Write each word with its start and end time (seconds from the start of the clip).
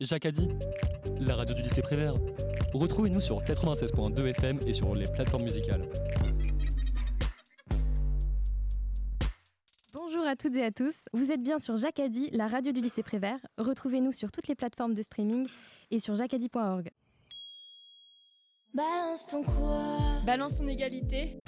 Jacques 0.00 0.24
a 0.24 0.30
dit, 0.30 0.48
la 1.18 1.36
radio 1.36 1.54
du 1.54 1.60
lycée 1.60 1.82
Prévert. 1.82 2.14
Retrouvez-nous 2.72 3.20
sur 3.20 3.42
96.2 3.42 4.24
FM 4.28 4.58
et 4.66 4.72
sur 4.72 4.94
les 4.94 5.04
plateformes 5.04 5.42
musicales. 5.42 5.86
Bonjour 9.92 10.26
à 10.26 10.36
toutes 10.36 10.56
et 10.56 10.64
à 10.64 10.70
tous, 10.70 10.94
vous 11.12 11.30
êtes 11.30 11.42
bien 11.42 11.58
sur 11.58 11.76
Jacadi, 11.76 12.30
la 12.32 12.48
radio 12.48 12.72
du 12.72 12.80
lycée 12.80 13.02
Prévert. 13.02 13.40
Retrouvez-nous 13.58 14.12
sur 14.12 14.32
toutes 14.32 14.48
les 14.48 14.54
plateformes 14.54 14.94
de 14.94 15.02
streaming 15.02 15.46
et 15.90 15.98
sur 15.98 16.14
jacadi.org. 16.14 16.90
Balance 18.72 19.26
ton 19.26 19.42
quoi? 19.42 20.22
Balance 20.24 20.56
ton 20.56 20.66
égalité. 20.66 21.40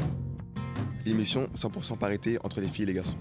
L'émission 1.07 1.46
100% 1.55 1.96
parité 1.96 2.39
entre 2.45 2.61
les 2.61 2.69
filles 2.69 2.84
et 2.84 2.89
les 2.89 2.95
garçons. 2.95 3.19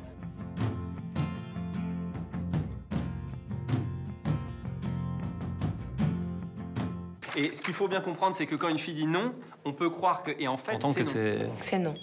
Et 7.35 7.53
ce 7.53 7.62
qu'il 7.62 7.73
faut 7.73 7.88
bien 7.88 8.02
comprendre, 8.02 8.35
c'est 8.35 8.45
que 8.45 8.55
quand 8.55 8.70
une 8.70 8.77
fille 8.77 8.94
dit 8.94 9.08
non, 9.08 9.34
on 9.63 9.73
peut 9.73 9.89
croire 9.89 10.23
que. 10.23 10.31
Et 10.39 10.48
en 10.48 10.58
fait, 10.58 10.81
c'est 11.03 11.80
non. 11.80 11.84
non. 11.85 11.94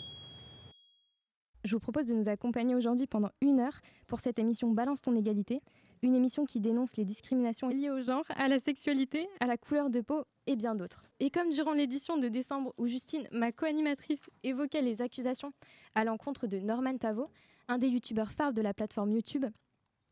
Je 1.64 1.74
vous 1.74 1.80
propose 1.80 2.06
de 2.06 2.14
nous 2.14 2.28
accompagner 2.28 2.74
aujourd'hui 2.74 3.06
pendant 3.06 3.30
une 3.42 3.60
heure 3.60 3.80
pour 4.06 4.20
cette 4.20 4.38
émission 4.38 4.70
Balance 4.70 5.02
ton 5.02 5.14
égalité, 5.16 5.60
une 6.02 6.14
émission 6.14 6.46
qui 6.46 6.60
dénonce 6.60 6.96
les 6.96 7.04
discriminations 7.04 7.68
liées 7.68 7.90
au 7.90 8.00
genre, 8.00 8.24
à 8.36 8.48
la 8.48 8.58
sexualité, 8.58 9.28
à 9.40 9.46
la 9.46 9.58
couleur 9.58 9.90
de 9.90 10.00
peau 10.00 10.24
et 10.46 10.56
bien 10.56 10.74
d'autres. 10.74 11.02
Et 11.20 11.30
comme 11.30 11.50
durant 11.50 11.72
l'édition 11.72 12.16
de 12.16 12.28
décembre 12.28 12.72
où 12.78 12.86
Justine, 12.86 13.28
ma 13.32 13.52
co-animatrice, 13.52 14.20
évoquait 14.44 14.82
les 14.82 15.02
accusations 15.02 15.52
à 15.94 16.04
l'encontre 16.04 16.46
de 16.46 16.58
Norman 16.58 16.96
Tavo, 16.96 17.28
un 17.66 17.78
des 17.78 17.88
youtubeurs 17.88 18.32
phares 18.32 18.54
de 18.54 18.62
la 18.62 18.72
plateforme 18.72 19.12
YouTube, 19.12 19.44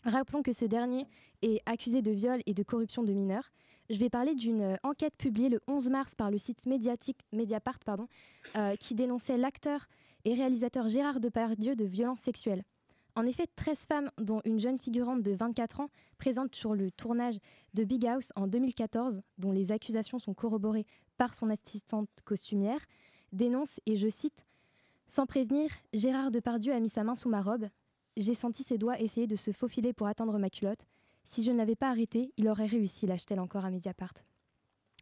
rappelons 0.05 0.43
que 0.43 0.53
ce 0.53 0.65
dernier 0.65 1.07
est 1.43 1.63
accusé 1.65 2.03
de 2.03 2.11
viol 2.11 2.41
et 2.45 2.55
de 2.55 2.63
corruption 2.63 3.03
de 3.03 3.13
mineurs. 3.13 3.51
Je 3.89 3.99
vais 3.99 4.11
parler 4.11 4.35
d'une 4.35 4.63
euh, 4.63 4.77
enquête 4.83 5.15
publiée 5.17 5.49
le 5.49 5.61
11 5.69 5.91
mars 5.91 6.15
par 6.17 6.31
le 6.31 6.39
site 6.39 6.67
médiatique 6.67 7.21
Mediapart 7.33 7.79
euh, 8.57 8.75
qui 8.77 8.95
dénonçait 8.95 9.37
l'acteur 9.37 9.87
et 10.25 10.35
réalisateur 10.35 10.89
Gérard 10.89 11.21
Depardieu 11.21 11.77
de 11.77 11.85
violences 11.85 12.21
sexuelles. 12.21 12.65
En 13.15 13.25
effet, 13.25 13.47
13 13.55 13.87
femmes, 13.87 14.11
dont 14.19 14.41
une 14.45 14.59
jeune 14.59 14.77
figurante 14.77 15.23
de 15.23 15.33
24 15.33 15.81
ans, 15.81 15.91
présente 16.19 16.55
sur 16.55 16.75
le 16.75 16.91
tournage 16.91 17.39
de 17.75 17.85
Big 17.85 18.05
House 18.07 18.33
en 18.35 18.49
2014, 18.49 19.23
dont 19.39 19.53
les 19.53 19.71
accusations 19.71 20.19
sont 20.19 20.35
corroborées 20.35 20.85
par 21.17 21.35
son 21.35 21.49
assistante 21.49 22.11
costumière, 22.25 22.81
dénoncent, 23.33 23.81
et 23.87 23.97
je 23.97 24.09
cite, 24.09 24.45
Sans 25.09 25.27
prévenir, 25.27 25.71
Gérard 25.95 26.31
Depardieu 26.33 26.75
a 26.75 26.81
mis 26.81 26.91
sa 26.91 27.05
main 27.05 27.15
sous 27.15 27.29
ma 27.29 27.41
robe. 27.41 27.69
J'ai 28.17 28.35
senti 28.35 28.65
ses 28.65 28.79
doigts 28.79 29.01
essayer 29.01 29.27
de 29.27 29.37
se 29.37 29.53
faufiler 29.53 29.93
pour 29.93 30.09
atteindre 30.09 30.39
ma 30.39 30.51
culotte. 30.51 30.87
Si 31.27 31.43
je 31.43 31.51
ne 31.51 31.57
l'avais 31.57 31.75
pas 31.75 31.91
arrêté, 31.91 32.33
il 32.37 32.49
aurait 32.49 32.67
réussi, 32.67 33.07
lâche-t-elle 33.07 33.41
encore 33.41 33.65
à 33.65 33.71
Mediapart. 33.71 34.15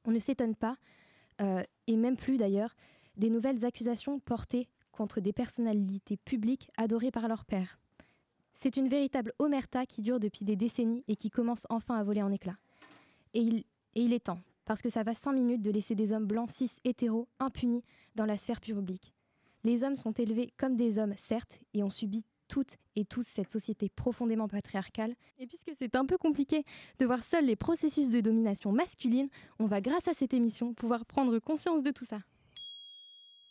On 0.06 0.10
ne 0.10 0.18
s'étonne 0.18 0.54
pas, 0.54 0.76
euh, 1.40 1.62
et 1.86 1.96
même 1.96 2.16
plus 2.16 2.38
d'ailleurs, 2.38 2.74
des 3.16 3.28
nouvelles 3.28 3.64
accusations 3.64 4.18
portées 4.18 4.68
contre 4.90 5.20
des 5.20 5.32
personnalités 5.32 6.16
publiques 6.16 6.70
adorées 6.76 7.10
par 7.10 7.28
leur 7.28 7.44
père. 7.44 7.78
C'est 8.54 8.76
une 8.76 8.88
véritable 8.88 9.32
omerta 9.38 9.84
qui 9.84 10.00
dure 10.00 10.18
depuis 10.18 10.44
des 10.44 10.56
décennies 10.56 11.04
et 11.08 11.16
qui 11.16 11.28
commence 11.28 11.66
enfin 11.68 11.96
à 11.96 12.04
voler 12.04 12.22
en 12.22 12.32
éclats. 12.32 12.58
Et 13.34 13.40
il, 13.40 13.58
et 13.94 14.02
il 14.02 14.12
est 14.12 14.24
temps, 14.24 14.40
parce 14.64 14.80
que 14.80 14.88
ça 14.88 15.02
va 15.02 15.12
cinq 15.12 15.32
minutes 15.32 15.62
de 15.62 15.70
laisser 15.70 15.94
des 15.94 16.12
hommes 16.12 16.26
blancs, 16.26 16.50
cis, 16.50 16.70
hétéros, 16.84 17.28
impunis 17.38 17.84
dans 18.14 18.26
la 18.26 18.38
sphère 18.38 18.60
publique. 18.60 19.14
Les 19.62 19.82
hommes 19.82 19.96
sont 19.96 20.12
élevés 20.12 20.52
comme 20.56 20.76
des 20.76 20.98
hommes, 20.98 21.14
certes, 21.18 21.60
et 21.74 21.82
ont 21.82 21.90
subi 21.90 22.24
toutes 22.48 22.76
et 22.96 23.04
tous 23.04 23.26
cette 23.26 23.50
société 23.50 23.88
profondément 23.88 24.48
patriarcale. 24.48 25.14
Et 25.38 25.46
puisque 25.46 25.72
c'est 25.76 25.96
un 25.96 26.06
peu 26.06 26.18
compliqué 26.18 26.64
de 26.98 27.06
voir 27.06 27.24
seuls 27.24 27.46
les 27.46 27.56
processus 27.56 28.10
de 28.10 28.20
domination 28.20 28.72
masculine, 28.72 29.28
on 29.58 29.66
va, 29.66 29.80
grâce 29.80 30.08
à 30.08 30.14
cette 30.14 30.34
émission, 30.34 30.74
pouvoir 30.74 31.04
prendre 31.06 31.38
conscience 31.38 31.82
de 31.82 31.90
tout 31.90 32.04
ça. 32.04 32.20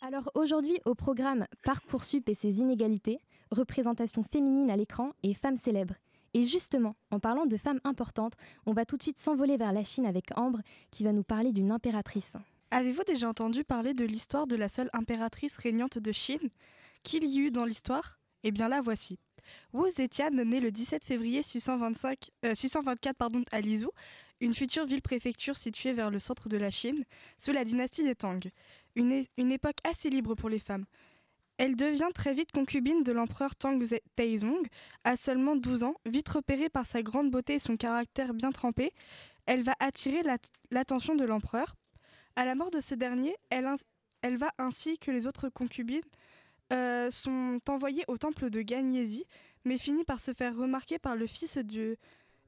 Alors 0.01 0.29
aujourd'hui, 0.35 0.79
au 0.85 0.95
programme 0.95 1.47
Parcoursup 1.63 2.27
et 2.27 2.33
ses 2.33 2.59
inégalités, 2.59 3.19
représentation 3.51 4.23
féminine 4.23 4.69
à 4.69 4.75
l'écran 4.75 5.13
et 5.23 5.33
femmes 5.33 5.57
célèbres. 5.57 5.95
Et 6.33 6.45
justement, 6.45 6.95
en 7.11 7.19
parlant 7.19 7.45
de 7.45 7.57
femmes 7.57 7.79
importantes, 7.83 8.33
on 8.65 8.73
va 8.73 8.85
tout 8.85 8.97
de 8.97 9.03
suite 9.03 9.19
s'envoler 9.19 9.55
vers 9.55 9.71
la 9.71 9.83
Chine 9.83 10.05
avec 10.05 10.25
Ambre, 10.35 10.61
qui 10.91 11.03
va 11.03 11.13
nous 11.13 11.23
parler 11.23 11.51
d'une 11.51 11.71
impératrice. 11.71 12.35
Avez-vous 12.71 13.03
déjà 13.03 13.29
entendu 13.29 13.63
parler 13.63 13.93
de 13.93 14.03
l'histoire 14.03 14.47
de 14.47 14.55
la 14.55 14.67
seule 14.67 14.89
impératrice 14.93 15.57
régnante 15.57 15.99
de 15.99 16.11
Chine 16.11 16.49
Qu'il 17.03 17.23
y 17.23 17.37
eut 17.37 17.51
dans 17.51 17.65
l'histoire? 17.65 18.17
Eh 18.43 18.51
bien 18.51 18.67
la 18.67 18.81
voici. 18.81 19.19
Wu 19.73 19.89
Zetian 19.95 20.31
naît 20.31 20.59
le 20.59 20.71
17 20.71 21.05
février 21.05 21.43
625, 21.43 22.31
euh, 22.45 22.55
624 22.55 23.15
pardon, 23.15 23.43
à 23.51 23.61
Lizhou, 23.61 23.91
une 24.41 24.53
future 24.53 24.85
ville-préfecture 24.85 25.57
située 25.57 25.93
vers 25.93 26.09
le 26.09 26.19
centre 26.19 26.49
de 26.49 26.57
la 26.57 26.69
Chine, 26.69 27.03
sous 27.39 27.51
la 27.51 27.63
dynastie 27.63 28.03
des 28.03 28.15
Tang. 28.15 28.39
Une, 28.95 29.25
époque 29.51 29.77
assez 29.83 30.09
libre 30.09 30.35
pour 30.35 30.49
les 30.49 30.59
femmes. 30.59 30.85
Elle 31.57 31.75
devient 31.75 32.09
très 32.13 32.33
vite 32.33 32.51
concubine 32.51 33.03
de 33.03 33.11
l'empereur 33.11 33.55
Tang 33.55 33.81
Taizong, 34.15 34.67
à 35.03 35.15
seulement 35.17 35.55
12 35.55 35.83
ans, 35.83 35.95
vite 36.05 36.29
repérée 36.29 36.69
par 36.69 36.85
sa 36.85 37.01
grande 37.01 37.31
beauté 37.31 37.55
et 37.55 37.59
son 37.59 37.77
caractère 37.77 38.33
bien 38.33 38.51
trempé. 38.51 38.91
Elle 39.45 39.63
va 39.63 39.75
attirer 39.79 40.23
l'at- 40.23 40.51
l'attention 40.71 41.15
de 41.15 41.25
l'empereur. 41.25 41.75
À 42.35 42.45
la 42.45 42.55
mort 42.55 42.71
de 42.71 42.81
ce 42.81 42.95
dernier, 42.95 43.35
elle 43.49 44.37
va 44.37 44.51
ainsi 44.57 44.97
que 44.97 45.11
les 45.11 45.27
autres 45.27 45.49
concubines 45.49 46.01
euh, 46.71 47.11
sont 47.11 47.59
envoyées 47.67 48.05
au 48.07 48.17
temple 48.17 48.49
de 48.49 48.61
Ganyesi, 48.61 49.25
mais 49.65 49.77
finit 49.77 50.03
par 50.03 50.19
se 50.19 50.33
faire 50.33 50.55
remarquer 50.55 50.99
par 50.99 51.15
le 51.15 51.27
fils 51.27 51.57
du 51.57 51.97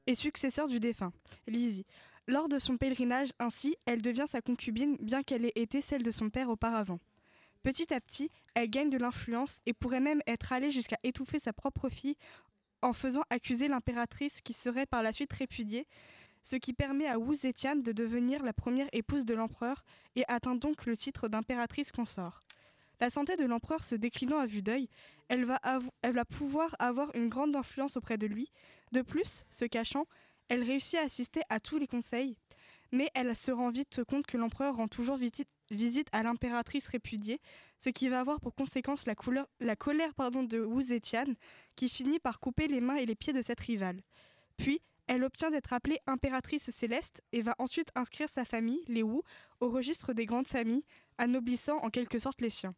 et 0.06 0.14
successeur 0.14 0.68
du 0.68 0.80
défunt, 0.80 1.12
Lizzie. 1.46 1.86
Lors 2.28 2.48
de 2.48 2.58
son 2.58 2.76
pèlerinage, 2.76 3.32
ainsi, 3.38 3.76
elle 3.86 4.02
devient 4.02 4.26
sa 4.28 4.40
concubine, 4.40 4.96
bien 5.00 5.22
qu'elle 5.22 5.44
ait 5.44 5.52
été 5.54 5.80
celle 5.80 6.02
de 6.02 6.10
son 6.10 6.30
père 6.30 6.48
auparavant. 6.48 6.98
Petit 7.62 7.92
à 7.92 8.00
petit, 8.00 8.30
elle 8.54 8.70
gagne 8.70 8.90
de 8.90 8.98
l'influence 8.98 9.60
et 9.66 9.72
pourrait 9.72 10.00
même 10.00 10.22
être 10.26 10.52
allée 10.52 10.70
jusqu'à 10.70 10.98
étouffer 11.02 11.38
sa 11.38 11.52
propre 11.52 11.88
fille 11.88 12.16
en 12.82 12.92
faisant 12.92 13.22
accuser 13.30 13.68
l'impératrice 13.68 14.40
qui 14.40 14.52
serait 14.52 14.86
par 14.86 15.02
la 15.02 15.12
suite 15.12 15.32
répudiée, 15.32 15.86
ce 16.42 16.56
qui 16.56 16.72
permet 16.72 17.08
à 17.08 17.18
Wu 17.18 17.34
Zetian 17.34 17.76
de 17.76 17.92
devenir 17.92 18.44
la 18.44 18.52
première 18.52 18.88
épouse 18.92 19.24
de 19.24 19.34
l'empereur 19.34 19.84
et 20.14 20.24
atteint 20.28 20.54
donc 20.54 20.86
le 20.86 20.96
titre 20.96 21.28
d'impératrice 21.28 21.90
consort. 21.90 22.40
La 22.98 23.10
santé 23.10 23.36
de 23.36 23.44
l'empereur 23.44 23.84
se 23.84 23.94
déclinant 23.94 24.38
à 24.38 24.46
vue 24.46 24.62
d'œil, 24.62 24.88
elle 25.28 25.44
va, 25.44 26.24
pouvoir 26.24 26.74
avoir 26.78 27.14
une 27.14 27.28
grande 27.28 27.54
influence 27.54 27.96
auprès 27.96 28.16
de 28.16 28.26
lui. 28.26 28.50
De 28.92 29.02
plus, 29.02 29.44
se 29.50 29.66
cachant, 29.66 30.06
elle 30.48 30.62
réussit 30.62 30.98
à 30.98 31.02
assister 31.02 31.42
à 31.50 31.60
tous 31.60 31.76
les 31.76 31.86
conseils, 31.86 32.36
mais 32.92 33.10
elle 33.14 33.36
se 33.36 33.50
rend 33.50 33.70
vite 33.70 34.02
compte 34.04 34.26
que 34.26 34.38
l'empereur 34.38 34.76
rend 34.76 34.88
toujours 34.88 35.18
visite 35.18 36.08
à 36.12 36.22
l'impératrice 36.22 36.88
répudiée, 36.88 37.40
ce 37.80 37.90
qui 37.90 38.08
va 38.08 38.20
avoir 38.20 38.40
pour 38.40 38.54
conséquence 38.54 39.04
la, 39.06 39.14
colère 39.76 40.14
de 40.14 40.64
Wu 40.64 40.84
Zetian, 40.84 41.34
qui 41.74 41.90
finit 41.90 42.20
par 42.20 42.40
couper 42.40 42.66
les 42.66 42.80
mains 42.80 42.96
et 42.96 43.04
les 43.04 43.16
pieds 43.16 43.34
de 43.34 43.42
cette 43.42 43.60
rivale. 43.60 44.00
Puis, 44.56 44.80
elle 45.06 45.22
obtient 45.22 45.50
d'être 45.50 45.72
appelée 45.72 45.98
impératrice 46.06 46.70
céleste 46.70 47.22
et 47.32 47.42
va 47.42 47.54
ensuite 47.58 47.90
inscrire 47.94 48.28
sa 48.28 48.44
famille, 48.44 48.84
les 48.88 49.02
Wu, 49.02 49.20
au 49.60 49.68
registre 49.68 50.14
des 50.14 50.24
grandes 50.24 50.48
familles, 50.48 50.84
anoblissant 51.18 51.76
en 51.78 51.90
quelque 51.90 52.18
sorte 52.18 52.40
les 52.40 52.50
siens. 52.50 52.74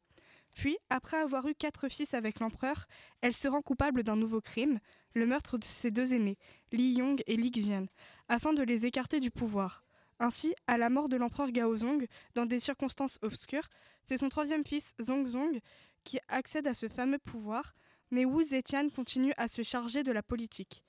Puis, 0.54 0.76
après 0.90 1.16
avoir 1.16 1.46
eu 1.46 1.54
quatre 1.54 1.88
fils 1.88 2.14
avec 2.14 2.40
l'empereur, 2.40 2.86
elle 3.20 3.34
se 3.34 3.48
rend 3.48 3.62
coupable 3.62 4.02
d'un 4.02 4.16
nouveau 4.16 4.40
crime, 4.40 4.80
le 5.14 5.26
meurtre 5.26 5.58
de 5.58 5.64
ses 5.64 5.90
deux 5.90 6.14
aînés, 6.14 6.38
Li 6.72 6.94
Yong 6.94 7.22
et 7.26 7.36
Li 7.36 7.50
Xian, 7.50 7.86
afin 8.28 8.52
de 8.52 8.62
les 8.62 8.86
écarter 8.86 9.20
du 9.20 9.30
pouvoir. 9.30 9.84
Ainsi, 10.20 10.54
à 10.66 10.78
la 10.78 10.90
mort 10.90 11.08
de 11.08 11.16
l'empereur 11.16 11.52
Gaozong, 11.52 12.06
dans 12.34 12.46
des 12.46 12.58
circonstances 12.58 13.18
obscures, 13.22 13.68
c'est 14.08 14.18
son 14.18 14.28
troisième 14.28 14.64
fils, 14.64 14.94
Zongzong, 15.00 15.60
qui 16.02 16.18
accède 16.28 16.66
à 16.66 16.74
ce 16.74 16.88
fameux 16.88 17.18
pouvoir, 17.18 17.74
mais 18.10 18.24
Wu 18.24 18.44
Zetian 18.44 18.88
continue 18.88 19.34
à 19.36 19.46
se 19.46 19.62
charger 19.62 20.02
de 20.02 20.12
la 20.12 20.22
politique. 20.22 20.82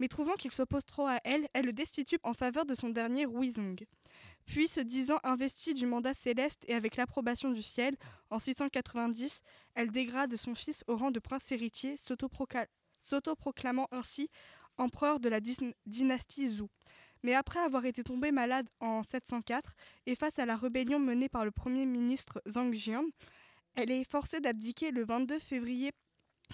Mais 0.00 0.08
trouvant 0.08 0.34
qu'il 0.34 0.50
s'oppose 0.50 0.84
trop 0.84 1.06
à 1.06 1.20
elle, 1.22 1.48
elle 1.52 1.66
le 1.66 1.72
destitue 1.72 2.18
en 2.22 2.32
faveur 2.32 2.64
de 2.64 2.74
son 2.74 2.88
dernier 2.88 3.26
Huizong. 3.26 3.86
Puis, 4.46 4.68
se 4.68 4.80
disant 4.80 5.18
investie 5.22 5.72
du 5.74 5.86
mandat 5.86 6.14
céleste 6.14 6.64
et 6.68 6.74
avec 6.74 6.96
l'approbation 6.96 7.50
du 7.50 7.62
ciel, 7.62 7.96
en 8.30 8.38
690, 8.38 9.40
elle 9.74 9.90
dégrade 9.90 10.36
son 10.36 10.54
fils 10.54 10.84
au 10.88 10.96
rang 10.96 11.10
de 11.10 11.20
prince 11.20 11.50
héritier, 11.52 11.96
s'autoproclamant 13.00 13.88
ainsi 13.92 14.28
empereur 14.78 15.20
de 15.20 15.28
la 15.28 15.40
dyn- 15.40 15.74
dynastie 15.86 16.48
Zhou. 16.50 16.68
Mais 17.22 17.34
après 17.34 17.60
avoir 17.60 17.84
été 17.86 18.02
tombée 18.02 18.32
malade 18.32 18.68
en 18.80 19.02
704 19.04 19.74
et 20.06 20.16
face 20.16 20.38
à 20.38 20.46
la 20.46 20.56
rébellion 20.56 20.98
menée 20.98 21.28
par 21.28 21.44
le 21.44 21.50
premier 21.52 21.86
ministre 21.86 22.42
Zhang 22.48 22.72
Jian, 22.74 23.04
elle 23.76 23.90
est 23.90 24.08
forcée 24.10 24.40
d'abdiquer 24.40 24.90
le 24.90 25.04
22 25.04 25.38
février 25.38 25.92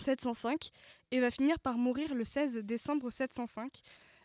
705 0.00 0.70
et 1.10 1.20
va 1.20 1.30
finir 1.30 1.58
par 1.58 1.78
mourir 1.78 2.14
le 2.14 2.24
16 2.24 2.58
décembre 2.58 3.10
705, 3.10 3.80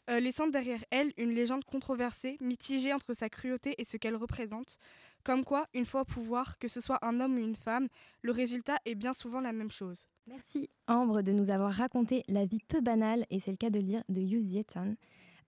euh, 0.10 0.20
laissant 0.20 0.48
derrière 0.48 0.84
elle 0.92 1.14
une 1.18 1.32
légende 1.32 1.64
controversée, 1.64 2.38
mitigée 2.42 2.94
entre 2.94 3.14
sa 3.14 3.30
cruauté 3.30 3.76
et 3.78 3.86
ce 3.86 3.98
qu'elle 3.98 4.16
représente. 4.16 4.78
Comme 5.24 5.46
quoi, 5.46 5.68
une 5.74 5.86
fois 5.86 6.02
au 6.02 6.06
pouvoir, 6.06 6.60
que 6.60 6.68
ce 6.68 6.82
soit 6.82 7.00
un 7.06 7.22
homme 7.22 7.36
ou 7.36 7.40
une 7.40 7.56
femme, 7.56 7.88
le 8.22 8.32
résultat 8.32 8.78
est 8.86 8.96
bien 8.96 9.14
souvent 9.14 9.40
la 9.40 9.54
même 9.54 9.72
chose. 9.72 10.08
Merci 10.28 10.70
Ambre 10.88 11.22
de 11.22 11.32
nous 11.32 11.50
avoir 11.50 11.74
raconté 11.74 12.24
la 12.28 12.46
vie 12.46 12.60
peu 12.68 12.82
banale, 12.82 13.26
et 13.30 13.40
c'est 13.40 13.52
le 13.52 13.58
cas 13.58 13.70
de 13.70 13.80
le 13.80 13.86
dire, 13.86 14.04
de 14.10 14.20
Yu 14.20 14.42
Zietan, 14.42 14.96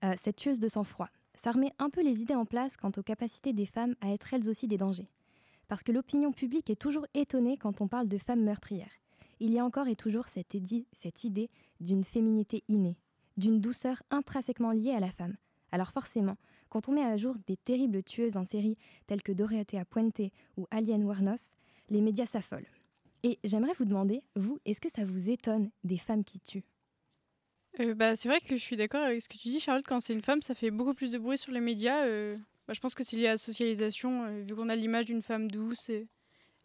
euh, 0.04 0.14
cette 0.22 0.36
tueuse 0.36 0.60
de 0.60 0.68
sang-froid. 0.68 1.08
ça 1.34 1.50
remet 1.50 1.72
un 1.78 1.90
peu 1.90 2.02
les 2.02 2.22
idées 2.22 2.34
en 2.34 2.46
place 2.46 2.78
quant 2.78 2.92
aux 2.96 3.02
capacités 3.02 3.52
des 3.52 3.66
femmes 3.66 3.94
à 4.00 4.10
être 4.10 4.32
elles 4.32 4.48
aussi 4.48 4.66
des 4.66 4.78
dangers. 4.78 5.10
Parce 5.68 5.82
que 5.82 5.92
l'opinion 5.92 6.32
publique 6.32 6.70
est 6.70 6.80
toujours 6.80 7.06
étonnée 7.12 7.58
quand 7.58 7.82
on 7.82 7.88
parle 7.88 8.08
de 8.08 8.16
femmes 8.16 8.42
meurtrières. 8.42 8.92
Il 9.40 9.52
y 9.52 9.58
a 9.58 9.64
encore 9.64 9.88
et 9.88 9.96
toujours 9.96 10.26
cette 10.28 10.54
idée 10.54 11.50
d'une 11.80 12.04
féminité 12.04 12.62
innée, 12.68 12.96
d'une 13.36 13.60
douceur 13.60 14.02
intrinsèquement 14.10 14.72
liée 14.72 14.92
à 14.92 15.00
la 15.00 15.10
femme. 15.10 15.36
Alors 15.72 15.90
forcément, 15.92 16.36
quand 16.68 16.88
on 16.88 16.92
met 16.92 17.02
à 17.04 17.16
jour 17.16 17.34
des 17.46 17.56
terribles 17.56 18.02
tueuses 18.02 18.36
en 18.36 18.44
série 18.44 18.76
telles 19.06 19.22
que 19.22 19.32
Dorothea 19.32 19.84
Puente 19.84 20.32
ou 20.56 20.66
Alien 20.70 21.04
Warnos, 21.04 21.54
les 21.90 22.00
médias 22.00 22.26
s'affolent. 22.26 22.68
Et 23.22 23.38
j'aimerais 23.44 23.72
vous 23.78 23.84
demander, 23.84 24.22
vous, 24.36 24.58
est-ce 24.64 24.80
que 24.80 24.90
ça 24.90 25.04
vous 25.04 25.30
étonne 25.30 25.70
des 25.84 25.96
femmes 25.96 26.24
qui 26.24 26.40
tuent? 26.40 26.64
Euh, 27.80 27.94
bah, 27.94 28.16
C'est 28.16 28.28
vrai 28.28 28.40
que 28.40 28.56
je 28.56 28.62
suis 28.62 28.76
d'accord 28.76 29.02
avec 29.02 29.22
ce 29.22 29.28
que 29.28 29.36
tu 29.36 29.48
dis, 29.48 29.60
Charlotte. 29.60 29.84
Quand 29.86 30.00
c'est 30.00 30.12
une 30.12 30.22
femme, 30.22 30.42
ça 30.42 30.54
fait 30.54 30.70
beaucoup 30.70 30.94
plus 30.94 31.10
de 31.10 31.18
bruit 31.18 31.38
sur 31.38 31.52
les 31.52 31.60
médias. 31.60 32.04
Euh, 32.04 32.36
bah, 32.66 32.74
je 32.74 32.80
pense 32.80 32.94
que 32.94 33.04
c'est 33.04 33.16
lié 33.16 33.26
à 33.26 33.32
la 33.32 33.36
socialisation, 33.36 34.24
euh, 34.24 34.42
vu 34.42 34.54
qu'on 34.54 34.68
a 34.68 34.76
l'image 34.76 35.06
d'une 35.06 35.22
femme 35.22 35.50
douce, 35.50 35.90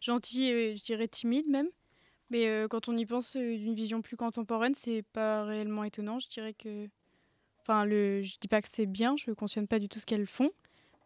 gentille 0.00 0.48
et 0.48 0.76
je 0.76 0.82
dirais 0.82 1.08
timide 1.08 1.48
même. 1.48 1.68
Mais 2.32 2.66
quand 2.68 2.88
on 2.88 2.96
y 2.96 3.06
pense 3.06 3.36
d'une 3.36 3.74
vision 3.74 4.02
plus 4.02 4.16
contemporaine, 4.16 4.74
c'est 4.74 5.04
pas 5.12 5.44
réellement 5.44 5.84
étonnant. 5.84 6.18
Je 6.18 6.28
dirais 6.28 6.54
que. 6.54 6.88
Enfin, 7.60 7.86
je 7.86 8.38
dis 8.40 8.48
pas 8.48 8.60
que 8.60 8.68
c'est 8.68 8.86
bien, 8.86 9.14
je 9.16 9.30
ne 9.30 9.34
cautionne 9.34 9.68
pas 9.68 9.78
du 9.78 9.88
tout 9.88 10.00
ce 10.00 10.06
qu'elles 10.06 10.26
font. 10.26 10.50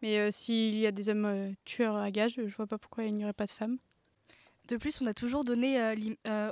Mais 0.01 0.31
s'il 0.31 0.75
y 0.75 0.87
a 0.87 0.91
des 0.91 1.09
hommes 1.09 1.53
tueurs 1.65 1.95
à 1.95 2.09
gages, 2.09 2.33
je 2.35 2.55
vois 2.55 2.65
pas 2.65 2.77
pourquoi 2.77 3.03
il 3.03 3.13
n'y 3.13 3.25
aurait 3.25 3.33
pas 3.33 3.45
de 3.45 3.51
femmes. 3.51 3.77
De 4.69 4.77
plus, 4.77 5.01
on 5.01 5.05
a 5.05 5.13
toujours 5.13 5.43
donné 5.43 5.79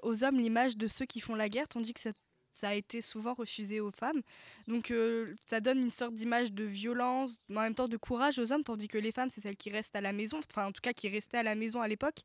aux 0.03 0.23
hommes 0.23 0.39
l'image 0.39 0.77
de 0.77 0.87
ceux 0.87 1.05
qui 1.05 1.21
font 1.21 1.35
la 1.35 1.49
guerre, 1.49 1.67
tandis 1.67 1.93
que 1.93 1.99
cette 2.01 2.17
ça 2.55 2.69
a 2.69 2.73
été 2.73 3.01
souvent 3.01 3.33
refusé 3.33 3.81
aux 3.81 3.91
femmes. 3.91 4.21
Donc 4.67 4.89
euh, 4.89 5.35
ça 5.45 5.59
donne 5.59 5.79
une 5.79 5.91
sorte 5.91 6.13
d'image 6.13 6.53
de 6.53 6.63
violence, 6.63 7.41
en 7.49 7.61
même 7.61 7.75
temps 7.75 7.89
de 7.89 7.97
courage 7.97 8.39
aux 8.39 8.51
hommes, 8.53 8.63
tandis 8.63 8.87
que 8.87 8.97
les 8.97 9.11
femmes, 9.11 9.29
c'est 9.29 9.41
celles 9.41 9.57
qui 9.57 9.69
restent 9.69 9.95
à 9.95 10.01
la 10.01 10.13
maison, 10.13 10.39
enfin 10.39 10.67
en 10.67 10.71
tout 10.71 10.81
cas 10.81 10.93
qui 10.93 11.09
restaient 11.09 11.37
à 11.37 11.43
la 11.43 11.55
maison 11.55 11.81
à 11.81 11.87
l'époque. 11.87 12.21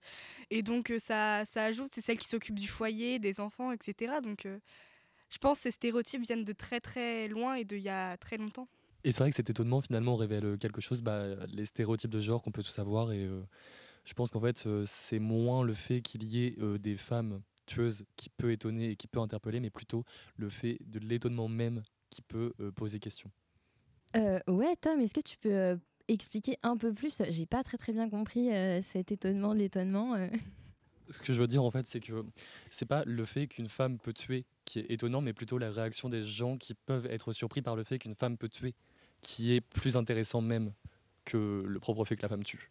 Et 0.50 0.62
donc 0.62 0.90
euh, 0.90 0.98
ça, 0.98 1.44
ça 1.46 1.64
ajoute, 1.64 1.88
c'est 1.92 2.00
celles 2.00 2.18
qui 2.18 2.28
s'occupent 2.28 2.58
du 2.58 2.68
foyer, 2.68 3.18
des 3.18 3.40
enfants, 3.40 3.72
etc. 3.72 4.14
Donc 4.22 4.46
euh, 4.46 4.58
je 5.30 5.38
pense 5.38 5.58
que 5.58 5.62
ces 5.62 5.70
stéréotypes 5.72 6.22
viennent 6.22 6.44
de 6.44 6.52
très 6.52 6.80
très 6.80 7.26
loin 7.26 7.54
et 7.54 7.64
d'il 7.64 7.82
y 7.82 7.88
a 7.88 8.16
très 8.16 8.36
longtemps. 8.36 8.68
Et 9.02 9.10
c'est 9.10 9.24
vrai 9.24 9.30
que 9.30 9.36
cet 9.36 9.50
étonnement 9.50 9.80
finalement 9.80 10.14
révèle 10.14 10.58
quelque 10.58 10.80
chose, 10.80 11.02
bah, 11.02 11.24
les 11.48 11.64
stéréotypes 11.64 12.10
de 12.10 12.20
genre 12.20 12.42
qu'on 12.42 12.52
peut 12.52 12.62
tout 12.62 12.68
savoir. 12.68 13.12
Et 13.12 13.26
je 14.04 14.12
pense 14.12 14.30
qu'en 14.30 14.42
fait, 14.42 14.68
c'est 14.84 15.18
moins 15.18 15.64
le 15.64 15.72
fait 15.72 16.02
qu'il 16.02 16.22
y 16.22 16.44
ait 16.44 16.56
des 16.78 16.98
femmes 16.98 17.40
qui 18.16 18.28
peut 18.30 18.52
étonner 18.52 18.90
et 18.90 18.96
qui 18.96 19.06
peut 19.06 19.20
interpeller, 19.20 19.60
mais 19.60 19.70
plutôt 19.70 20.04
le 20.36 20.48
fait 20.48 20.78
de 20.86 20.98
l'étonnement 20.98 21.48
même 21.48 21.82
qui 22.10 22.22
peut 22.22 22.52
euh, 22.60 22.70
poser 22.72 22.98
question. 22.98 23.30
Euh, 24.16 24.40
ouais, 24.48 24.74
Tom, 24.80 25.00
est-ce 25.00 25.14
que 25.14 25.20
tu 25.20 25.38
peux 25.38 25.52
euh, 25.52 25.76
expliquer 26.08 26.58
un 26.62 26.76
peu 26.76 26.92
plus? 26.92 27.22
J'ai 27.28 27.46
pas 27.46 27.62
très 27.62 27.78
très 27.78 27.92
bien 27.92 28.08
compris 28.10 28.48
cet 28.82 29.12
étonnement, 29.12 29.52
l'étonnement. 29.52 30.16
Ce 31.08 31.20
que 31.20 31.32
je 31.32 31.40
veux 31.40 31.48
dire 31.48 31.64
en 31.64 31.70
fait, 31.70 31.86
c'est 31.86 32.00
que 32.00 32.24
c'est 32.70 32.86
pas 32.86 33.04
le 33.04 33.24
fait 33.24 33.46
qu'une 33.46 33.68
femme 33.68 33.98
peut 33.98 34.12
tuer 34.12 34.44
qui 34.64 34.80
est 34.80 34.90
étonnant, 34.90 35.20
mais 35.20 35.32
plutôt 35.32 35.58
la 35.58 35.70
réaction 35.70 36.08
des 36.08 36.22
gens 36.22 36.56
qui 36.56 36.74
peuvent 36.74 37.06
être 37.06 37.32
surpris 37.32 37.62
par 37.62 37.76
le 37.76 37.82
fait 37.82 37.98
qu'une 37.98 38.14
femme 38.14 38.36
peut 38.36 38.48
tuer, 38.48 38.74
qui 39.20 39.52
est 39.52 39.60
plus 39.60 39.96
intéressant 39.96 40.40
même 40.40 40.72
que 41.24 41.64
le 41.66 41.80
propre 41.80 42.04
fait 42.04 42.16
que 42.16 42.22
la 42.22 42.28
femme 42.28 42.44
tue. 42.44 42.70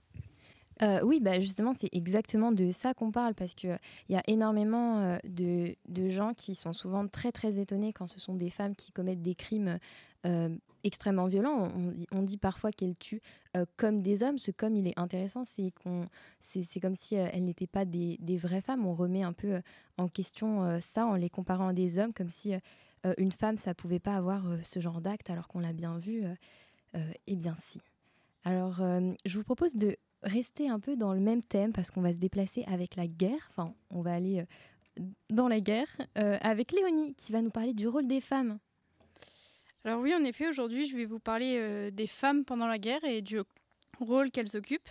Euh, 0.82 1.02
oui, 1.04 1.20
bah 1.20 1.40
justement, 1.40 1.74
c'est 1.74 1.90
exactement 1.92 2.52
de 2.52 2.72
ça 2.72 2.94
qu'on 2.94 3.12
parle 3.12 3.34
parce 3.36 3.54
qu'il 3.54 3.78
y 4.08 4.16
a 4.16 4.24
énormément 4.28 5.00
euh, 5.00 5.18
de, 5.26 5.76
de, 5.90 6.10
gens 6.10 6.34
qui 6.34 6.56
sont 6.56 6.72
souvent 6.72 7.06
très 7.08 7.34
très 7.34 7.60
étonnés 7.60 7.92
quand 7.92 8.08
ce 8.08 8.20
sont 8.20 8.34
des 8.34 8.50
femmes 8.50 8.76
qui 8.76 8.94
commettent 8.94 9.22
des 9.22 9.36
crimes 9.36 9.78
euh, 10.26 10.56
extrêmement 10.86 11.26
violents. 11.26 11.70
On, 11.76 11.92
on 12.18 12.22
dit 12.22 12.38
parfois 12.38 12.72
qu'elles 12.72 12.96
tuent 12.96 13.22
comme 13.76 14.02
des 14.02 14.24
hommes. 14.24 14.38
Ce 14.38 14.52
comme 14.52 14.78
il 14.78 14.88
est 14.88 14.98
intéressant, 14.98 15.44
c'est 15.44 15.72
qu'on, 15.84 16.08
c'est, 16.40 16.80
comme 16.80 16.96
si 16.96 17.16
elles 17.16 17.44
n'étaient 17.44 17.68
pas 17.68 17.84
des, 17.84 18.18
des, 18.22 18.38
vraies 18.38 18.62
femmes. 18.62 18.86
On 18.86 18.94
remet 18.94 19.24
un 19.24 19.34
peu 19.34 19.62
en 19.98 20.08
question 20.08 20.80
ça 20.80 21.06
en 21.06 21.16
les 21.16 21.30
comparant 21.30 21.68
à 21.70 21.74
des 21.74 22.00
hommes, 22.00 22.14
comme 22.14 22.30
si 22.30 22.54
une 23.18 23.32
femme, 23.34 23.58
ça 23.58 23.74
pouvait 23.74 24.00
pas 24.00 24.16
avoir 24.16 24.44
ce 24.64 24.80
genre 24.80 25.02
d'acte 25.02 25.30
alors 25.30 25.50
qu'on 25.50 25.60
l'a 25.60 25.74
bien 25.74 25.98
vu. 25.98 26.24
eh 26.94 27.36
bien 27.36 27.56
si. 27.58 27.82
Alors, 28.46 28.82
je 29.26 29.38
vous 29.38 29.44
propose 29.44 29.76
de 29.76 29.98
rester 30.24 30.70
un 30.70 30.80
peu 30.80 30.96
dans 30.96 31.14
le 31.14 31.20
même 31.20 31.44
thème 31.44 31.74
parce 31.74 31.92
qu'on 31.92 32.02
va 32.02 32.14
se 32.14 32.18
déplacer 32.18 32.64
avec 32.68 32.96
la 32.96 33.08
guerre. 33.08 33.50
Enfin, 33.52 33.74
on 33.90 34.02
va 34.02 34.14
aller 34.14 34.40
euh, 34.40 35.04
dans 35.30 35.48
la 35.48 35.60
guerre 35.60 35.88
euh, 36.18 36.38
avec 36.42 36.72
Léonie 36.72 37.16
qui 37.16 37.32
va 37.32 37.42
nous 37.42 37.52
parler 37.52 37.74
du 37.74 37.88
rôle 37.88 38.08
des 38.08 38.22
femmes. 38.22 38.60
Alors 39.86 40.02
oui, 40.02 40.14
en 40.14 40.24
effet, 40.24 40.48
aujourd'hui, 40.48 40.86
je 40.86 40.96
vais 40.96 41.06
vous 41.06 41.20
parler 41.20 41.56
euh, 41.58 41.90
des 41.92 42.08
femmes 42.08 42.44
pendant 42.44 42.68
la 42.68 42.78
guerre 42.78 43.04
et 43.04 43.22
du 43.22 43.40
rôle 44.00 44.30
qu'elles 44.32 44.58
occupent. 44.58 44.90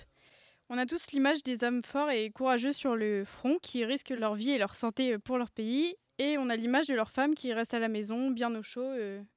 On 0.70 0.78
a 0.78 0.86
tous 0.86 1.12
l'image 1.12 1.42
des 1.42 1.64
hommes 1.64 1.82
forts 1.82 2.10
et 2.10 2.30
courageux 2.30 2.72
sur 2.72 2.94
le 2.94 3.24
front 3.24 3.58
qui 3.62 3.84
risquent 3.84 4.10
leur 4.10 4.34
vie 4.34 4.50
et 4.50 4.58
leur 4.58 4.74
santé 4.74 5.18
pour 5.18 5.38
leur 5.38 5.50
pays. 5.50 5.94
Et 6.18 6.36
on 6.36 6.50
a 6.50 6.56
l'image 6.56 6.88
de 6.88 6.94
leurs 6.94 7.10
femmes 7.10 7.34
qui 7.34 7.52
restent 7.54 7.74
à 7.74 7.78
la 7.78 7.88
maison, 7.88 8.30
bien 8.30 8.54
au 8.54 8.62
chaud, 8.62 8.90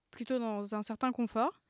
plutôt 0.10 0.40
dans 0.40 0.76
un 0.76 0.84
certain 0.84 1.14
confort. 1.14 1.62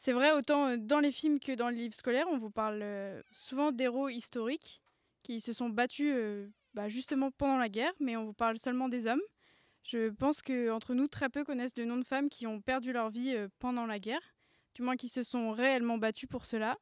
C'est 0.00 0.12
vrai, 0.12 0.30
autant 0.30 0.68
euh, 0.68 0.76
dans 0.78 1.00
les 1.00 1.10
films 1.10 1.40
que 1.40 1.50
dans 1.50 1.70
les 1.70 1.76
livres 1.78 1.94
scolaires, 1.94 2.28
on 2.30 2.38
vous 2.38 2.50
parle 2.50 2.82
euh, 2.82 3.20
souvent 3.32 3.72
d'héros 3.72 4.08
historiques 4.08 4.80
qui 5.24 5.40
se 5.40 5.52
sont 5.52 5.70
battus 5.70 6.12
euh, 6.14 6.46
bah, 6.72 6.88
justement 6.88 7.32
pendant 7.32 7.58
la 7.58 7.68
guerre, 7.68 7.92
mais 7.98 8.16
on 8.16 8.24
vous 8.24 8.32
parle 8.32 8.58
seulement 8.58 8.88
des 8.88 9.08
hommes. 9.08 9.20
Je 9.82 10.10
pense 10.10 10.40
qu'entre 10.40 10.94
nous, 10.94 11.08
très 11.08 11.28
peu 11.28 11.42
connaissent 11.42 11.74
de 11.74 11.84
noms 11.84 11.96
de 11.96 12.04
femmes 12.04 12.28
qui 12.28 12.46
ont 12.46 12.60
perdu 12.60 12.92
leur 12.92 13.10
vie 13.10 13.36
pendant 13.58 13.86
la 13.86 13.98
guerre, 13.98 14.20
du 14.76 14.82
moins 14.82 14.94
qui 14.96 15.08
se 15.08 15.24
sont 15.24 15.50
réellement 15.50 15.98
battues 15.98 16.28
pour 16.28 16.44
cela. 16.44 16.78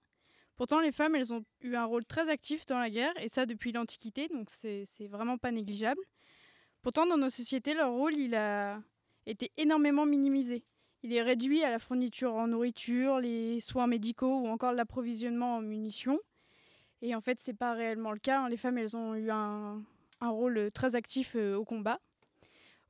Pourtant, 0.56 0.80
les 0.80 0.92
femmes, 0.92 1.14
elles 1.14 1.32
ont 1.32 1.44
eu 1.62 1.74
un 1.74 1.86
rôle 1.86 2.04
très 2.04 2.28
actif 2.28 2.66
dans 2.66 2.78
la 2.78 2.90
guerre, 2.90 3.14
et 3.18 3.30
ça 3.30 3.46
depuis 3.46 3.72
l'Antiquité, 3.72 4.28
donc 4.28 4.50
c'est 4.50 4.84
vraiment 5.08 5.38
pas 5.38 5.52
négligeable. 5.52 6.02
Pourtant, 6.82 7.06
dans 7.06 7.16
nos 7.16 7.30
sociétés, 7.30 7.72
leur 7.72 7.92
rôle, 7.92 8.14
il 8.14 8.34
a 8.34 8.82
été 9.24 9.52
énormément 9.56 10.04
minimisé. 10.04 10.66
Il 11.06 11.12
est 11.12 11.22
réduit 11.22 11.62
à 11.62 11.70
la 11.70 11.78
fourniture 11.78 12.34
en 12.34 12.48
nourriture, 12.48 13.20
les 13.20 13.60
soins 13.60 13.86
médicaux 13.86 14.40
ou 14.40 14.48
encore 14.48 14.72
l'approvisionnement 14.72 15.58
en 15.58 15.60
munitions. 15.60 16.18
Et 17.00 17.14
en 17.14 17.20
fait, 17.20 17.38
c'est 17.38 17.54
pas 17.54 17.74
réellement 17.74 18.10
le 18.10 18.18
cas. 18.18 18.40
Hein. 18.40 18.48
Les 18.48 18.56
femmes, 18.56 18.76
elles 18.76 18.96
ont 18.96 19.14
eu 19.14 19.30
un, 19.30 19.84
rôle 20.20 20.72
très 20.72 20.96
actif 20.96 21.36
euh, 21.36 21.54
au 21.54 21.64
combat. 21.64 22.00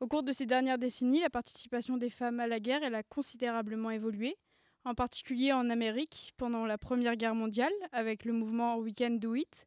Au 0.01 0.07
cours 0.07 0.23
de 0.23 0.33
ces 0.33 0.47
dernières 0.47 0.79
décennies, 0.79 1.21
la 1.21 1.29
participation 1.29 1.99
des 1.99 2.09
femmes 2.09 2.41
à 2.41 2.47
la 2.47 2.59
guerre 2.59 2.83
elle 2.85 2.95
a 2.95 3.03
considérablement 3.03 3.91
évolué, 3.91 4.39
en 4.87 4.95
particulier 4.95 5.53
en 5.53 5.69
Amérique 5.69 6.33
pendant 6.39 6.65
la 6.65 6.79
Première 6.79 7.17
Guerre 7.17 7.35
mondiale 7.35 7.75
avec 7.93 8.25
le 8.25 8.33
mouvement 8.33 8.79
We 8.79 8.95
Can 8.97 9.17
Do 9.17 9.35
It. 9.35 9.67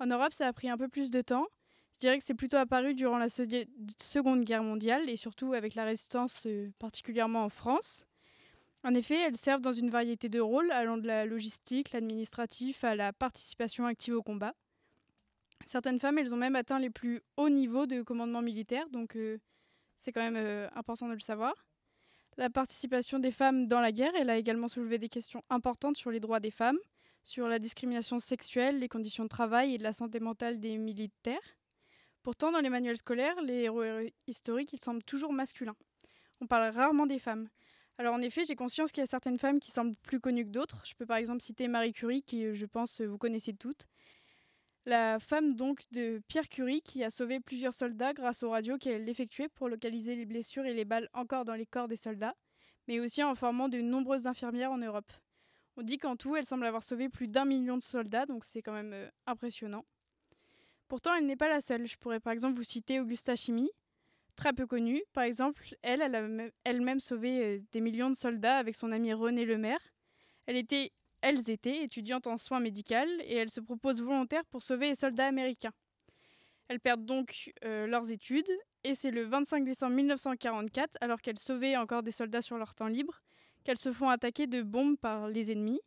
En 0.00 0.06
Europe, 0.06 0.32
ça 0.32 0.48
a 0.48 0.52
pris 0.52 0.68
un 0.68 0.76
peu 0.76 0.88
plus 0.88 1.12
de 1.12 1.20
temps, 1.20 1.46
je 1.94 2.00
dirais 2.00 2.18
que 2.18 2.24
c'est 2.24 2.34
plutôt 2.34 2.56
apparu 2.56 2.94
durant 2.94 3.18
la 3.18 3.28
Seconde 3.28 4.44
Guerre 4.44 4.64
mondiale 4.64 5.08
et 5.08 5.16
surtout 5.16 5.52
avec 5.52 5.74
la 5.74 5.84
résistance, 5.84 6.42
euh, 6.46 6.70
particulièrement 6.78 7.44
en 7.44 7.48
France. 7.48 8.06
En 8.82 8.94
effet, 8.94 9.18
elles 9.18 9.38
servent 9.38 9.62
dans 9.62 9.72
une 9.72 9.90
variété 9.90 10.28
de 10.28 10.40
rôles, 10.40 10.70
allant 10.72 10.98
de 10.98 11.06
la 11.06 11.24
logistique, 11.24 11.92
l'administratif 11.92 12.84
à 12.84 12.94
la 12.94 13.12
participation 13.12 13.86
active 13.86 14.14
au 14.14 14.22
combat. 14.22 14.54
Certaines 15.66 15.98
femmes, 15.98 16.18
elles 16.18 16.34
ont 16.34 16.38
même 16.38 16.56
atteint 16.56 16.78
les 16.78 16.90
plus 16.90 17.22
hauts 17.36 17.48
niveaux 17.48 17.86
de 17.86 18.02
commandement 18.02 18.42
militaire, 18.42 18.88
donc 18.90 19.16
euh, 19.16 19.38
c'est 19.96 20.12
quand 20.12 20.20
même 20.20 20.36
euh, 20.36 20.68
important 20.74 21.08
de 21.08 21.14
le 21.14 21.20
savoir. 21.20 21.54
La 22.36 22.50
participation 22.50 23.20
des 23.20 23.30
femmes 23.30 23.68
dans 23.68 23.80
la 23.80 23.92
guerre, 23.92 24.12
elle 24.16 24.28
a 24.28 24.36
également 24.36 24.68
soulevé 24.68 24.98
des 24.98 25.08
questions 25.08 25.44
importantes 25.48 25.96
sur 25.96 26.10
les 26.10 26.20
droits 26.20 26.40
des 26.40 26.50
femmes, 26.50 26.78
sur 27.22 27.48
la 27.48 27.58
discrimination 27.58 28.18
sexuelle, 28.18 28.80
les 28.80 28.88
conditions 28.88 29.24
de 29.24 29.28
travail 29.28 29.74
et 29.74 29.78
de 29.78 29.84
la 29.84 29.92
santé 29.92 30.20
mentale 30.20 30.60
des 30.60 30.76
militaires. 30.76 31.56
Pourtant, 32.24 32.50
dans 32.50 32.60
les 32.60 32.70
manuels 32.70 32.96
scolaires, 32.96 33.40
les 33.42 33.64
héros 33.64 33.84
historiques, 34.26 34.72
ils 34.72 34.80
semblent 34.80 35.04
toujours 35.04 35.34
masculins. 35.34 35.76
On 36.40 36.46
parle 36.46 36.74
rarement 36.74 37.06
des 37.06 37.18
femmes. 37.18 37.50
Alors 37.98 38.14
en 38.14 38.22
effet, 38.22 38.44
j'ai 38.46 38.56
conscience 38.56 38.92
qu'il 38.92 39.02
y 39.02 39.04
a 39.04 39.06
certaines 39.06 39.38
femmes 39.38 39.60
qui 39.60 39.70
semblent 39.70 39.94
plus 40.02 40.20
connues 40.20 40.46
que 40.46 40.50
d'autres. 40.50 40.82
Je 40.86 40.94
peux 40.94 41.04
par 41.04 41.18
exemple 41.18 41.42
citer 41.42 41.68
Marie 41.68 41.92
Curie, 41.92 42.22
qui 42.22 42.54
je 42.54 42.64
pense 42.64 43.02
vous 43.02 43.18
connaissez 43.18 43.52
toutes. 43.52 43.86
La 44.86 45.18
femme 45.20 45.54
donc 45.54 45.82
de 45.92 46.22
Pierre 46.26 46.48
Curie 46.48 46.80
qui 46.80 47.04
a 47.04 47.10
sauvé 47.10 47.40
plusieurs 47.40 47.74
soldats 47.74 48.14
grâce 48.14 48.42
aux 48.42 48.50
radios 48.50 48.78
qu'elle 48.78 49.06
effectuait 49.08 49.48
pour 49.50 49.68
localiser 49.68 50.16
les 50.16 50.24
blessures 50.24 50.64
et 50.64 50.72
les 50.72 50.86
balles 50.86 51.10
encore 51.12 51.44
dans 51.44 51.54
les 51.54 51.66
corps 51.66 51.88
des 51.88 51.96
soldats, 51.96 52.34
mais 52.88 53.00
aussi 53.00 53.22
en 53.22 53.34
formant 53.34 53.68
de 53.68 53.82
nombreuses 53.82 54.26
infirmières 54.26 54.72
en 54.72 54.78
Europe. 54.78 55.12
On 55.76 55.82
dit 55.82 55.98
qu'en 55.98 56.16
tout, 56.16 56.36
elle 56.36 56.46
semble 56.46 56.64
avoir 56.64 56.82
sauvé 56.82 57.10
plus 57.10 57.28
d'un 57.28 57.44
million 57.44 57.76
de 57.76 57.82
soldats, 57.82 58.24
donc 58.24 58.46
c'est 58.46 58.62
quand 58.62 58.72
même 58.72 58.92
euh, 58.94 59.10
impressionnant. 59.26 59.84
Pourtant, 60.88 61.14
elle 61.14 61.26
n'est 61.26 61.36
pas 61.36 61.48
la 61.48 61.60
seule. 61.60 61.86
Je 61.86 61.96
pourrais 61.96 62.20
par 62.20 62.32
exemple 62.32 62.56
vous 62.56 62.64
citer 62.64 63.00
Augusta 63.00 63.36
Chimie, 63.36 63.70
très 64.36 64.52
peu 64.52 64.66
connue. 64.66 65.02
Par 65.12 65.24
exemple, 65.24 65.74
elle, 65.82 66.02
a 66.02 66.08
elle-même 66.64 67.00
sauvé 67.00 67.42
euh, 67.42 67.58
des 67.72 67.80
millions 67.80 68.10
de 68.10 68.16
soldats 68.16 68.58
avec 68.58 68.76
son 68.76 68.92
ami 68.92 69.12
René 69.12 69.44
Lemaire. 69.44 69.80
Elle 70.46 70.56
était, 70.56 70.92
elles 71.22 71.50
étaient 71.50 71.82
étudiantes 71.82 72.26
en 72.26 72.36
soins 72.36 72.60
médicaux 72.60 72.94
et 73.20 73.36
elles 73.36 73.50
se 73.50 73.60
proposent 73.60 74.02
volontaires 74.02 74.44
pour 74.46 74.62
sauver 74.62 74.90
les 74.90 74.94
soldats 74.94 75.26
américains. 75.26 75.72
Elles 76.68 76.80
perdent 76.80 77.04
donc 77.04 77.52
euh, 77.64 77.86
leurs 77.86 78.10
études 78.10 78.50
et 78.84 78.94
c'est 78.94 79.10
le 79.10 79.24
25 79.24 79.64
décembre 79.64 79.94
1944, 79.94 80.98
alors 81.00 81.20
qu'elles 81.22 81.38
sauvaient 81.38 81.76
encore 81.76 82.02
des 82.02 82.10
soldats 82.10 82.42
sur 82.42 82.58
leur 82.58 82.74
temps 82.74 82.86
libre, 82.86 83.22
qu'elles 83.64 83.78
se 83.78 83.92
font 83.92 84.10
attaquer 84.10 84.46
de 84.46 84.62
bombes 84.62 84.98
par 84.98 85.28
les 85.28 85.50
ennemis, 85.50 85.80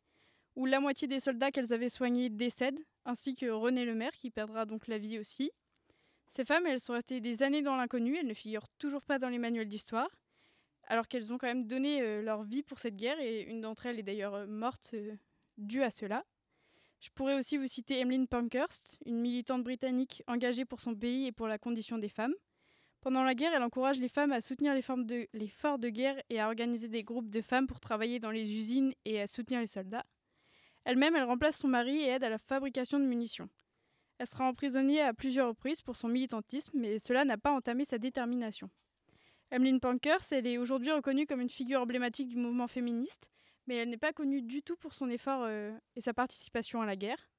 où 0.56 0.66
la 0.66 0.80
moitié 0.80 1.08
des 1.08 1.20
soldats 1.20 1.52
qu'elles 1.52 1.74
avaient 1.74 1.90
soignés 1.90 2.30
décèdent, 2.30 2.80
ainsi 3.08 3.34
que 3.34 3.48
René 3.48 3.86
Lemaire 3.86 4.12
qui 4.12 4.30
perdra 4.30 4.66
donc 4.66 4.88
la 4.88 4.98
vie 4.98 5.18
aussi. 5.18 5.52
Ces 6.28 6.46
femmes, 6.46 6.68
elles 6.68 6.82
sont 6.82 6.94
restées 6.94 7.22
des 7.22 7.42
années 7.42 7.62
dans 7.62 7.78
l'inconnu, 7.78 8.18
elles 8.18 8.28
ne 8.28 8.34
figurent 8.34 8.68
toujours 8.78 9.02
pas 9.02 9.18
dans 9.18 9.30
les 9.30 9.38
manuels 9.38 9.70
d'histoire, 9.70 10.10
alors 10.84 11.08
qu'elles 11.08 11.32
ont 11.32 11.38
quand 11.38 11.48
même 11.48 11.66
donné 11.66 12.02
euh, 12.02 12.22
leur 12.22 12.44
vie 12.44 12.64
pour 12.64 12.80
cette 12.80 12.98
guerre, 12.98 13.20
et 13.20 13.42
une 13.42 13.62
d'entre 13.62 13.86
elles 13.86 14.00
est 14.00 14.04
d'ailleurs 14.04 14.36
euh, 14.36 14.46
morte 14.46 14.92
euh, 14.94 15.16
due 15.58 15.84
à 15.84 15.90
cela. 15.90 16.26
Je 17.00 17.10
pourrais 17.12 17.38
aussi 17.38 17.58
vous 17.58 17.68
citer 17.68 18.00
Emmeline 18.00 18.28
Pankhurst, 18.28 18.98
une 19.06 19.20
militante 19.20 19.64
britannique 19.64 20.22
engagée 20.28 20.66
pour 20.66 20.82
son 20.82 20.94
pays 20.94 21.28
et 21.28 21.32
pour 21.32 21.48
la 21.48 21.58
condition 21.58 21.98
des 21.98 22.10
femmes. 22.10 22.34
Pendant 23.02 23.24
la 23.24 23.36
guerre, 23.36 23.54
elle 23.54 23.64
encourage 23.64 24.00
les 24.00 24.10
femmes 24.10 24.34
à 24.34 24.42
soutenir 24.42 24.74
les, 24.74 24.82
de, 24.82 25.28
les 25.32 25.48
forts 25.48 25.80
de 25.80 25.90
guerre 25.90 26.22
et 26.30 26.42
à 26.42 26.48
organiser 26.48 26.88
des 26.90 27.04
groupes 27.04 27.30
de 27.30 27.42
femmes 27.42 27.68
pour 27.68 27.80
travailler 27.80 28.20
dans 28.20 28.32
les 28.32 28.52
usines 28.52 28.94
et 29.06 29.22
à 29.22 29.28
soutenir 29.28 29.62
les 29.62 29.68
soldats. 29.68 30.06
Elle-même, 30.88 31.18
elle 31.18 31.26
remplace 31.26 31.58
son 31.58 31.68
mari 31.68 31.98
et 31.98 32.08
aide 32.08 32.24
à 32.24 32.30
la 32.30 32.38
fabrication 32.38 32.98
de 32.98 33.04
munitions. 33.04 33.50
Elle 34.20 34.28
sera 34.28 34.48
emprisonnée 34.48 35.02
à 35.02 35.14
plusieurs 35.14 35.50
reprises 35.50 35.82
pour 35.82 35.98
son 35.98 36.08
militantisme, 36.08 36.80
mais 36.80 36.98
cela 36.98 37.26
n'a 37.26 37.38
pas 37.38 37.52
entamé 37.52 37.84
sa 37.84 37.98
détermination. 37.98 38.70
Emmeline 39.52 39.82
Pankhurst, 39.82 40.32
elle 40.32 40.48
est 40.48 40.58
aujourd'hui 40.58 40.94
reconnue 40.94 41.26
comme 41.26 41.42
une 41.42 41.50
figure 41.50 41.82
emblématique 41.82 42.30
du 42.30 42.38
mouvement 42.38 42.70
féministe, 42.70 43.30
mais 43.68 43.76
elle 43.76 43.90
n'est 43.90 43.98
pas 43.98 44.14
connue 44.14 44.42
du 44.42 44.64
tout 44.64 44.78
pour 44.78 44.94
son 44.94 45.10
effort 45.10 45.44
euh, 45.44 45.78
et 45.98 46.00
sa 46.00 46.14
participation 46.14 46.82
à 46.82 46.86
la 46.86 46.96
guerre. 46.96 47.30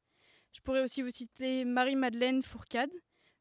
Je 0.52 0.60
pourrais 0.60 0.82
aussi 0.82 1.00
vous 1.00 1.08
citer 1.08 1.64
Marie-Madeleine 1.64 2.42
Fourcade, 2.42 2.92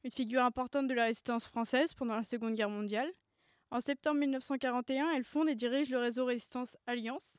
une 0.06 0.12
figure 0.12 0.42
importante 0.42 0.88
de 0.88 0.94
la 0.94 1.04
résistance 1.04 1.44
française 1.44 1.94
pendant 1.94 2.16
la 2.16 2.24
Seconde 2.24 2.56
Guerre 2.56 2.70
mondiale. 2.70 3.12
En 3.72 3.82
septembre 3.82 4.22
1941, 4.22 5.10
elle 5.18 5.26
fonde 5.26 5.50
et 5.50 5.56
dirige 5.56 5.90
le 5.90 5.98
réseau 5.98 6.24
Résistance 6.24 6.78
Alliance. 6.86 7.38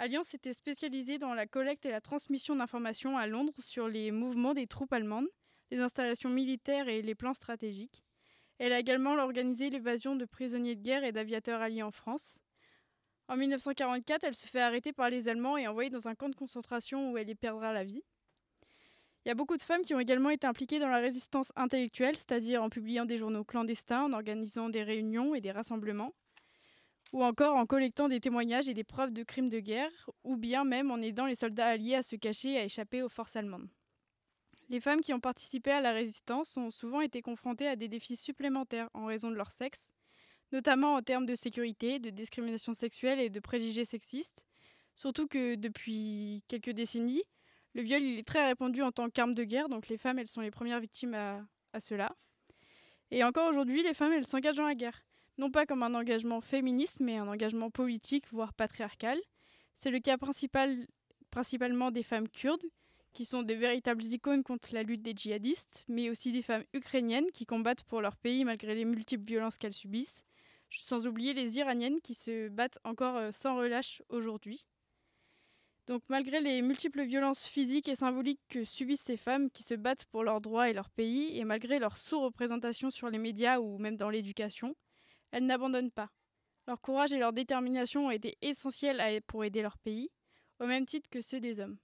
Alliance 0.00 0.32
était 0.32 0.54
spécialisée 0.54 1.18
dans 1.18 1.34
la 1.34 1.46
collecte 1.46 1.84
et 1.84 1.90
la 1.90 2.00
transmission 2.00 2.56
d'informations 2.56 3.18
à 3.18 3.26
Londres 3.26 3.52
sur 3.58 3.86
les 3.86 4.10
mouvements 4.10 4.54
des 4.54 4.66
troupes 4.66 4.94
allemandes, 4.94 5.28
les 5.70 5.78
installations 5.78 6.30
militaires 6.30 6.88
et 6.88 7.02
les 7.02 7.14
plans 7.14 7.34
stratégiques. 7.34 8.02
Elle 8.58 8.72
a 8.72 8.78
également 8.78 9.12
organisé 9.12 9.68
l'évasion 9.68 10.16
de 10.16 10.24
prisonniers 10.24 10.74
de 10.74 10.80
guerre 10.80 11.04
et 11.04 11.12
d'aviateurs 11.12 11.60
alliés 11.60 11.82
en 11.82 11.90
France. 11.90 12.32
En 13.28 13.36
1944, 13.36 14.24
elle 14.24 14.34
se 14.34 14.46
fait 14.46 14.62
arrêter 14.62 14.94
par 14.94 15.10
les 15.10 15.28
Allemands 15.28 15.58
et 15.58 15.68
envoyée 15.68 15.90
dans 15.90 16.08
un 16.08 16.14
camp 16.14 16.30
de 16.30 16.34
concentration 16.34 17.12
où 17.12 17.18
elle 17.18 17.28
y 17.28 17.34
perdra 17.34 17.74
la 17.74 17.84
vie. 17.84 18.02
Il 19.26 19.28
y 19.28 19.32
a 19.32 19.34
beaucoup 19.34 19.58
de 19.58 19.62
femmes 19.62 19.82
qui 19.82 19.94
ont 19.94 20.00
également 20.00 20.30
été 20.30 20.46
impliquées 20.46 20.78
dans 20.78 20.88
la 20.88 21.00
résistance 21.00 21.52
intellectuelle, 21.56 22.16
c'est-à-dire 22.16 22.62
en 22.62 22.70
publiant 22.70 23.04
des 23.04 23.18
journaux 23.18 23.44
clandestins, 23.44 24.04
en 24.04 24.14
organisant 24.14 24.70
des 24.70 24.82
réunions 24.82 25.34
et 25.34 25.42
des 25.42 25.52
rassemblements, 25.52 26.14
ou 27.12 27.24
encore 27.24 27.56
en 27.56 27.66
collectant 27.66 28.08
des 28.08 28.20
témoignages 28.20 28.68
et 28.68 28.74
des 28.74 28.84
preuves 28.84 29.12
de 29.12 29.22
crimes 29.22 29.48
de 29.48 29.60
guerre, 29.60 30.10
ou 30.24 30.36
bien 30.36 30.64
même 30.64 30.90
en 30.90 30.98
aidant 30.98 31.26
les 31.26 31.34
soldats 31.34 31.66
alliés 31.66 31.96
à 31.96 32.02
se 32.02 32.16
cacher 32.16 32.52
et 32.52 32.58
à 32.58 32.64
échapper 32.64 33.02
aux 33.02 33.08
forces 33.08 33.36
allemandes. 33.36 33.68
Les 34.68 34.80
femmes 34.80 35.00
qui 35.00 35.12
ont 35.12 35.20
participé 35.20 35.72
à 35.72 35.80
la 35.80 35.92
résistance 35.92 36.56
ont 36.56 36.70
souvent 36.70 37.00
été 37.00 37.22
confrontées 37.22 37.66
à 37.66 37.74
des 37.74 37.88
défis 37.88 38.14
supplémentaires 38.14 38.88
en 38.94 39.06
raison 39.06 39.30
de 39.30 39.34
leur 39.34 39.50
sexe, 39.50 39.90
notamment 40.52 40.94
en 40.94 41.02
termes 41.02 41.26
de 41.26 41.34
sécurité, 41.34 41.98
de 41.98 42.10
discrimination 42.10 42.72
sexuelle 42.72 43.18
et 43.18 43.30
de 43.30 43.40
préjugés 43.40 43.84
sexistes. 43.84 44.44
Surtout 44.94 45.26
que 45.26 45.56
depuis 45.56 46.44
quelques 46.46 46.70
décennies, 46.70 47.24
le 47.74 47.82
viol 47.82 48.02
il 48.02 48.18
est 48.18 48.26
très 48.26 48.46
répandu 48.46 48.82
en 48.82 48.92
tant 48.92 49.10
qu'arme 49.10 49.34
de 49.34 49.42
guerre, 49.42 49.68
donc 49.68 49.88
les 49.88 49.98
femmes 49.98 50.20
elles 50.20 50.28
sont 50.28 50.40
les 50.40 50.50
premières 50.52 50.80
victimes 50.80 51.14
à, 51.14 51.44
à 51.72 51.80
cela. 51.80 52.14
Et 53.10 53.24
encore 53.24 53.48
aujourd'hui, 53.48 53.82
les 53.82 53.94
femmes 53.94 54.12
elles 54.12 54.26
s'engagent 54.26 54.56
dans 54.56 54.66
la 54.66 54.76
guerre, 54.76 55.02
non 55.40 55.50
pas 55.50 55.64
comme 55.64 55.82
un 55.82 55.94
engagement 55.94 56.42
féministe, 56.42 56.98
mais 57.00 57.16
un 57.16 57.26
engagement 57.26 57.70
politique, 57.70 58.26
voire 58.30 58.52
patriarcal. 58.52 59.18
C'est 59.74 59.90
le 59.90 59.98
cas 59.98 60.18
principal, 60.18 60.86
principalement 61.30 61.90
des 61.90 62.02
femmes 62.02 62.28
kurdes, 62.28 62.66
qui 63.14 63.24
sont 63.24 63.42
de 63.42 63.54
véritables 63.54 64.04
icônes 64.04 64.44
contre 64.44 64.68
la 64.74 64.82
lutte 64.82 65.02
des 65.02 65.14
djihadistes, 65.16 65.84
mais 65.88 66.10
aussi 66.10 66.30
des 66.30 66.42
femmes 66.42 66.64
ukrainiennes 66.74 67.30
qui 67.32 67.46
combattent 67.46 67.84
pour 67.84 68.02
leur 68.02 68.16
pays 68.16 68.44
malgré 68.44 68.74
les 68.74 68.84
multiples 68.84 69.24
violences 69.24 69.56
qu'elles 69.56 69.72
subissent, 69.72 70.24
sans 70.70 71.06
oublier 71.06 71.32
les 71.32 71.58
Iraniennes 71.58 72.00
qui 72.02 72.14
se 72.14 72.48
battent 72.48 72.78
encore 72.84 73.16
euh, 73.16 73.32
sans 73.32 73.56
relâche 73.56 74.02
aujourd'hui. 74.10 74.66
Donc 75.86 76.02
malgré 76.08 76.40
les 76.40 76.60
multiples 76.62 77.02
violences 77.02 77.44
physiques 77.46 77.88
et 77.88 77.96
symboliques 77.96 78.42
que 78.48 78.64
subissent 78.64 79.00
ces 79.00 79.16
femmes 79.16 79.50
qui 79.50 79.62
se 79.62 79.74
battent 79.74 80.04
pour 80.04 80.22
leurs 80.22 80.42
droits 80.42 80.68
et 80.68 80.74
leur 80.74 80.90
pays, 80.90 81.36
et 81.36 81.44
malgré 81.44 81.78
leur 81.78 81.96
sous-représentation 81.96 82.90
sur 82.90 83.08
les 83.08 83.18
médias 83.18 83.58
ou 83.58 83.78
même 83.78 83.96
dans 83.96 84.10
l'éducation, 84.10 84.76
elles 85.32 85.46
n'abandonnent 85.46 85.90
pas. 85.90 86.10
Leur 86.66 86.80
courage 86.80 87.12
et 87.12 87.18
leur 87.18 87.32
détermination 87.32 88.06
ont 88.06 88.10
été 88.10 88.36
essentiels 88.42 89.22
pour 89.26 89.44
aider 89.44 89.62
leur 89.62 89.78
pays, 89.78 90.10
au 90.60 90.66
même 90.66 90.86
titre 90.86 91.08
que 91.10 91.20
ceux 91.20 91.40
des 91.40 91.60
hommes. 91.60 91.76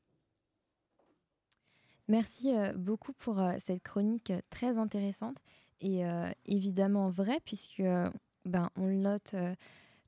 Merci 2.09 2.55
euh, 2.55 2.73
beaucoup 2.73 3.13
pour 3.13 3.41
euh, 3.41 3.55
cette 3.59 3.83
chronique 3.83 4.33
très 4.51 4.79
intéressante 4.79 5.39
et 5.81 6.05
évidemment 6.47 7.09
vraie, 7.09 7.39
puisque 7.45 7.83
ben, 8.47 8.71
on 8.77 8.87
le 8.87 8.97
note 8.97 9.35
euh, 9.35 9.55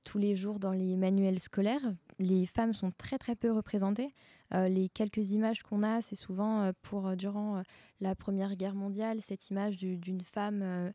tous 0.04 0.18
les 0.18 0.36
jours 0.36 0.60
dans 0.60 0.72
les 0.72 0.96
manuels 0.96 1.40
scolaires. 1.40 1.92
Les 2.20 2.46
femmes 2.46 2.72
sont 2.72 2.92
très 2.96 3.18
très 3.18 3.34
peu 3.34 3.50
représentées. 3.50 4.10
Euh, 4.54 4.68
les 4.68 4.88
quelques 4.88 5.32
images 5.32 5.62
qu'on 5.62 5.82
a, 5.82 6.00
c'est 6.00 6.16
souvent 6.16 6.62
euh, 6.62 6.72
pour 6.82 7.16
durant 7.16 7.62
la 8.00 8.14
Première 8.14 8.54
Guerre 8.56 8.76
mondiale, 8.76 9.20
cette 9.20 9.50
image 9.50 9.76
d'une 9.76 10.20
femme 10.20 10.92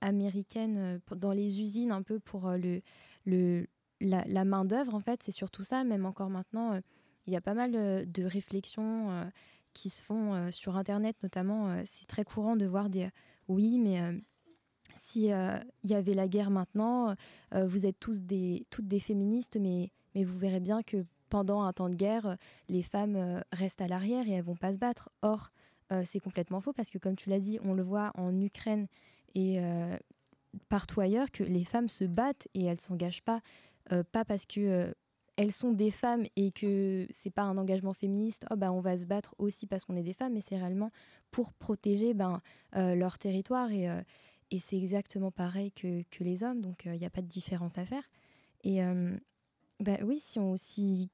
américaine 0.00 1.00
dans 1.16 1.32
les 1.32 1.60
usines, 1.60 1.90
un 1.90 2.02
peu 2.02 2.20
pour 2.20 2.50
le, 2.50 2.82
le, 3.24 3.66
la, 4.00 4.44
main 4.44 4.64
d'œuvre. 4.64 4.94
En 4.94 5.00
fait, 5.00 5.22
c'est 5.22 5.32
surtout 5.32 5.62
ça. 5.62 5.82
Même 5.84 6.06
encore 6.06 6.30
maintenant, 6.30 6.80
il 7.26 7.32
y 7.32 7.36
a 7.36 7.40
pas 7.40 7.54
mal 7.54 7.72
de 7.72 8.24
réflexions 8.24 9.30
qui 9.72 9.90
se 9.90 10.00
font 10.00 10.50
sur 10.52 10.76
Internet, 10.76 11.16
notamment. 11.22 11.82
c'est 11.84 12.06
très 12.06 12.24
courant 12.24 12.56
de 12.56 12.66
voir 12.66 12.88
des 12.88 13.08
oui, 13.48 13.78
mais 13.78 14.00
si 14.96 15.32
euh, 15.32 15.58
il 15.84 15.90
y 15.90 15.94
avait 15.94 16.14
la 16.14 16.28
guerre 16.28 16.50
maintenant, 16.50 17.14
euh, 17.54 17.66
vous 17.66 17.86
êtes 17.86 17.98
tous 18.00 18.20
des, 18.20 18.66
toutes 18.70 18.88
des 18.88 19.00
féministes, 19.00 19.56
mais, 19.60 19.90
mais 20.14 20.24
vous 20.24 20.38
verrez 20.38 20.60
bien 20.60 20.82
que 20.82 21.04
pendant 21.28 21.62
un 21.62 21.72
temps 21.72 21.88
de 21.88 21.94
guerre, 21.94 22.36
les 22.68 22.82
femmes 22.82 23.16
euh, 23.16 23.40
restent 23.52 23.80
à 23.80 23.88
l'arrière 23.88 24.28
et 24.28 24.32
elles 24.32 24.44
vont 24.44 24.56
pas 24.56 24.72
se 24.72 24.78
battre. 24.78 25.10
Or, 25.22 25.50
c'est 26.04 26.18
complètement 26.18 26.60
faux 26.60 26.72
parce 26.72 26.90
que, 26.90 26.98
comme 26.98 27.14
tu 27.14 27.30
l'as 27.30 27.38
dit, 27.38 27.60
on 27.62 27.72
le 27.72 27.84
voit 27.84 28.10
en 28.16 28.40
Ukraine 28.40 28.88
et 29.34 29.58
partout 30.68 31.00
ailleurs 31.00 31.30
que 31.30 31.44
les 31.44 31.64
femmes 31.64 31.88
se 31.88 32.04
battent 32.04 32.48
et 32.54 32.64
elles 32.64 32.80
s'engagent 32.80 33.22
pas, 33.22 33.40
pas 34.12 34.24
parce 34.24 34.46
que 34.46 34.94
elles 35.36 35.52
sont 35.52 35.72
des 35.72 35.90
femmes 35.90 36.24
et 36.36 36.50
que 36.50 37.06
c'est 37.10 37.30
pas 37.30 37.42
un 37.42 37.58
engagement 37.58 37.92
féministe, 37.92 38.46
oh, 38.50 38.56
bah, 38.56 38.72
on 38.72 38.80
va 38.80 38.96
se 38.96 39.04
battre 39.04 39.34
aussi 39.38 39.66
parce 39.66 39.84
qu'on 39.84 39.96
est 39.96 40.02
des 40.02 40.14
femmes, 40.14 40.32
mais 40.32 40.40
c'est 40.40 40.56
réellement 40.56 40.90
pour 41.30 41.52
protéger 41.52 42.14
ben, 42.14 42.40
leur 42.72 43.18
territoire 43.18 43.70
et, 43.70 43.88
c'est 44.58 44.76
exactement 44.76 45.30
pareil 45.30 45.72
que, 45.72 46.02
que, 46.10 46.24
les 46.24 46.42
hommes, 46.42 46.60
donc 46.62 46.84
il 46.84 46.92
euh, 46.92 46.96
n'y 46.96 47.04
a 47.04 47.10
pas 47.10 47.20
de 47.20 47.26
différence 47.26 47.78
à 47.78 47.84
faire. 47.84 48.04
Et 48.62 48.82
euh, 48.82 49.16
bah, 49.80 49.98
oui, 50.02 50.20
si, 50.20 50.40
si 50.56 51.10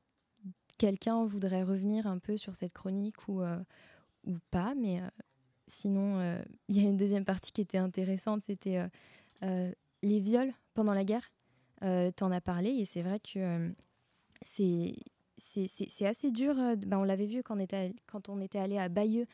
quelqu'un 0.78 1.24
voudrait 1.24 1.62
revenir 1.62 2.06
un 2.06 2.18
peu 2.18 2.36
sur 2.36 2.54
cette 2.54 2.72
chronique 2.72 3.28
ou, 3.28 3.42
euh, 3.42 3.58
ou 4.24 4.36
pas, 4.50 4.74
mais 4.74 5.00
sinon, 5.72 6.40
il 6.68 6.76
y 6.76 6.84
a 6.84 6.88
une 6.88 6.96
deuxième 6.96 7.24
partie 7.24 7.52
qui 7.52 7.60
était 7.60 7.78
intéressante, 7.78 8.44
c'était 8.44 8.80
les 9.42 10.20
viols 10.20 10.52
pendant 10.74 10.94
la 10.94 11.04
guerre. 11.04 11.30
tu 11.80 12.24
en 12.24 12.30
as 12.30 12.40
parlé 12.40 12.70
et 12.70 12.84
c'est 12.84 13.02
vrai 13.02 13.20
que 13.20 13.72
c'est 14.42 14.94
c'est 15.38 16.06
assez 16.06 16.30
dur. 16.30 16.54
Ben, 16.76 16.98
on 16.98 17.04
l'avait 17.04 17.26
vu 17.26 17.42
quand 17.42 17.56
on 17.56 17.60
était, 17.60 17.94
quand 18.06 18.28
on 18.28 18.40
était 18.40 18.58
allé 18.58 18.78
à 18.78 18.88
Bayeux 18.88 19.26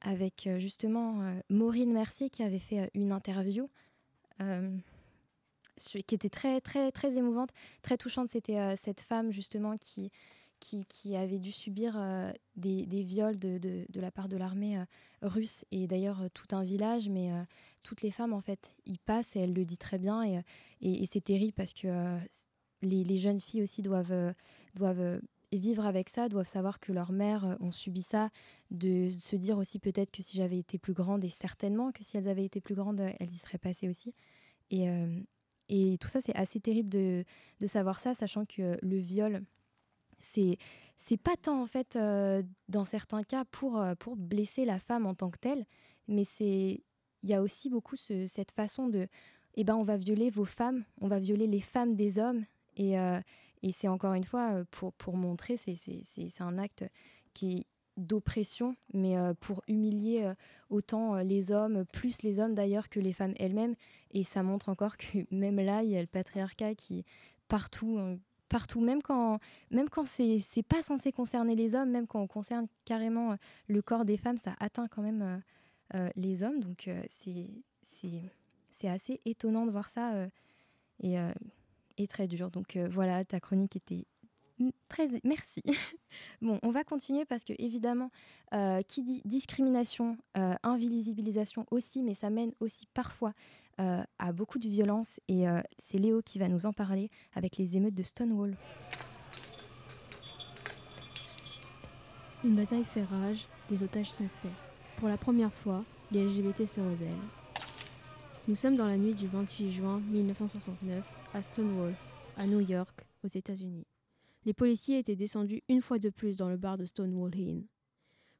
avec 0.00 0.46
euh, 0.46 0.58
justement 0.58 1.22
euh, 1.22 1.40
Maureen 1.50 1.92
Mercier 1.92 2.30
qui 2.30 2.42
avait 2.42 2.58
fait 2.58 2.80
euh, 2.80 2.86
une 2.94 3.12
interview 3.12 3.68
qui 6.06 6.14
était 6.14 6.30
très 6.30 6.62
très 6.62 6.90
très 6.92 7.18
émouvante, 7.18 7.50
très 7.82 7.98
touchante. 7.98 8.30
C'était 8.30 8.74
cette 8.76 9.02
femme 9.02 9.30
justement 9.30 9.76
qui 9.76 10.10
qui, 10.60 10.84
qui, 10.86 11.16
avait 11.16 11.38
dû 11.38 11.52
subir 11.52 11.98
des, 12.56 12.86
des, 12.86 13.02
viols 13.02 13.38
de, 13.38 13.86
la 13.94 14.10
part 14.10 14.28
de 14.28 14.36
l'armée 14.36 14.78
russe. 15.22 15.64
Et 15.72 15.86
d'ailleurs 15.86 16.22
tout 16.34 16.54
un 16.54 16.62
village, 16.62 17.08
mais 17.08 17.30
toutes 17.82 18.02
les 18.02 18.10
femmes 18.10 18.32
en 18.32 18.40
fait 18.40 18.74
y 18.86 18.98
passent 18.98 19.36
et 19.36 19.40
elle 19.40 19.54
le 19.54 19.64
dit 19.64 19.78
très 19.78 19.98
bien. 19.98 20.22
Et, 20.80 21.06
c'est 21.06 21.24
terrible 21.24 21.54
parce 21.54 21.72
que 21.72 22.18
les, 22.82 23.18
jeunes 23.18 23.40
filles 23.40 23.62
aussi 23.62 23.82
doivent, 23.82 24.34
doivent 24.74 25.20
vivre 25.58 25.84
avec 25.84 26.08
ça, 26.08 26.28
doivent 26.28 26.48
savoir 26.48 26.78
que 26.78 26.92
leurs 26.92 27.12
mères 27.12 27.44
euh, 27.44 27.54
ont 27.60 27.72
subi 27.72 28.02
ça, 28.02 28.30
de 28.70 29.08
se 29.10 29.36
dire 29.36 29.58
aussi 29.58 29.78
peut-être 29.78 30.10
que 30.10 30.22
si 30.22 30.36
j'avais 30.36 30.58
été 30.58 30.78
plus 30.78 30.92
grande, 30.92 31.24
et 31.24 31.30
certainement 31.30 31.90
que 31.92 32.04
si 32.04 32.16
elles 32.16 32.28
avaient 32.28 32.44
été 32.44 32.60
plus 32.60 32.74
grandes, 32.74 33.00
elles 33.00 33.30
y 33.30 33.38
seraient 33.38 33.58
passées 33.58 33.88
aussi. 33.88 34.14
Et, 34.70 34.88
euh, 34.88 35.20
tout 36.00 36.08
ça, 36.08 36.20
c'est 36.20 36.34
assez 36.34 36.60
terrible 36.60 36.88
de, 36.88 37.24
savoir 37.66 38.00
ça, 38.00 38.14
sachant 38.14 38.44
que 38.44 38.76
le 38.82 38.98
viol, 38.98 39.42
c'est 40.20 40.58
c'est 40.98 41.16
pas 41.16 41.36
tant 41.36 41.62
en 41.62 41.66
fait 41.66 41.96
euh, 41.96 42.42
dans 42.68 42.84
certains 42.84 43.22
cas 43.22 43.44
pour, 43.46 43.82
pour 43.98 44.16
blesser 44.16 44.64
la 44.66 44.78
femme 44.78 45.06
en 45.06 45.14
tant 45.14 45.30
que 45.30 45.38
telle, 45.38 45.64
mais 46.08 46.24
c'est 46.24 46.82
il 47.22 47.28
y 47.28 47.34
a 47.34 47.42
aussi 47.42 47.68
beaucoup 47.70 47.96
cette 47.96 48.52
façon 48.52 48.88
de 48.88 49.08
eh 49.54 49.64
ben 49.64 49.74
on 49.76 49.82
va 49.82 49.96
violer 49.96 50.30
vos 50.30 50.44
femmes, 50.44 50.84
on 51.00 51.08
va 51.08 51.18
violer 51.18 51.46
les 51.46 51.60
femmes 51.60 51.94
des 51.96 52.18
hommes 52.18 52.44
Et, 52.76 52.94
et 53.62 53.72
c'est 53.72 53.88
encore 53.88 54.14
une 54.14 54.24
fois 54.24 54.64
pour, 54.70 54.92
pour 54.94 55.16
montrer, 55.16 55.56
c'est 55.58 56.40
un 56.40 56.56
acte 56.58 56.84
qui 57.34 57.58
est 57.58 57.66
d'oppression, 57.98 58.74
mais 58.94 59.16
pour 59.40 59.62
humilier 59.68 60.32
autant 60.70 61.16
les 61.16 61.52
hommes, 61.52 61.84
plus 61.92 62.22
les 62.22 62.40
hommes 62.40 62.54
d'ailleurs 62.54 62.88
que 62.88 63.00
les 63.00 63.12
femmes 63.12 63.34
elles-mêmes. 63.38 63.74
Et 64.12 64.24
ça 64.24 64.42
montre 64.42 64.70
encore 64.70 64.96
que 64.96 65.18
même 65.30 65.60
là, 65.60 65.82
il 65.82 65.90
y 65.90 65.96
a 65.96 66.00
le 66.00 66.06
patriarcat 66.06 66.74
qui 66.74 67.04
partout 67.48 67.98
partout, 68.50 68.80
même 68.80 69.00
quand, 69.00 69.38
même 69.70 69.88
quand 69.88 70.04
c'est, 70.04 70.40
c'est 70.40 70.62
pas 70.62 70.82
censé 70.82 71.12
concerner 71.12 71.54
les 71.56 71.74
hommes, 71.74 71.90
même 71.90 72.06
quand 72.06 72.20
on 72.20 72.26
concerne 72.26 72.66
carrément 72.84 73.36
le 73.66 73.80
corps 73.80 74.04
des 74.04 74.18
femmes, 74.18 74.36
ça 74.36 74.54
atteint 74.60 74.86
quand 74.88 75.02
même 75.02 75.42
les 76.16 76.42
hommes. 76.42 76.60
Donc 76.60 76.90
c'est, 77.08 77.48
c'est, 77.96 78.20
c'est 78.70 78.88
assez 78.88 79.20
étonnant 79.24 79.64
de 79.64 79.70
voir 79.70 79.88
ça 79.88 80.12
et, 81.02 81.16
et, 81.96 82.06
très 82.06 82.28
dur. 82.28 82.50
Donc 82.50 82.76
voilà, 82.76 83.24
ta 83.24 83.40
chronique 83.40 83.76
était 83.76 84.04
Très, 84.88 85.08
merci. 85.24 85.62
bon, 86.42 86.58
on 86.62 86.70
va 86.70 86.84
continuer 86.84 87.24
parce 87.24 87.44
que 87.44 87.54
évidemment, 87.58 88.10
euh, 88.52 88.82
qui 88.82 89.02
dit 89.02 89.22
discrimination, 89.24 90.18
euh, 90.36 90.54
invisibilisation 90.62 91.66
aussi, 91.70 92.02
mais 92.02 92.14
ça 92.14 92.30
mène 92.30 92.52
aussi 92.60 92.86
parfois 92.92 93.32
euh, 93.80 94.02
à 94.18 94.32
beaucoup 94.32 94.58
de 94.58 94.68
violence. 94.68 95.18
Et 95.28 95.46
c'est 95.78 95.98
Léo 95.98 96.22
qui 96.22 96.38
va 96.38 96.48
nous 96.48 96.66
en 96.66 96.72
parler 96.72 97.10
avec 97.34 97.56
les 97.56 97.76
émeutes 97.76 97.94
de 97.94 98.02
Stonewall. 98.02 98.56
Une 102.44 102.54
bataille 102.54 102.84
fait 102.84 103.04
rage, 103.04 103.48
des 103.68 103.82
otages 103.82 104.10
sont 104.10 104.28
faits. 104.42 104.52
Pour 104.96 105.08
la 105.08 105.16
première 105.16 105.52
fois, 105.52 105.84
les 106.10 106.24
LGBT 106.24 106.66
se 106.66 106.80
rebellent. 106.80 107.14
Nous 108.48 108.54
sommes 108.54 108.76
dans 108.76 108.86
la 108.86 108.96
nuit 108.96 109.14
du 109.14 109.26
28 109.26 109.72
juin 109.72 110.00
1969 110.10 111.04
à 111.34 111.42
Stonewall, 111.42 111.94
à 112.36 112.46
New 112.46 112.60
York, 112.60 113.06
aux 113.24 113.28
États-Unis 113.28 113.86
les 114.44 114.54
policiers 114.54 114.98
étaient 114.98 115.16
descendus 115.16 115.62
une 115.68 115.82
fois 115.82 115.98
de 115.98 116.10
plus 116.10 116.38
dans 116.38 116.48
le 116.48 116.56
bar 116.56 116.78
de 116.78 116.86
Stonewall 116.86 117.34
Inn. 117.34 117.66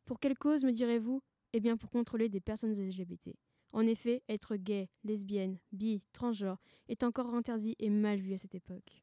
Pour 0.07 0.19
quelle 0.19 0.37
cause, 0.37 0.65
me 0.65 0.73
direz-vous? 0.73 1.23
Eh 1.53 1.61
bien 1.61 1.77
pour 1.77 1.91
contrôler 1.91 2.29
des 2.29 2.41
personnes 2.41 2.73
LGBT. 2.73 3.31
En 3.73 3.87
effet, 3.87 4.23
être 4.29 4.57
gay, 4.57 4.89
lesbienne, 5.05 5.59
bi, 5.73 6.03
transgenre 6.13 6.59
est 6.89 7.05
encore 7.05 7.35
interdit 7.35 7.77
et 7.79 7.91
mal 7.91 8.19
vu 8.19 8.35
à 8.35 8.39
cette 8.39 8.55
époque. 8.55 9.03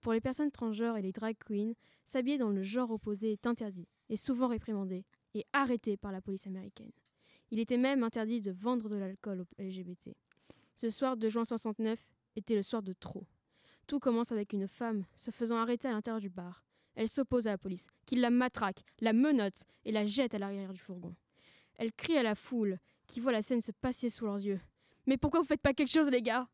Pour 0.00 0.12
les 0.12 0.20
personnes 0.20 0.50
transgenres 0.50 0.96
et 0.96 1.02
les 1.02 1.12
drag 1.12 1.36
queens, 1.38 1.72
s'habiller 2.04 2.38
dans 2.38 2.50
le 2.50 2.62
genre 2.62 2.90
opposé 2.90 3.32
est 3.32 3.46
interdit, 3.46 3.88
et 4.08 4.16
souvent 4.16 4.48
réprimandé, 4.48 5.04
et 5.34 5.44
arrêté 5.52 5.96
par 5.96 6.12
la 6.12 6.20
police 6.20 6.46
américaine. 6.46 6.92
Il 7.50 7.58
était 7.58 7.76
même 7.76 8.02
interdit 8.02 8.40
de 8.40 8.50
vendre 8.50 8.88
de 8.88 8.96
l'alcool 8.96 9.40
aux 9.40 9.62
LGBT. 9.62 10.10
Ce 10.74 10.90
soir 10.90 11.16
de 11.16 11.28
juin 11.28 11.44
69 11.44 11.98
était 12.36 12.54
le 12.54 12.62
soir 12.62 12.82
de 12.82 12.92
trop. 12.92 13.26
Tout 13.86 13.98
commence 13.98 14.32
avec 14.32 14.52
une 14.52 14.68
femme 14.68 15.04
se 15.16 15.30
faisant 15.30 15.56
arrêter 15.56 15.88
à 15.88 15.92
l'intérieur 15.92 16.20
du 16.20 16.28
bar. 16.28 16.64
Elle 16.94 17.08
s'oppose 17.08 17.46
à 17.46 17.52
la 17.52 17.58
police, 17.58 17.86
qui 18.06 18.16
la 18.16 18.30
matraque, 18.30 18.84
la 19.00 19.12
menotte 19.12 19.62
et 19.84 19.92
la 19.92 20.04
jette 20.04 20.34
à 20.34 20.38
l'arrière 20.38 20.72
du 20.72 20.80
fourgon. 20.80 21.14
Elle 21.76 21.92
crie 21.92 22.18
à 22.18 22.22
la 22.22 22.34
foule, 22.34 22.78
qui 23.08 23.18
voit 23.18 23.32
la 23.32 23.42
scène 23.42 23.60
se 23.60 23.72
passer 23.72 24.10
sous 24.10 24.26
leurs 24.26 24.38
yeux. 24.38 24.60
Mais 25.06 25.16
pourquoi 25.16 25.40
vous 25.40 25.46
faites 25.46 25.60
pas 25.60 25.74
quelque 25.74 25.90
chose, 25.90 26.10
les 26.10 26.22
gars? 26.22 26.48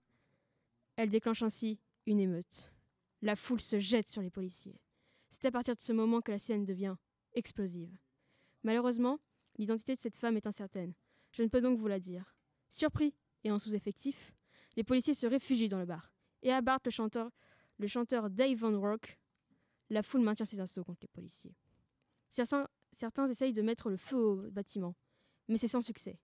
Elle 0.97 1.11
déclenche 1.11 1.43
ainsi 1.43 1.79
une 2.07 2.21
émeute. 2.21 2.73
La 3.21 3.37
foule 3.37 3.61
se 3.61 3.79
jette 3.79 4.09
sur 4.09 4.23
les 4.23 4.31
policiers. 4.31 4.81
C'est 5.29 5.45
à 5.45 5.51
partir 5.51 5.75
de 5.75 5.81
ce 5.81 5.93
moment 5.93 6.21
que 6.21 6.31
la 6.31 6.39
scène 6.39 6.65
devient 6.65 6.95
explosive. 7.35 7.95
Malheureusement, 8.63 9.19
l'identité 9.59 9.97
de 9.97 10.01
cette 10.01 10.17
femme 10.17 10.37
est 10.37 10.47
incertaine. 10.47 10.95
Je 11.33 11.43
ne 11.43 11.49
peux 11.49 11.61
donc 11.61 11.79
vous 11.79 11.89
la 11.89 11.99
dire. 11.99 12.37
Surpris 12.71 13.15
et 13.43 13.51
en 13.51 13.59
sous-effectif, 13.59 14.33
les 14.77 14.85
policiers 14.85 15.15
se 15.15 15.27
réfugient 15.27 15.69
dans 15.69 15.81
le 15.81 15.87
bar 15.87 16.13
et 16.43 16.53
abattent 16.53 16.87
le 16.87 16.91
chanteur, 16.93 17.31
le 17.79 17.87
chanteur 17.89 18.31
Dave 18.31 18.59
Van 18.59 18.81
Rock. 18.81 19.19
La 19.91 20.03
foule 20.03 20.23
maintient 20.23 20.47
ses 20.47 20.61
assauts 20.61 20.85
contre 20.85 21.03
les 21.03 21.09
policiers. 21.09 21.57
Certains 22.31 23.29
essayent 23.29 23.53
de 23.53 23.63
mettre 23.63 23.91
le 23.91 23.97
feu 23.97 24.17
au 24.17 24.51
bâtiment, 24.51 24.95
mais 25.49 25.57
c'est 25.57 25.69
sans 25.69 25.83
succès. 25.83 26.21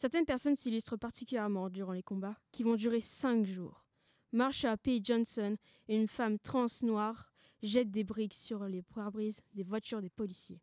Certaines 0.00 0.24
personnes 0.24 0.56
s'illustrent 0.56 0.96
particulièrement 0.96 1.68
durant 1.68 1.92
les 1.92 2.02
combats, 2.02 2.38
qui 2.52 2.62
vont 2.62 2.74
durer 2.74 3.02
cinq 3.02 3.44
jours. 3.44 3.84
Marsha 4.32 4.74
P. 4.78 4.98
Johnson 5.04 5.58
une 5.88 6.08
femme 6.08 6.38
trans 6.38 6.68
noire 6.80 7.30
jettent 7.62 7.90
des 7.90 8.02
briques 8.02 8.32
sur 8.32 8.64
les 8.64 8.80
pare-brises 8.80 9.42
des 9.52 9.62
voitures 9.62 10.00
des 10.00 10.08
policiers. 10.08 10.62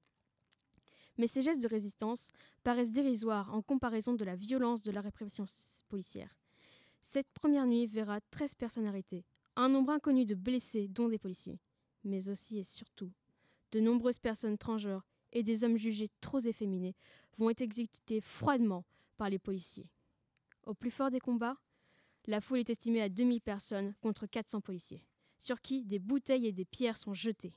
Mais 1.20 1.28
ces 1.28 1.44
gestes 1.44 1.62
de 1.62 1.68
résistance 1.68 2.32
paraissent 2.64 2.90
dérisoires 2.90 3.54
en 3.54 3.62
comparaison 3.62 4.16
de 4.16 4.26
la 4.26 4.36
violence 4.36 4.82
de 4.82 4.90
la 4.90 5.02
répression 5.02 5.46
policière. 5.88 6.36
Cette 7.04 7.30
première 7.30 7.68
nuit 7.68 7.86
verra 7.86 8.20
13 8.32 8.56
personnes 8.56 8.88
arrêtées, 8.88 9.24
un 9.56 9.70
nombre 9.70 9.92
inconnu 9.92 10.26
de 10.26 10.34
blessés, 10.34 10.88
dont 10.88 11.10
des 11.10 11.20
policiers, 11.20 11.60
mais 12.04 12.28
aussi 12.30 12.58
et 12.58 12.64
surtout 12.64 13.12
de 13.72 13.82
nombreuses 13.82 14.18
personnes 14.18 14.58
transgenres 14.58 15.06
et 15.32 15.44
des 15.44 15.64
hommes 15.64 15.78
jugés 15.78 16.10
trop 16.22 16.40
efféminés 16.40 16.96
vont 17.38 17.52
être 17.52 17.62
exécutés 17.62 18.20
froidement 18.20 18.84
par 19.18 19.30
les 19.30 19.40
policiers. 19.40 19.90
Au 20.66 20.74
plus 20.74 20.92
fort 20.92 21.12
des 21.12 21.20
combats, 21.20 21.58
la 22.26 22.42
foule 22.42 22.60
est 22.60 22.70
estimée 22.70 23.02
à 23.02 23.10
2000 23.10 23.42
personnes 23.42 23.94
contre 24.02 24.28
400 24.28 24.62
policiers, 24.62 25.04
sur 25.40 25.62
qui 25.62 25.86
des 25.86 26.00
bouteilles 26.00 26.48
et 26.48 26.52
des 26.52 26.66
pierres 26.66 26.98
sont 26.98 27.14
jetées. 27.14 27.54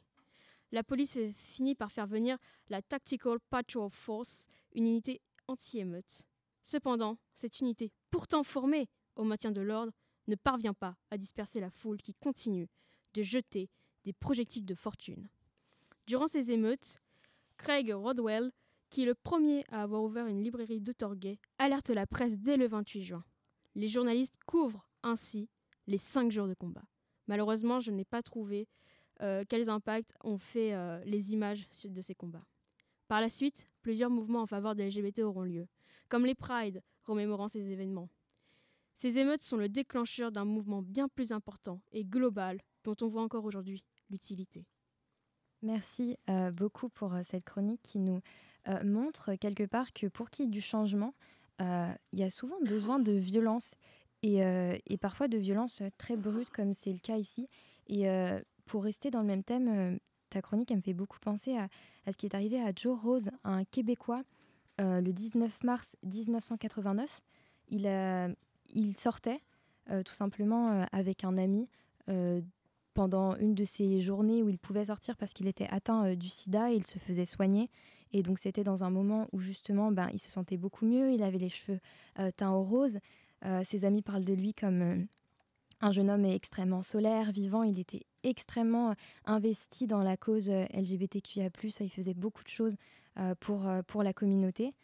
La 0.73 0.85
police 0.85 1.18
finit 1.35 1.75
par 1.75 1.90
faire 1.90 2.07
venir 2.07 2.38
la 2.68 2.81
Tactical 2.81 3.38
Patrol 3.51 3.90
Force, 3.90 4.46
une 4.75 4.87
unité 4.87 5.20
anti-émeute. 5.49 6.23
Cependant, 6.62 7.18
cette 7.35 7.59
unité, 7.61 7.90
pourtant 8.11 8.44
formée 8.44 8.88
au 9.16 9.25
maintien 9.25 9.51
de 9.51 9.61
l'ordre 9.61 9.92
ne 10.29 10.37
parvient 10.37 10.75
pas 10.75 10.96
à 11.11 11.18
disperser 11.18 11.59
la 11.59 11.70
foule 11.70 11.99
qui 11.99 12.14
continue 12.14 12.68
de 13.14 13.23
jeter 13.23 13.68
des 14.05 14.12
projectiles 14.12 14.64
de 14.64 14.75
fortune. 14.75 15.29
Durant 16.07 16.29
ces 16.29 16.53
émeutes, 16.53 17.01
Craig 17.57 17.92
Rodwell, 17.92 18.53
qui 18.90 19.03
est 19.03 19.07
le 19.07 19.14
premier 19.14 19.64
à 19.70 19.83
avoir 19.83 20.03
ouvert 20.03 20.26
une 20.26 20.42
librairie 20.42 20.81
de 20.81 20.92
alerte 21.59 21.90
la 21.90 22.07
presse 22.07 22.38
dès 22.38 22.57
le 22.57 22.66
28 22.66 23.03
juin. 23.03 23.24
Les 23.76 23.88
journalistes 23.88 24.37
couvrent 24.46 24.87
ainsi 25.03 25.48
les 25.87 25.98
cinq 25.98 26.31
jours 26.31 26.48
de 26.48 26.55
combat. 26.55 26.85
Malheureusement, 27.29 27.81
je 27.81 27.92
n'ai 27.92 28.05
pas 28.05 28.22
trouvé 28.22 28.68
euh, 29.22 29.44
quels 29.48 29.68
impacts 29.68 30.12
ont 30.24 30.38
fait 30.38 30.74
euh, 30.74 31.03
les 31.05 31.33
images 31.33 31.68
de 31.85 32.03
ces 32.03 32.14
combats. 32.14 32.44
Par 33.07 33.20
la 33.20 33.29
suite, 33.29 33.70
plusieurs 33.83 34.11
mouvements 34.11 34.42
en 34.42 34.46
faveur 34.46 34.74
des 34.74 34.88
LGBT 34.88 35.20
auront 35.20 35.42
lieu, 35.42 35.66
comme 36.09 36.26
les 36.26 36.35
Pride 36.35 36.83
remémorant 37.05 37.48
ces 37.48 37.70
événements, 37.70 38.09
ces 38.94 39.18
émeutes 39.18 39.42
sont 39.42 39.57
le 39.57 39.68
déclencheur 39.68 40.31
d'un 40.31 40.44
mouvement 40.44 40.83
bien 40.83 41.09
plus 41.09 41.33
important 41.33 41.81
et 41.92 42.05
global 42.05 42.61
dont 42.85 42.96
on 43.00 43.09
voit 43.09 43.22
encore 43.22 43.44
aujourd'hui 43.44 43.83
l'utilité. 44.11 44.66
Merci 45.62 46.16
euh, 46.29 46.50
beaucoup 46.50 46.88
pour 46.88 47.14
cette 47.24 47.44
chronique 47.44 47.81
qui 47.83 47.98
nous 47.98 48.20
euh, 48.68 48.85
montre 48.85 49.35
quelque 49.35 49.64
part 49.64 49.92
que 49.92 50.07
pour 50.07 50.31
qu'il 50.31 50.46
y 50.46 50.49
ait 50.49 50.51
du 50.51 50.61
changement, 50.61 51.14
il 51.61 52.18
y 52.18 52.23
a 52.23 52.31
souvent 52.31 52.59
besoin 52.64 52.99
de 52.99 53.12
violence 53.12 53.75
et, 54.23 54.38
et 54.38 54.96
parfois 54.96 55.29
de 55.29 55.37
violence 55.37 55.83
très 55.99 56.16
brute 56.16 56.49
comme 56.49 56.73
c'est 56.73 56.90
le 56.90 56.99
cas 56.99 57.18
ici. 57.18 57.51
Et 57.87 58.07
pour 58.64 58.83
rester 58.83 59.11
dans 59.11 59.20
le 59.20 59.27
même 59.27 59.44
thème, 59.44 59.99
ta 60.31 60.40
chronique 60.40 60.70
elle 60.70 60.79
me 60.79 60.83
fait 60.83 60.94
beaucoup 60.94 61.18
penser 61.20 61.59
à, 61.59 61.68
ce 62.11 62.16
qui 62.16 62.25
est 62.25 62.35
arrivé 62.35 62.62
à 62.62 62.73
Joe 62.75 62.99
Rose, 62.99 63.29
un 63.44 63.64
Québécois, 63.64 64.23
le 64.79 65.11
19 65.11 65.62
mars 65.62 65.94
1989. 66.03 67.20
Il 67.68 68.94
sortait 68.96 69.42
euh, 69.90 70.03
tout 70.03 70.12
simplement 70.12 70.70
euh, 70.70 70.85
avec 70.92 71.25
un 71.25 71.37
ami 71.37 71.68
euh, 72.09 72.40
pendant 72.94 73.35
une 73.37 73.55
de 73.55 73.64
ces 73.64 74.01
journées 74.01 74.42
où 74.42 74.49
il 74.49 74.59
pouvait 74.59 74.85
sortir 74.85 75.16
parce 75.16 75.33
qu'il 75.33 75.49
était 75.49 75.66
atteint 75.68 76.14
du 76.14 76.29
sida 76.29 76.70
et 76.70 76.77
il 76.77 76.87
se 76.87 76.99
faisait 76.99 77.25
soigner. 77.25 77.70
Et 78.12 78.23
donc 78.23 78.38
c'était 78.38 78.64
dans 78.64 78.85
un 78.85 78.90
moment 78.90 79.29
où 79.33 79.40
justement 79.40 79.92
ben, 79.92 80.09
il 80.12 80.18
se 80.18 80.31
sentait 80.31 80.57
beaucoup 80.57 80.87
mieux, 80.87 81.12
il 81.12 81.23
avait 81.23 81.38
les 81.38 81.49
cheveux 81.49 81.81
teints 82.37 82.53
au 82.53 82.62
rose. 82.62 82.99
ses 83.64 83.85
amis 83.85 84.03
parlent 84.03 84.25
de 84.25 84.35
lui 84.35 84.53
comme 84.53 85.07
un 85.81 85.92
jeune 85.92 86.11
homme 86.11 86.25
extrêmement 86.25 86.83
solaire, 86.83 87.31
vivant. 87.31 87.62
Il 87.62 87.79
était 87.79 88.03
extrêmement 88.23 88.94
investi 89.25 89.87
dans 89.87 90.03
la 90.03 90.16
cause 90.16 90.51
LGBTQIA. 90.51 91.51
Il 91.81 91.90
faisait 91.90 92.14
beaucoup 92.14 92.42
de 92.42 92.49
choses 92.49 92.77
pour, 93.38 93.70
pour 93.87 94.03
la 94.03 94.12
communauté. 94.12 94.75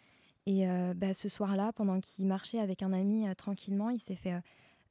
Et 0.46 0.68
euh, 0.68 0.94
bah, 0.94 1.12
ce 1.12 1.28
soir-là, 1.28 1.72
pendant 1.72 2.00
qu'il 2.00 2.24
marchait 2.26 2.60
avec 2.60 2.82
un 2.82 2.92
ami 2.92 3.28
euh, 3.28 3.34
tranquillement, 3.34 3.90
il 3.90 4.00
s'est 4.00 4.14
fait 4.14 4.40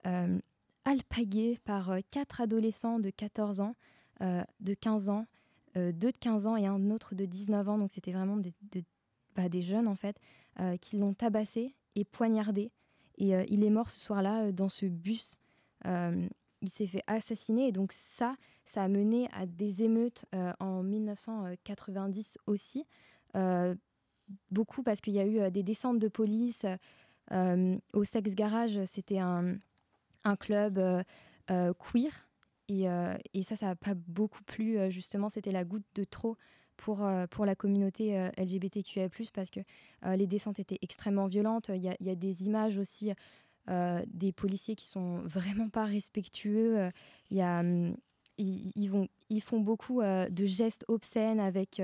euh, 0.05 0.39
alpaguer 0.83 1.57
par 1.63 1.93
quatre 2.11 2.41
adolescents 2.41 2.99
de 2.99 3.09
14 3.09 3.61
ans, 3.61 3.75
de 4.21 4.73
15 4.73 5.09
ans, 5.09 5.25
deux 5.75 6.11
de 6.11 6.17
15 6.19 6.47
ans 6.47 6.55
et 6.55 6.67
un 6.67 6.89
autre 6.91 7.15
de 7.15 7.25
19 7.25 7.69
ans. 7.69 7.77
Donc 7.77 7.91
c'était 7.91 8.11
vraiment 8.11 8.37
des, 8.37 8.53
bah, 9.35 9.49
des, 9.49 9.61
jeunes 9.61 9.87
en 9.87 9.95
fait 9.95 10.17
qui 10.81 10.97
l'ont 10.97 11.13
tabassé 11.13 11.75
et 11.95 12.05
poignardé. 12.05 12.71
Et 13.17 13.31
il 13.49 13.63
est 13.63 13.69
mort 13.69 13.89
ce 13.89 13.99
soir-là 13.99 14.51
dans 14.51 14.69
ce 14.69 14.85
bus. 14.85 15.35
il 15.85 16.69
s'est 16.69 16.87
fait 16.87 17.03
assassiner 17.07 17.67
et 17.67 17.71
donc 17.71 17.91
ça, 17.91 18.35
ça 18.65 18.83
a 18.83 18.87
mené 18.87 19.27
à 19.33 19.45
des 19.45 19.83
émeutes 19.83 20.25
en 20.59 20.81
1990 20.83 22.37
aussi 22.47 22.85
beaucoup 24.51 24.83
parce 24.83 25.01
qu'il 25.01 25.13
y 25.13 25.19
a 25.19 25.25
eu 25.25 25.39
euh, 25.39 25.49
des 25.49 25.63
descentes 25.63 25.99
de 25.99 26.07
police 26.07 26.65
euh, 27.31 27.77
au 27.93 28.03
Sex 28.03 28.35
Garage. 28.35 28.79
C'était 28.85 29.19
un, 29.19 29.57
club 30.39 30.79
euh, 30.79 31.73
queer 31.73 32.24
Et, 32.67 32.85
et 33.33 33.43
ça, 33.43 33.55
ça 33.55 33.67
n'a 33.67 33.75
pas 33.75 33.93
beaucoup 33.93 34.43
plu. 34.43 34.91
justement, 34.91 35.29
c'était 35.29 35.51
la 35.51 35.63
goutte 35.63 35.85
de 35.95 36.03
trop 36.03 36.35
pour, 36.77 37.07
pour 37.29 37.45
la 37.45 37.55
communauté 37.55 38.29
LGBTQIA, 38.37 39.09
parce 39.33 39.49
que 39.49 39.59
les 40.15 40.27
descentes 40.27 40.59
étaient 40.59 40.79
extrêmement 40.81 41.27
violentes. 41.27 41.69
Il 41.69 41.83
y 41.83 41.95
y 42.03 42.09
a, 42.09 42.15
des 42.15 42.45
images 42.47 42.77
aussi 42.77 43.11
des 43.67 44.31
policiers 44.31 44.75
qui 44.75 44.87
sont 44.87 45.19
vraiment 45.19 45.69
pas 45.69 45.85
respectueux. 45.85 46.89
Il 47.29 47.37
y 47.37 47.41
a. 47.41 47.59
Hum, 47.59 47.95
ils, 48.37 48.87
vont, 48.89 49.07
ils 49.29 49.41
font 49.41 49.59
beaucoup 49.59 50.01
de 50.01 50.45
gestes 50.45 50.83
obscènes 50.87 51.39
avec 51.39 51.81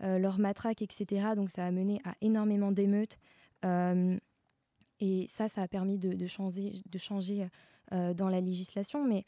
leur 0.00 0.38
matraque, 0.38 0.82
etc. 0.82 1.34
Donc 1.36 1.50
ça 1.50 1.66
a 1.66 1.70
mené 1.70 2.00
à 2.04 2.14
énormément 2.20 2.72
d'émeutes. 2.72 3.18
et 3.64 5.26
ça, 5.28 5.48
ça 5.48 5.62
a 5.62 5.68
permis 5.68 5.98
de, 5.98 6.14
de 6.14 6.26
changer, 6.26 6.72
de 6.88 6.98
changer 6.98 7.48
dans 7.90 8.28
la 8.28 8.40
législation. 8.40 9.06
Mais 9.06 9.24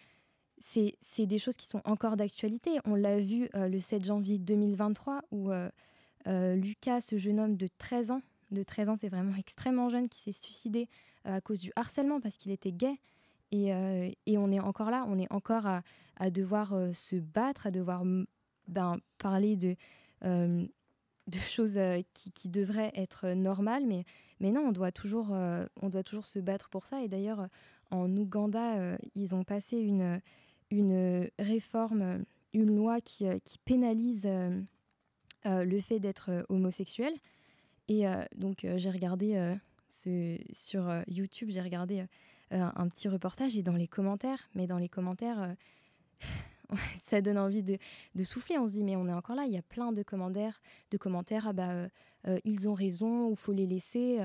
c'est 0.62 1.27
des 1.27 1.38
choses 1.38 1.57
qui 1.57 1.66
sont 1.66 1.83
encore 1.85 2.16
d'actualité. 2.16 2.79
On 2.85 2.94
l'a 2.94 3.18
vu 3.18 3.48
euh, 3.55 3.68
le 3.68 3.79
7 3.79 4.05
janvier 4.05 4.38
2023 4.38 5.22
où 5.31 5.51
euh, 5.51 5.68
euh, 6.27 6.55
Lucas, 6.55 7.01
ce 7.01 7.18
jeune 7.18 7.40
homme 7.40 7.57
de 7.57 7.68
13 7.79 8.11
ans, 8.11 8.22
de 8.51 8.62
13 8.62 8.88
ans, 8.90 8.96
c'est 9.01 9.09
vraiment 9.09 9.35
extrêmement 9.38 9.88
jeune, 9.88 10.09
qui 10.09 10.20
s'est 10.20 10.33
suicidé 10.33 10.88
à 11.25 11.40
cause 11.40 11.61
du 11.61 11.72
harcèlement 11.77 12.20
parce 12.20 12.37
qu'il 12.37 12.53
était 12.53 12.72
gay. 12.72 12.98
Et, 13.53 13.70
on 14.38 14.51
est 14.51 14.61
encore 14.61 14.90
là, 14.90 15.05
on 15.09 15.18
est 15.18 15.31
encore 15.31 15.66
à, 15.66 16.31
devoir 16.31 16.75
se 16.94 17.16
battre, 17.16 17.66
à 17.66 17.70
devoir 17.70 18.03
ben, 18.66 18.96
parler 19.18 19.57
de, 19.57 19.77
de 20.22 21.38
choses 21.38 21.79
qui, 22.14 22.48
devraient 22.48 22.92
être 22.94 23.29
normales. 23.29 23.85
Mais, 23.87 24.05
mais 24.40 24.53
non, 24.53 24.62
on 24.68 24.72
doit, 24.72 24.90
toujours, 24.90 25.37
on 25.83 25.88
doit 25.90 26.03
toujours 26.03 26.25
se 26.25 26.38
battre 26.38 26.70
pour 26.70 26.87
ça. 26.87 27.03
Et 27.03 27.09
d'ailleurs, 27.09 27.46
en 27.90 28.11
Ouganda, 28.16 28.96
ils 29.14 29.35
ont 29.35 29.44
passé 29.44 29.77
une 29.77 30.22
une 30.72 31.28
réforme, 31.38 32.24
une 32.54 32.74
loi 32.74 33.00
qui, 33.00 33.26
euh, 33.26 33.38
pénalise 33.64 34.24
euh, 34.26 34.61
euh, 35.46 35.64
le 35.64 35.80
fait 35.80 36.00
d'être 36.00 36.44
homosexuel. 36.48 37.14
Et 37.88 38.04
donc 38.37 38.64
j'ai 38.76 38.90
regardé 38.90 39.54
sur 39.90 41.02
YouTube, 41.08 41.50
j'ai 41.50 41.61
regardé 41.61 42.06
un 42.50 42.88
petit 42.88 43.08
reportage 43.08 43.58
et 43.58 43.62
dans 43.62 43.74
les 43.74 43.88
commentaires, 43.88 44.48
mais 44.54 44.66
dans 44.66 44.78
les 44.78 44.88
commentaires, 44.88 45.54
ça 47.02 47.20
donne 47.20 47.37
envie 47.37 47.62
de, 47.62 47.76
souffler. 48.24 48.56
On 48.56 48.66
se 48.66 48.74
dit, 48.74 48.85
mais 48.85 48.96
on 48.96 49.08
est 49.08 49.12
encore 49.12 49.37
là. 49.37 49.44
Il 49.46 49.52
y 49.52 49.58
a 49.58 49.62
plein 49.62 49.92
de 49.92 50.02
commentaires, 50.02 50.62
de 50.90 50.96
commentaires. 50.96 51.48
Ah 51.48 51.52
bah, 51.52 51.88
ils 52.44 52.66
ont 52.66 52.74
raison, 52.74 53.26
ou 53.26 53.35
faut 53.35 53.52
les 53.52 53.66
laisser. 53.66 54.20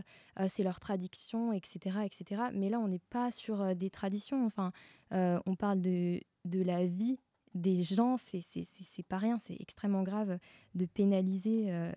c'est 0.48 0.64
leur 0.64 0.80
tradition, 0.80 1.52
etc., 1.52 1.98
etc. 2.06 2.44
Mais 2.54 2.70
là, 2.70 2.80
on 2.80 2.88
n'est 2.88 3.02
pas 3.10 3.32
sur 3.32 3.76
des 3.76 3.90
traditions. 3.90 4.46
Enfin, 4.46 4.72
on 5.12 5.56
parle 5.58 5.82
de 5.82 6.22
de 6.48 6.62
la 6.62 6.86
vie 6.86 7.20
des 7.58 7.84
gens, 7.84 8.18
c'est 8.18 9.04
pas 9.08 9.18
rien, 9.18 9.40
c'est 9.46 9.58
extrêmement 9.60 10.04
grave 10.04 10.38
de 10.76 10.86
pénaliser 10.86 11.72
euh, 11.72 11.92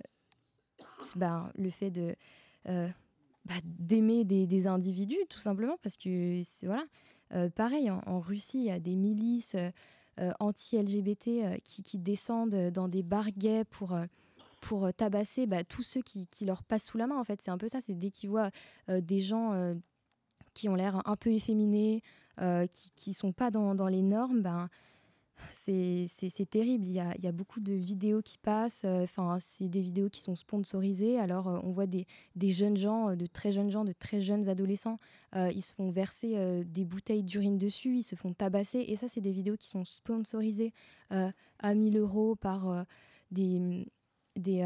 ben, 1.16 1.50
le 1.54 1.70
fait 1.70 1.90
de 1.90 2.16
euh, 2.68 2.88
bah, 3.44 3.54
d'aimer 3.64 4.24
des, 4.24 4.66
individus, 4.66 5.18
tout 5.28 5.38
simplement, 5.38 5.76
parce 5.82 5.96
que 5.96 6.42
voilà. 6.64 6.84
Euh, 7.32 7.48
pareil, 7.48 7.90
en, 7.90 8.20
Russie, 8.20 8.58
il 8.58 8.64
y 8.64 8.70
a 8.70 8.80
des 8.80 8.96
milices 8.96 9.56
anti-LGBT 10.40 11.60
qui, 11.62 11.98
descendent 11.98 12.70
dans 12.70 12.88
des 12.88 13.02
bars 13.02 13.30
gays 13.30 13.64
pour 13.64 13.96
pour 14.60 14.92
tabasser 14.92 15.46
bah, 15.46 15.64
tous 15.64 15.82
ceux 15.82 16.02
qui, 16.02 16.44
leur 16.44 16.64
passent 16.64 16.84
sous 16.84 16.98
la 16.98 17.06
main. 17.06 17.18
En 17.18 17.24
fait, 17.24 17.40
c'est 17.40 17.50
un 17.50 17.56
peu 17.56 17.68
ça. 17.68 17.80
C'est 17.80 17.94
dès 17.94 18.10
qu'ils 18.10 18.28
voient 18.28 18.50
des 18.88 19.22
gens 19.22 19.74
qui 20.54 20.68
ont 20.68 20.74
l'air 20.74 21.00
un 21.08 21.16
peu 21.16 21.30
efféminés, 21.30 22.02
euh, 22.40 22.66
qui 22.96 23.11
ne 23.11 23.14
sont 23.14 23.33
pas 23.33 23.50
dans, 23.50 23.74
dans, 23.74 23.88
les 23.88 24.00
normes, 24.03 24.40
ben, 24.40 24.70
c'est 25.53 26.48
terrible. 26.48 26.87
Il 26.87 26.92
y, 26.92 27.00
a, 27.00 27.14
il 27.16 27.24
y, 27.24 27.26
a, 27.26 27.33
beaucoup 27.33 27.61
de 27.61 27.74
vidéos 27.74 28.22
qui 28.22 28.38
passent. 28.38 28.83
Euh, 28.85 29.03
enfin, 29.03 29.37
c'est 29.40 29.68
des 29.68 29.83
vidéos 29.83 30.09
qui 30.09 30.20
sont 30.20 30.35
sponsorisées. 30.35 31.18
Alors, 31.18 31.48
euh, 31.48 31.59
on 31.64 31.70
voit 31.70 31.87
des, 31.87 32.07
des, 32.37 32.50
jeunes 32.50 32.79
gens, 32.79 33.14
de 33.14 33.26
très 33.26 33.53
jeunes 33.53 33.70
gens, 33.70 33.85
de 33.85 33.92
très 33.92 34.22
jeunes 34.22 34.48
adolescents. 34.48 34.98
ils 35.35 35.62
se 35.62 35.74
font 35.74 35.90
verser 35.90 36.64
des 36.64 36.85
bouteilles 36.85 37.24
d'urine 37.24 37.59
dessus. 37.59 37.98
Ils 37.98 38.03
se 38.03 38.16
font 38.16 38.33
tabasser. 38.33 38.85
Et 38.88 38.96
ça, 38.96 39.09
c'est 39.09 39.20
des 39.20 39.33
vidéos 39.33 39.57
qui 39.57 39.68
sont 39.68 39.85
sponsorisées 39.85 40.72
à 41.11 41.74
1000 41.74 41.98
euros 41.98 42.37
par 42.37 42.87
des 43.31 43.87
des, 44.37 44.64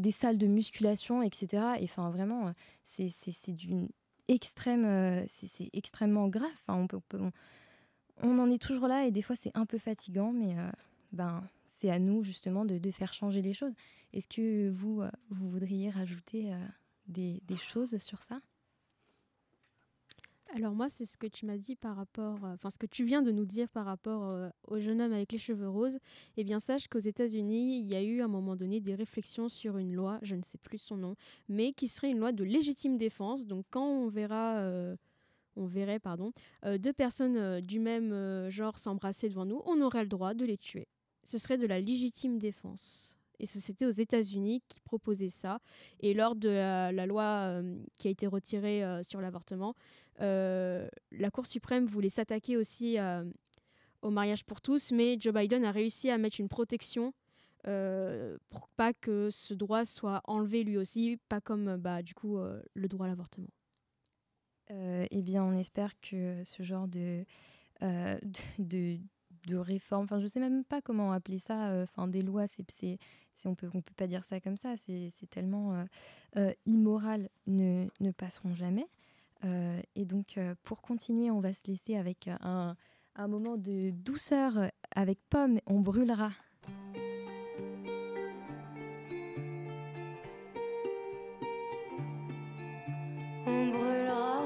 des, 0.00 0.10
salles 0.12 0.38
de 0.38 0.46
musculation, 0.46 1.22
etc. 1.22 1.64
Et 1.80 1.84
enfin, 1.84 2.10
vraiment, 2.10 2.52
c'est 2.84 3.52
d'une 3.52 3.88
extrême, 4.28 4.84
euh, 4.84 5.24
c'est 5.26 5.70
extrêmement 5.72 6.28
grave. 6.28 6.50
On, 6.68 8.38
en 8.38 8.50
est 8.50 8.62
toujours 8.62 8.88
là 8.88 9.06
et 9.06 9.10
des 9.10 9.22
fois 9.22 9.36
c'est 9.36 9.56
un 9.56 9.66
peu 9.66 9.78
fatigant, 9.78 10.32
mais 10.32 10.58
euh, 10.58 10.70
ben, 11.12 11.42
c'est 11.68 11.90
à 11.90 11.98
nous 11.98 12.22
justement 12.22 12.64
de, 12.64 12.90
faire 12.90 13.14
changer 13.14 13.42
les 13.42 13.54
choses. 13.54 13.72
Est-ce 14.12 14.28
que 14.28 14.70
vous, 14.70 15.02
euh, 15.02 15.10
vous 15.30 15.48
voudriez 15.48 15.90
rajouter 15.90 16.52
des, 17.06 17.40
choses 17.56 17.98
sur 17.98 18.22
ça? 18.22 18.40
Alors 20.54 20.74
moi, 20.74 20.88
c'est 20.88 21.04
ce 21.04 21.18
que 21.18 21.26
tu 21.26 21.44
m'as 21.44 21.58
dit 21.58 21.76
par 21.76 21.96
rapport, 21.96 22.44
euh, 22.44 22.54
enfin 22.54 22.70
ce 22.70 22.78
que 22.78 22.86
tu 22.86 23.04
viens 23.04 23.20
de 23.20 23.30
nous 23.30 23.44
dire 23.44 23.68
par 23.68 23.84
rapport 23.84 24.24
euh, 24.24 24.48
au 24.66 24.78
jeune 24.78 25.00
homme 25.00 25.12
avec 25.12 25.32
les 25.32 25.38
cheveux 25.38 25.68
roses. 25.68 25.98
Eh 26.36 26.44
bien, 26.44 26.58
sache 26.58 26.88
qu'aux 26.88 26.98
États-Unis, 26.98 27.80
il 27.80 27.86
y 27.86 27.94
a 27.94 28.02
eu 28.02 28.22
à 28.22 28.24
un 28.24 28.28
moment 28.28 28.56
donné 28.56 28.80
des 28.80 28.94
réflexions 28.94 29.48
sur 29.48 29.76
une 29.76 29.94
loi, 29.94 30.18
je 30.22 30.34
ne 30.34 30.42
sais 30.42 30.58
plus 30.58 30.78
son 30.78 30.96
nom, 30.96 31.16
mais 31.48 31.72
qui 31.72 31.86
serait 31.86 32.10
une 32.10 32.18
loi 32.18 32.32
de 32.32 32.44
légitime 32.44 32.96
défense. 32.96 33.46
Donc 33.46 33.66
quand 33.70 33.86
on 33.86 34.08
verra, 34.08 34.58
euh, 34.58 34.96
on 35.56 35.66
verrait 35.66 35.98
pardon, 35.98 36.32
deux 36.64 36.92
personnes 36.92 37.60
du 37.60 37.80
même 37.80 38.48
genre 38.48 38.78
s'embrasser 38.78 39.28
devant 39.28 39.44
nous, 39.44 39.60
on 39.66 39.80
aurait 39.80 40.02
le 40.02 40.08
droit 40.08 40.32
de 40.34 40.44
les 40.44 40.56
tuer. 40.56 40.86
Ce 41.24 41.36
serait 41.36 41.58
de 41.58 41.66
la 41.66 41.80
légitime 41.80 42.38
défense. 42.38 43.17
Et 43.40 43.46
c'était 43.46 43.86
aux 43.86 43.90
États-Unis 43.90 44.62
qui 44.68 44.80
proposait 44.80 45.28
ça. 45.28 45.60
Et 46.00 46.14
lors 46.14 46.34
de 46.34 46.48
la, 46.48 47.06
loi 47.06 47.62
qui 47.98 48.08
a 48.08 48.10
été 48.10 48.26
retirée 48.26 48.82
sur 49.04 49.20
l'avortement, 49.20 49.74
euh, 50.20 50.88
la 51.12 51.30
Cour 51.30 51.46
suprême 51.46 51.86
voulait 51.86 52.08
s'attaquer 52.08 52.56
aussi 52.56 52.98
euh, 52.98 53.24
au 54.02 54.10
mariage 54.10 54.44
pour 54.44 54.60
tous, 54.60 54.90
mais 54.92 55.16
Joe 55.20 55.32
Biden 55.32 55.64
a 55.64 55.70
réussi 55.70 56.10
à 56.10 56.18
mettre 56.18 56.40
une 56.40 56.48
protection 56.48 57.12
euh, 57.66 58.36
pour 58.50 58.68
pas 58.68 58.92
que 58.92 59.30
ce 59.30 59.54
droit 59.54 59.84
soit 59.84 60.22
enlevé 60.24 60.64
lui 60.64 60.76
aussi, 60.76 61.18
pas 61.28 61.40
comme 61.40 61.76
bah, 61.76 62.02
du 62.02 62.14
coup 62.14 62.38
le 62.74 62.88
droit 62.88 63.06
à 63.06 63.08
l'avortement. 63.08 63.48
eh 64.70 65.22
bien, 65.22 65.44
on 65.44 65.52
espère 65.52 65.92
que 66.00 66.42
ce 66.44 66.62
genre 66.62 66.88
de, 66.88 67.24
de, 67.80 68.98
de, 69.46 69.56
réforme, 69.56 70.04
enfin, 70.04 70.20
je 70.20 70.26
sais 70.26 70.40
même 70.40 70.64
pas 70.64 70.82
comment 70.82 71.12
appeler 71.12 71.38
ça, 71.38 71.82
enfin, 71.82 72.08
des 72.08 72.22
lois, 72.22 72.46
c'est, 72.46 72.98
on 73.46 73.54
peut, 73.54 73.68
peut 73.68 73.82
pas 73.96 74.06
dire 74.06 74.24
ça 74.24 74.40
comme 74.40 74.56
ça, 74.56 74.74
c'est, 74.86 75.10
tellement 75.30 75.84
immoral, 76.66 77.28
ne, 77.46 77.88
passeront 78.16 78.54
jamais. 78.54 78.86
Euh, 79.44 79.80
et 79.94 80.04
donc, 80.04 80.36
euh, 80.36 80.54
pour 80.64 80.82
continuer, 80.82 81.30
on 81.30 81.40
va 81.40 81.52
se 81.52 81.66
laisser 81.66 81.96
avec 81.96 82.28
euh, 82.28 82.36
un, 82.40 82.76
un 83.16 83.28
moment 83.28 83.56
de 83.56 83.90
douceur 83.90 84.70
avec 84.94 85.18
Pomme. 85.30 85.60
On 85.66 85.80
brûlera. 85.80 86.30
On 93.46 93.66
brûlera 93.68 94.42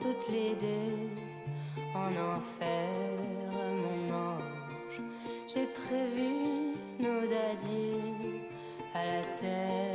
toutes 0.00 0.28
les 0.30 0.54
deux 0.56 1.94
en 1.94 2.10
enfer, 2.16 2.92
mon 3.72 4.14
ange. 4.14 5.00
J'ai 5.48 5.66
prévu 5.66 6.53
à 8.94 9.04
la 9.04 9.22
terre, 9.36 9.93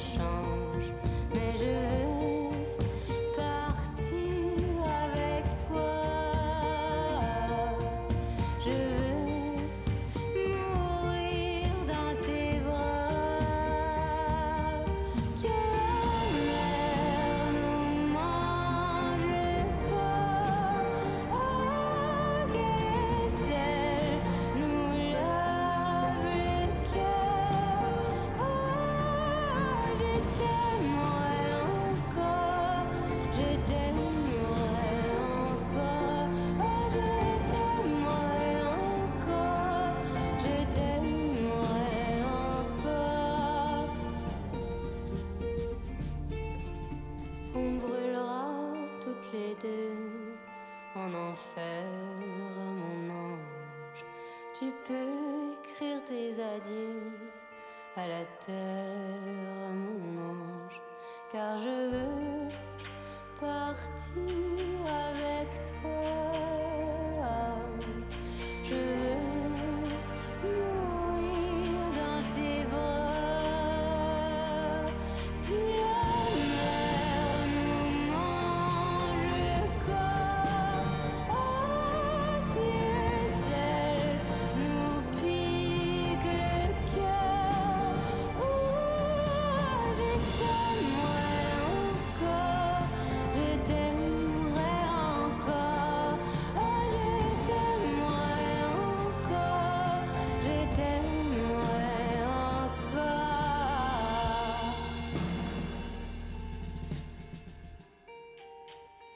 pour 0.00 0.59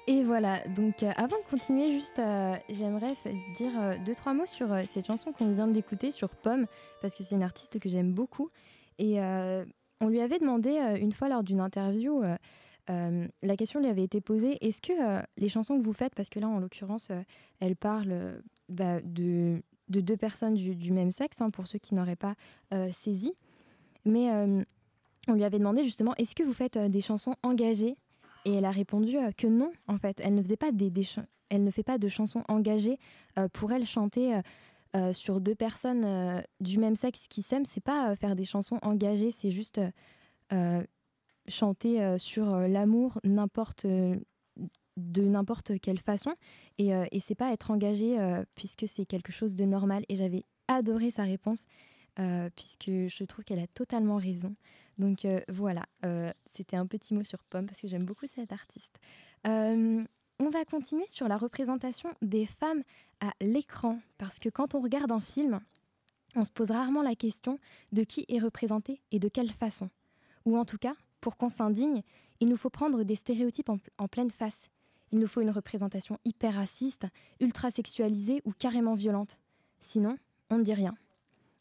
Et 0.07 0.23
voilà, 0.23 0.61
donc 0.69 1.03
euh, 1.03 1.13
avant 1.17 1.39
de 1.39 1.49
continuer, 1.49 1.89
juste 1.89 2.19
euh, 2.19 2.57
j'aimerais 2.69 3.15
dire 3.57 3.73
euh, 3.79 3.97
deux, 4.05 4.15
trois 4.15 4.35
mots 4.35 4.45
sur 4.45 4.69
cette 4.87 5.07
chanson 5.07 5.33
qu'on 5.33 5.49
vient 5.49 5.67
d'écouter, 5.67 6.11
sur 6.13 6.29
Pomme, 6.29 6.67
parce 7.01 7.15
que 7.15 7.23
c'est 7.23 7.35
une 7.35 7.43
artiste 7.43 7.79
que 7.79 7.89
j'aime 7.89 8.13
beaucoup. 8.13 8.51
Et 8.99 9.19
on 10.01 10.09
lui 10.09 10.21
avait 10.21 10.39
demandé 10.39 10.71
une 11.01 11.11
fois 11.11 11.29
lors 11.29 11.43
d'une 11.43 11.61
interview, 11.61 12.23
la 12.87 13.57
question 13.57 13.81
lui 13.81 13.89
avait 13.89 14.05
été 14.05 14.21
posée, 14.21 14.57
est-ce 14.65 14.81
que 14.81 14.93
les 15.37 15.49
chansons 15.49 15.79
que 15.79 15.85
vous 15.85 15.93
faites, 15.93 16.15
parce 16.15 16.29
que 16.29 16.39
là 16.39 16.49
en 16.49 16.61
l'occurrence, 16.61 17.09
elle 17.59 17.75
parle 17.75 18.41
bah, 18.69 19.01
de, 19.01 19.61
de 19.89 20.01
deux 20.01 20.17
personnes 20.17 20.55
du, 20.55 20.93
même 20.93 21.11
sexe, 21.11 21.41
hein, 21.41 21.51
pour 21.51 21.67
ceux 21.67 21.81
qui 21.81 21.97
n'auraient 21.97 22.15
pas 22.15 22.37
saisi, 22.93 23.33
mais 24.05 24.31
on 25.27 25.33
lui 25.33 25.43
avait 25.43 25.59
demandé 25.59 25.83
justement, 25.83 26.15
est-ce 26.17 26.37
que 26.37 26.45
vous 26.45 26.53
faites 26.53 26.79
des 26.79 27.01
chansons 27.01 27.35
engagées 27.43 27.97
et 28.45 28.55
elle 28.55 28.65
a 28.65 28.71
répondu 28.71 29.17
euh, 29.17 29.31
que 29.37 29.47
non, 29.47 29.73
en 29.89 29.99
fait. 29.99 30.21
Elle 30.23 30.35
ne, 30.35 30.43
faisait 30.43 30.57
pas 30.57 30.73
des, 30.73 30.93
elle 31.51 31.65
ne 31.65 31.71
fait 31.71 31.83
pas 31.83 31.99
de 31.99 32.09
chansons 32.09 32.45
engagées. 32.49 32.99
Euh, 33.39 33.49
pour 33.49 33.73
elle, 33.73 33.87
chanter 33.87 34.41
euh, 34.97 35.13
sur 35.13 35.41
deux 35.41 35.55
personnes 35.55 36.43
du 36.61 36.79
même 36.79 36.97
sexe 36.97 37.27
qui 37.29 37.43
s'aiment, 37.43 37.65
c'est 37.65 37.83
pas 37.83 38.15
faire 38.17 38.37
des 38.37 38.45
chansons 38.45 38.79
engagées, 38.83 39.33
c'est 39.33 39.51
juste 39.51 39.81
chanter 41.49 42.17
sur 42.17 42.57
l'amour 42.61 43.19
n'importe 43.25 43.87
de 43.87 45.23
n'importe 45.23 45.81
quelle 45.81 45.99
façon. 45.99 46.35
Et, 46.79 46.91
et 47.11 47.19
c'est 47.19 47.35
pas 47.35 47.53
être 47.53 47.73
engagé 47.73 48.17
puisque 48.55 48.87
c'est 48.87 49.05
quelque 49.05 49.33
chose 49.33 49.57
de 49.57 49.65
normal. 49.65 50.05
Et 50.09 50.15
j'avais 50.15 50.45
adoré 50.69 51.11
sa 51.11 51.25
réponse 51.25 51.65
puisque 52.55 52.87
je 52.87 53.25
trouve 53.25 53.45
qu'elle 53.45 53.59
a 53.59 53.67
totalement 53.67 54.17
raison. 54.17 54.55
Donc 54.99 55.25
euh, 55.25 55.41
voilà, 55.49 55.85
euh, 56.05 56.33
c'était 56.51 56.77
un 56.77 56.87
petit 56.87 57.15
mot 57.15 57.23
sur 57.23 57.43
Pomme 57.45 57.67
parce 57.67 57.81
que 57.81 57.89
j'aime 57.89 58.05
beaucoup 58.05 58.27
cette 58.27 58.53
artiste. 58.53 58.99
Euh, 59.47 60.05
on 60.39 60.51
va 60.51 60.65
continuer 60.65 61.07
sur 61.09 61.29
la 61.29 61.37
représentation 61.37 62.11
des 62.23 62.47
femmes 62.47 62.83
à 63.21 63.33
l'écran 63.41 64.01
parce 64.19 64.39
que 64.39 64.49
quand 64.49 64.75
on 64.75 64.81
regarde 64.81 65.13
un 65.13 65.21
film, 65.21 65.61
on 66.35 66.45
se 66.45 66.51
pose 66.51 66.71
rarement 66.71 67.03
la 67.03 67.15
question 67.15 67.59
de 67.93 68.03
qui 68.03 68.25
est 68.29 68.41
représenté 68.41 69.01
et 69.13 69.19
de 69.19 69.29
quelle 69.29 69.53
façon. 69.53 69.91
Ou 70.45 70.59
en 70.59 70.65
tout 70.65 70.79
cas, 70.79 70.95
pour 71.21 71.37
qu'on 71.37 71.49
s'indigne, 71.49 72.03
il 72.41 72.49
nous 72.49 72.57
faut 72.57 72.71
prendre 72.71 73.05
des 73.05 73.15
stéréotypes 73.15 73.71
en, 73.71 73.79
en 73.99 74.09
pleine 74.09 74.31
face. 74.31 74.69
Il 75.13 75.21
nous 75.21 75.29
faut 75.29 75.41
une 75.41 75.51
représentation 75.51 76.19
hyper 76.25 76.55
raciste, 76.55 77.07
ultra 77.41 77.71
sexualisée 77.71 78.43
ou 78.45 78.53
carrément 78.53 78.95
violente. 78.95 79.41
Sinon, 79.81 80.19
on 80.51 80.59
ne 80.59 80.65
dit 80.65 80.75
rien. 80.75 80.95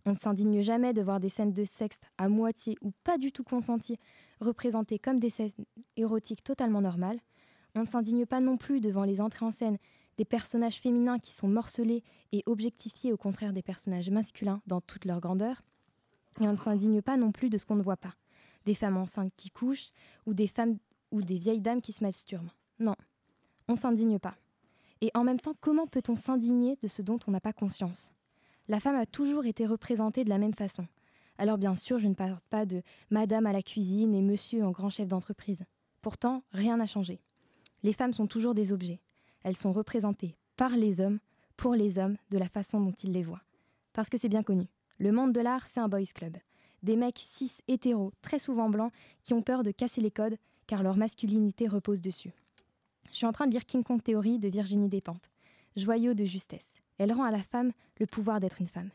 On 0.05 0.11
ne 0.11 0.17
s'indigne 0.17 0.61
jamais 0.61 0.93
de 0.93 1.01
voir 1.01 1.19
des 1.19 1.29
scènes 1.29 1.53
de 1.53 1.63
sexe 1.63 1.99
à 2.17 2.27
moitié 2.27 2.75
ou 2.81 2.91
pas 3.03 3.17
du 3.17 3.31
tout 3.31 3.43
consenties 3.43 3.97
représentées 4.41 4.99
comme 4.99 5.19
des 5.19 5.29
scènes 5.29 5.51
érotiques 5.95 6.43
totalement 6.43 6.81
normales. 6.81 7.19
On 7.75 7.81
ne 7.81 7.87
s'indigne 7.87 8.25
pas 8.25 8.41
non 8.41 8.57
plus 8.57 8.81
devant 8.81 9.05
les 9.05 9.21
entrées 9.21 9.45
en 9.45 9.51
scène 9.51 9.77
des 10.17 10.25
personnages 10.25 10.79
féminins 10.79 11.19
qui 11.19 11.31
sont 11.31 11.47
morcelés 11.47 12.03
et 12.31 12.43
objectifiés 12.45 13.13
au 13.13 13.17
contraire 13.17 13.53
des 13.53 13.63
personnages 13.63 14.09
masculins 14.09 14.61
dans 14.67 14.81
toute 14.81 15.05
leur 15.05 15.19
grandeur. 15.19 15.63
Et 16.41 16.47
on 16.47 16.51
ne 16.51 16.57
s'indigne 16.57 17.01
pas 17.01 17.17
non 17.17 17.31
plus 17.31 17.49
de 17.49 17.57
ce 17.57 17.65
qu'on 17.65 17.75
ne 17.75 17.83
voit 17.83 17.97
pas. 17.97 18.13
Des 18.65 18.75
femmes 18.75 18.97
enceintes 18.97 19.33
qui 19.37 19.49
couchent 19.49 19.91
ou 20.25 20.33
des 20.33 20.47
femmes 20.47 20.77
ou 21.11 21.21
des 21.21 21.37
vieilles 21.37 21.61
dames 21.61 21.81
qui 21.81 21.93
se 21.93 22.03
masturbent. 22.03 22.49
Non, 22.79 22.95
on 23.67 23.75
s'indigne 23.75 24.19
pas. 24.19 24.35
Et 25.01 25.11
en 25.13 25.23
même 25.23 25.39
temps, 25.39 25.55
comment 25.59 25.87
peut-on 25.87 26.15
s'indigner 26.15 26.77
de 26.81 26.87
ce 26.87 27.01
dont 27.01 27.19
on 27.27 27.31
n'a 27.31 27.41
pas 27.41 27.53
conscience? 27.53 28.13
La 28.69 28.79
femme 28.79 28.95
a 28.95 29.05
toujours 29.05 29.45
été 29.45 29.65
représentée 29.65 30.23
de 30.23 30.29
la 30.29 30.37
même 30.37 30.53
façon. 30.53 30.87
Alors 31.37 31.57
bien 31.57 31.75
sûr, 31.75 31.99
je 31.99 32.07
ne 32.07 32.13
parle 32.13 32.37
pas 32.49 32.65
de 32.65 32.81
madame 33.09 33.45
à 33.45 33.53
la 33.53 33.61
cuisine 33.61 34.13
et 34.13 34.21
monsieur 34.21 34.63
en 34.63 34.71
grand 34.71 34.89
chef 34.89 35.07
d'entreprise. 35.07 35.65
Pourtant, 36.01 36.43
rien 36.51 36.77
n'a 36.77 36.85
changé. 36.85 37.19
Les 37.83 37.93
femmes 37.93 38.13
sont 38.13 38.27
toujours 38.27 38.53
des 38.53 38.71
objets. 38.71 39.01
Elles 39.43 39.57
sont 39.57 39.73
représentées 39.73 40.37
par 40.55 40.77
les 40.77 41.01
hommes, 41.01 41.19
pour 41.57 41.75
les 41.75 41.97
hommes, 41.97 42.17
de 42.29 42.37
la 42.37 42.47
façon 42.47 42.79
dont 42.79 42.91
ils 42.91 43.11
les 43.11 43.23
voient. 43.23 43.43
Parce 43.91 44.09
que 44.09 44.17
c'est 44.17 44.29
bien 44.29 44.43
connu. 44.43 44.67
Le 44.97 45.11
monde 45.11 45.33
de 45.33 45.41
l'art, 45.41 45.67
c'est 45.67 45.79
un 45.79 45.89
boys 45.89 46.03
club. 46.13 46.37
Des 46.83 46.95
mecs 46.95 47.25
cis 47.27 47.51
hétéros, 47.67 48.11
très 48.21 48.39
souvent 48.39 48.69
blancs, 48.69 48.93
qui 49.23 49.33
ont 49.33 49.41
peur 49.41 49.63
de 49.63 49.71
casser 49.71 50.01
les 50.01 50.11
codes 50.11 50.37
car 50.67 50.83
leur 50.83 50.95
masculinité 50.95 51.67
repose 51.67 52.01
dessus. 52.01 52.31
Je 53.11 53.17
suis 53.17 53.25
en 53.25 53.31
train 53.31 53.47
de 53.47 53.51
lire 53.51 53.65
King 53.65 53.83
Kong 53.83 54.01
Theory 54.01 54.39
de 54.39 54.47
Virginie 54.47 54.89
Despentes. 54.89 55.29
Joyau 55.75 56.13
de 56.13 56.25
justesse. 56.25 56.69
Elle 56.97 57.11
rend 57.11 57.23
à 57.23 57.31
la 57.31 57.43
femme 57.43 57.71
le 57.99 58.05
pouvoir 58.05 58.39
d'être 58.39 58.61
une 58.61 58.67
femme. 58.67 58.89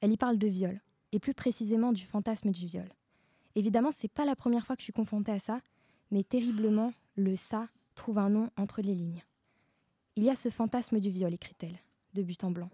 Elle 0.00 0.12
y 0.12 0.16
parle 0.16 0.38
de 0.38 0.46
viol, 0.46 0.80
et 1.12 1.18
plus 1.18 1.34
précisément 1.34 1.92
du 1.92 2.04
fantasme 2.04 2.50
du 2.50 2.66
viol. 2.66 2.88
Évidemment, 3.54 3.90
c'est 3.90 4.08
pas 4.08 4.24
la 4.24 4.36
première 4.36 4.66
fois 4.66 4.76
que 4.76 4.80
je 4.80 4.84
suis 4.84 4.92
confrontée 4.92 5.32
à 5.32 5.38
ça, 5.38 5.58
mais 6.10 6.22
terriblement, 6.22 6.92
le 7.16 7.36
ça 7.36 7.68
trouve 7.94 8.18
un 8.18 8.30
nom 8.30 8.50
entre 8.56 8.82
les 8.82 8.94
lignes. 8.94 9.22
Il 10.16 10.24
y 10.24 10.30
a 10.30 10.36
ce 10.36 10.50
fantasme 10.50 11.00
du 11.00 11.10
viol, 11.10 11.32
écrit-elle, 11.32 11.78
de 12.14 12.22
but 12.22 12.42
en 12.44 12.50
blanc. 12.50 12.70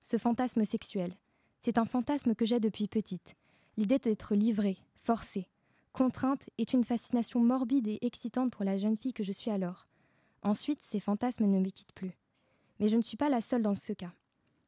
Ce 0.00 0.18
fantasme 0.18 0.64
sexuel, 0.64 1.14
c'est 1.60 1.78
un 1.78 1.84
fantasme 1.84 2.34
que 2.34 2.44
j'ai 2.44 2.60
depuis 2.60 2.88
petite. 2.88 3.34
L'idée 3.76 3.98
d'être 3.98 4.34
livrée, 4.34 4.78
forcée, 4.96 5.48
contrainte 5.92 6.48
est 6.58 6.72
une 6.72 6.84
fascination 6.84 7.40
morbide 7.40 7.88
et 7.88 7.98
excitante 8.02 8.52
pour 8.52 8.64
la 8.64 8.76
jeune 8.76 8.96
fille 8.96 9.12
que 9.12 9.22
je 9.22 9.32
suis 9.32 9.50
alors. 9.50 9.86
Ensuite, 10.42 10.82
ces 10.82 11.00
fantasmes 11.00 11.46
ne 11.46 11.58
me 11.58 11.70
quittent 11.70 11.94
plus. 11.94 12.18
Mais 12.80 12.88
je 12.88 12.96
ne 12.96 13.02
suis 13.02 13.16
pas 13.16 13.28
la 13.28 13.40
seule 13.40 13.62
dans 13.62 13.74
ce 13.74 13.92
cas. 13.92 14.12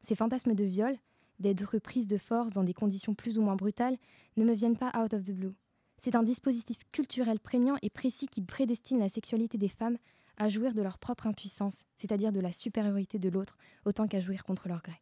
Ces 0.01 0.15
fantasmes 0.15 0.53
de 0.53 0.63
viol, 0.63 0.97
d'être 1.39 1.73
reprise 1.73 2.07
de 2.07 2.17
force 2.17 2.53
dans 2.53 2.63
des 2.63 2.73
conditions 2.73 3.13
plus 3.13 3.37
ou 3.37 3.41
moins 3.41 3.55
brutales, 3.55 3.97
ne 4.37 4.43
me 4.43 4.53
viennent 4.53 4.77
pas 4.77 4.91
out 4.97 5.13
of 5.13 5.23
the 5.23 5.31
blue. 5.31 5.53
C'est 5.99 6.15
un 6.15 6.23
dispositif 6.23 6.77
culturel 6.91 7.39
prégnant 7.39 7.77
et 7.81 7.89
précis 7.89 8.27
qui 8.27 8.41
prédestine 8.41 8.99
la 8.99 9.09
sexualité 9.09 9.57
des 9.57 9.67
femmes 9.67 9.97
à 10.37 10.49
jouir 10.49 10.73
de 10.73 10.81
leur 10.81 10.99
propre 10.99 11.27
impuissance, 11.27 11.83
c'est-à-dire 11.95 12.31
de 12.31 12.39
la 12.39 12.51
supériorité 12.51 13.17
de 13.17 13.29
l'autre, 13.29 13.57
autant 13.85 14.07
qu'à 14.07 14.19
jouir 14.19 14.43
contre 14.43 14.67
leur 14.67 14.83
gré. 14.83 15.01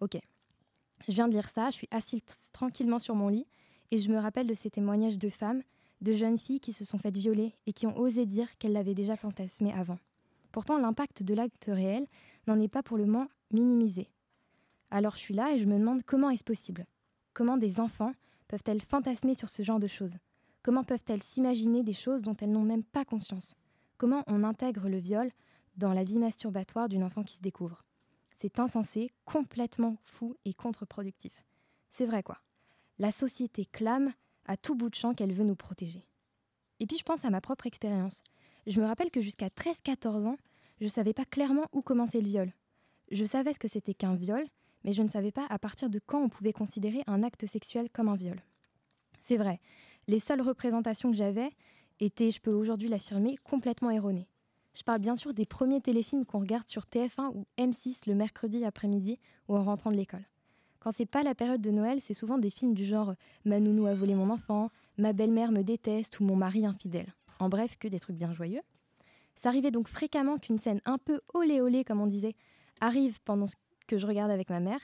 Ok, 0.00 0.18
je 1.06 1.12
viens 1.12 1.28
de 1.28 1.32
lire 1.32 1.48
ça, 1.48 1.70
je 1.70 1.76
suis 1.76 1.88
assise 1.90 2.20
tranquillement 2.52 2.98
sur 2.98 3.14
mon 3.14 3.28
lit, 3.28 3.46
et 3.90 3.98
je 3.98 4.10
me 4.10 4.18
rappelle 4.18 4.46
de 4.46 4.54
ces 4.54 4.70
témoignages 4.70 5.18
de 5.18 5.30
femmes, 5.30 5.62
de 6.02 6.12
jeunes 6.12 6.38
filles 6.38 6.60
qui 6.60 6.72
se 6.72 6.84
sont 6.84 6.98
faites 6.98 7.16
violer 7.16 7.54
et 7.66 7.72
qui 7.72 7.86
ont 7.86 7.98
osé 7.98 8.26
dire 8.26 8.58
qu'elles 8.58 8.72
l'avaient 8.72 8.94
déjà 8.94 9.16
fantasmé 9.16 9.72
avant. 9.72 9.98
Pourtant, 10.52 10.78
l'impact 10.78 11.22
de 11.22 11.34
l'acte 11.34 11.70
réel 11.72 12.06
n'en 12.46 12.60
est 12.60 12.68
pas 12.68 12.82
pour 12.82 12.96
le 12.96 13.06
moins 13.06 13.28
minimisé. 13.52 14.10
Alors 14.90 15.14
je 15.14 15.20
suis 15.20 15.34
là 15.34 15.52
et 15.52 15.58
je 15.58 15.66
me 15.66 15.78
demande 15.78 16.02
comment 16.02 16.30
est-ce 16.30 16.44
possible? 16.44 16.86
Comment 17.34 17.58
des 17.58 17.80
enfants 17.80 18.12
peuvent-elles 18.48 18.80
fantasmer 18.80 19.34
sur 19.34 19.48
ce 19.48 19.62
genre 19.62 19.80
de 19.80 19.86
choses? 19.86 20.16
Comment 20.62 20.84
peuvent-elles 20.84 21.22
s'imaginer 21.22 21.82
des 21.82 21.92
choses 21.92 22.22
dont 22.22 22.36
elles 22.40 22.50
n'ont 22.50 22.62
même 22.62 22.84
pas 22.84 23.04
conscience? 23.04 23.54
Comment 23.98 24.24
on 24.26 24.44
intègre 24.44 24.88
le 24.88 24.98
viol 24.98 25.30
dans 25.76 25.92
la 25.92 26.04
vie 26.04 26.18
masturbatoire 26.18 26.88
d'une 26.88 27.04
enfant 27.04 27.22
qui 27.22 27.36
se 27.36 27.42
découvre? 27.42 27.84
C'est 28.32 28.60
insensé, 28.60 29.10
complètement 29.24 29.96
fou 30.02 30.36
et 30.44 30.54
contre-productif. 30.54 31.44
C'est 31.90 32.06
vrai 32.06 32.22
quoi. 32.22 32.38
La 32.98 33.10
société 33.10 33.66
clame 33.66 34.12
à 34.46 34.56
tout 34.56 34.74
bout 34.74 34.88
de 34.88 34.94
champ 34.94 35.14
qu'elle 35.14 35.32
veut 35.32 35.44
nous 35.44 35.56
protéger. 35.56 36.08
Et 36.80 36.86
puis 36.86 36.96
je 36.96 37.04
pense 37.04 37.24
à 37.24 37.30
ma 37.30 37.40
propre 37.40 37.66
expérience. 37.66 38.22
Je 38.68 38.82
me 38.82 38.86
rappelle 38.86 39.10
que 39.10 39.22
jusqu'à 39.22 39.48
13-14 39.48 40.26
ans, 40.26 40.36
je 40.78 40.84
ne 40.84 40.90
savais 40.90 41.14
pas 41.14 41.24
clairement 41.24 41.68
où 41.72 41.80
commençait 41.80 42.20
le 42.20 42.28
viol. 42.28 42.52
Je 43.10 43.24
savais 43.24 43.54
ce 43.54 43.58
que 43.58 43.66
c'était 43.66 43.94
qu'un 43.94 44.14
viol, 44.14 44.44
mais 44.84 44.92
je 44.92 45.02
ne 45.02 45.08
savais 45.08 45.32
pas 45.32 45.46
à 45.48 45.58
partir 45.58 45.88
de 45.88 45.98
quand 46.04 46.22
on 46.22 46.28
pouvait 46.28 46.52
considérer 46.52 47.02
un 47.06 47.22
acte 47.22 47.46
sexuel 47.46 47.88
comme 47.90 48.08
un 48.08 48.14
viol. 48.14 48.42
C'est 49.20 49.38
vrai, 49.38 49.60
les 50.06 50.18
seules 50.18 50.42
représentations 50.42 51.10
que 51.10 51.16
j'avais 51.16 51.48
étaient, 51.98 52.30
je 52.30 52.42
peux 52.42 52.52
aujourd'hui 52.52 52.88
l'affirmer, 52.88 53.38
complètement 53.42 53.90
erronées. 53.90 54.28
Je 54.74 54.82
parle 54.82 55.00
bien 55.00 55.16
sûr 55.16 55.32
des 55.32 55.46
premiers 55.46 55.80
téléfilms 55.80 56.26
qu'on 56.26 56.40
regarde 56.40 56.68
sur 56.68 56.82
TF1 56.82 57.34
ou 57.34 57.46
M6 57.56 58.06
le 58.06 58.14
mercredi 58.14 58.66
après-midi 58.66 59.18
ou 59.48 59.56
en 59.56 59.64
rentrant 59.64 59.90
de 59.90 59.96
l'école. 59.96 60.28
Quand 60.78 60.92
c'est 60.92 61.06
pas 61.06 61.22
la 61.22 61.34
période 61.34 61.62
de 61.62 61.70
Noël, 61.70 62.02
c'est 62.02 62.12
souvent 62.12 62.36
des 62.36 62.50
films 62.50 62.74
du 62.74 62.84
genre 62.84 63.14
Ma 63.46 63.60
nounou 63.60 63.86
a 63.86 63.94
volé 63.94 64.14
mon 64.14 64.28
enfant, 64.28 64.70
Ma 64.98 65.14
belle-mère 65.14 65.52
me 65.52 65.62
déteste 65.62 66.20
ou 66.20 66.24
Mon 66.24 66.36
mari 66.36 66.66
infidèle. 66.66 67.14
En 67.38 67.48
bref, 67.48 67.76
que 67.78 67.88
des 67.88 68.00
trucs 68.00 68.16
bien 68.16 68.32
joyeux. 68.32 68.62
Ça 69.36 69.48
arrivait 69.48 69.70
donc 69.70 69.88
fréquemment 69.88 70.38
qu'une 70.38 70.58
scène 70.58 70.80
un 70.84 70.98
peu 70.98 71.20
olé 71.34 71.60
olé, 71.60 71.84
comme 71.84 72.00
on 72.00 72.06
disait, 72.06 72.34
arrive 72.80 73.20
pendant 73.24 73.46
que 73.86 73.98
je 73.98 74.06
regarde 74.06 74.30
avec 74.30 74.50
ma 74.50 74.60
mère. 74.60 74.80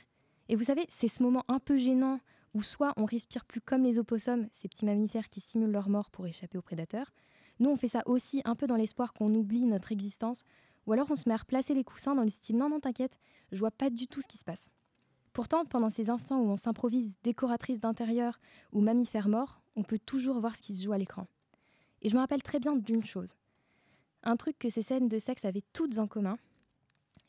Et 0.49 0.57
vous 0.57 0.64
savez, 0.64 0.87
c'est 0.90 1.09
ce 1.09 1.23
moment 1.23 1.45
un 1.49 1.59
peu 1.59 1.77
gênant 1.77 2.21
où 2.55 2.62
soit 2.62 2.93
on 2.97 3.05
respire 3.05 3.45
plus 3.45 3.61
comme 3.61 3.83
les 3.83 3.99
opossums, 3.99 4.49
ces 4.55 4.69
petits 4.69 4.85
mammifères 4.85 5.29
qui 5.29 5.40
simulent 5.40 5.73
leur 5.73 5.88
mort 5.88 6.11
pour 6.11 6.27
échapper 6.27 6.57
aux 6.57 6.62
prédateurs. 6.62 7.12
Nous, 7.59 7.71
on 7.71 7.77
fait 7.77 7.88
ça 7.88 8.03
aussi 8.07 8.43
un 8.45 8.55
peu 8.55 8.67
dans 8.67 8.77
l'espoir 8.77 9.12
qu'on 9.12 9.35
oublie 9.35 9.67
notre 9.67 9.93
existence, 9.93 10.45
ou 10.87 10.93
alors 10.93 11.11
on 11.11 11.14
se 11.14 11.29
met 11.29 11.35
à 11.35 11.38
replacer 11.38 11.75
les 11.75 11.85
coussins 11.85 12.14
dans 12.14 12.23
le 12.23 12.31
style 12.31 12.57
non, 12.57 12.69
non, 12.69 12.81
t'inquiète, 12.81 13.19
je 13.53 13.59
vois 13.59 13.71
pas 13.71 13.90
du 13.90 14.07
tout 14.07 14.21
ce 14.21 14.29
qui 14.29 14.38
se 14.38 14.45
passe. 14.45 14.71
Pourtant, 15.33 15.64
pendant 15.64 15.90
ces 15.90 16.11
instants 16.11 16.40
où 16.40 16.49
on 16.49 16.57
s'improvise 16.57 17.17
décoratrice 17.25 17.81
d'intérieur 17.81 18.38
ou 18.73 18.81
mammifère 18.81 19.29
mort, 19.29 19.61
on 19.75 19.83
peut 19.83 19.99
toujours 19.99 20.38
voir 20.38 20.55
ce 20.55 20.62
qui 20.62 20.77
se 20.77 20.85
joue 20.85 20.93
à 20.93 20.99
l'écran. 20.99 21.27
Et 22.05 22.11
je 22.11 22.14
me 22.14 22.21
rappelle 22.21 22.43
très 22.43 22.61
bien 22.61 22.77
d'une 22.77 23.05
chose. 23.05 23.35
Un 24.23 24.37
truc 24.37 24.59
que 24.59 24.71
ces 24.71 24.83
scènes 24.83 25.09
de 25.09 25.19
sexe 25.19 25.45
avaient 25.45 25.64
toutes 25.73 25.99
en 25.99 26.07
commun, 26.07 26.37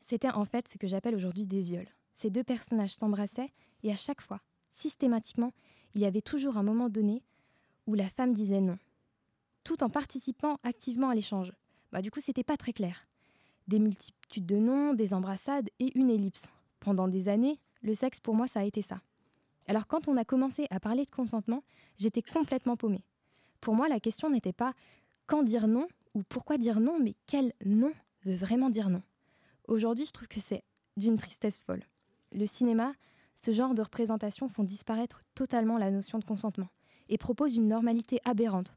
c'était 0.01 0.29
en 0.29 0.45
fait 0.45 0.67
ce 0.67 0.77
que 0.77 0.85
j'appelle 0.85 1.15
aujourd'hui 1.15 1.47
des 1.47 1.61
viols. 1.61 1.89
Ces 2.15 2.29
deux 2.29 2.43
personnages 2.43 2.95
s'embrassaient 2.95 3.51
et 3.83 3.91
à 3.91 3.95
chaque 3.95 4.21
fois, 4.21 4.41
systématiquement, 4.73 5.53
il 5.93 6.01
y 6.01 6.05
avait 6.05 6.21
toujours 6.21 6.57
un 6.57 6.63
moment 6.63 6.89
donné 6.89 7.23
où 7.87 7.95
la 7.95 8.09
femme 8.09 8.33
disait 8.33 8.61
non, 8.61 8.77
tout 9.63 9.83
en 9.83 9.89
participant 9.89 10.59
activement 10.63 11.09
à 11.09 11.15
l'échange. 11.15 11.53
Bah, 11.91 12.01
du 12.01 12.11
coup, 12.11 12.19
c'était 12.19 12.43
pas 12.43 12.57
très 12.57 12.73
clair. 12.73 13.07
Des 13.67 13.79
multitudes 13.79 14.45
de 14.45 14.57
noms, 14.57 14.93
des 14.93 15.13
embrassades 15.13 15.69
et 15.79 15.97
une 15.97 16.09
ellipse. 16.09 16.49
Pendant 16.81 17.07
des 17.07 17.29
années, 17.29 17.59
le 17.81 17.95
sexe 17.95 18.19
pour 18.19 18.35
moi, 18.35 18.47
ça 18.47 18.59
a 18.59 18.63
été 18.63 18.81
ça. 18.81 19.01
Alors 19.67 19.87
quand 19.87 20.07
on 20.07 20.17
a 20.17 20.25
commencé 20.25 20.67
à 20.69 20.79
parler 20.79 21.05
de 21.05 21.11
consentement, 21.11 21.63
j'étais 21.97 22.21
complètement 22.21 22.77
paumée. 22.77 23.03
Pour 23.65 23.73
moi, 23.73 23.89
la 23.89 23.99
question 23.99 24.29
n'était 24.29 24.53
pas 24.53 24.75
quand 25.25 25.41
dire 25.41 25.67
non 25.67 25.87
ou 26.13 26.21
pourquoi 26.21 26.59
dire 26.59 26.79
non, 26.79 26.99
mais 26.99 27.15
quel 27.25 27.51
non 27.65 27.91
veut 28.23 28.35
vraiment 28.35 28.69
dire 28.69 28.91
non. 28.91 29.01
Aujourd'hui, 29.67 30.05
je 30.05 30.11
trouve 30.11 30.27
que 30.27 30.39
c'est 30.39 30.63
d'une 30.97 31.17
tristesse 31.17 31.63
folle. 31.63 31.83
Le 32.31 32.45
cinéma, 32.45 32.91
ce 33.43 33.53
genre 33.53 33.73
de 33.73 33.81
représentations 33.81 34.49
font 34.49 34.63
disparaître 34.63 35.23
totalement 35.33 35.79
la 35.79 35.89
notion 35.89 36.19
de 36.19 36.25
consentement 36.25 36.69
et 37.09 37.17
proposent 37.17 37.55
une 37.55 37.67
normalité 37.67 38.21
aberrante. 38.23 38.71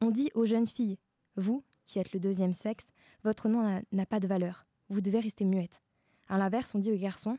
On 0.00 0.10
dit 0.10 0.30
aux 0.34 0.44
jeunes 0.44 0.66
filles, 0.66 0.98
vous, 1.36 1.62
qui 1.86 2.00
êtes 2.00 2.12
le 2.12 2.18
deuxième 2.18 2.52
sexe, 2.52 2.90
votre 3.22 3.48
nom 3.48 3.80
n'a 3.92 4.06
pas 4.06 4.18
de 4.18 4.26
valeur, 4.26 4.66
vous 4.88 5.00
devez 5.00 5.20
rester 5.20 5.44
muette. 5.44 5.80
À 6.28 6.36
l'inverse, 6.36 6.74
on 6.74 6.80
dit 6.80 6.90
aux 6.90 6.98
garçons, 6.98 7.38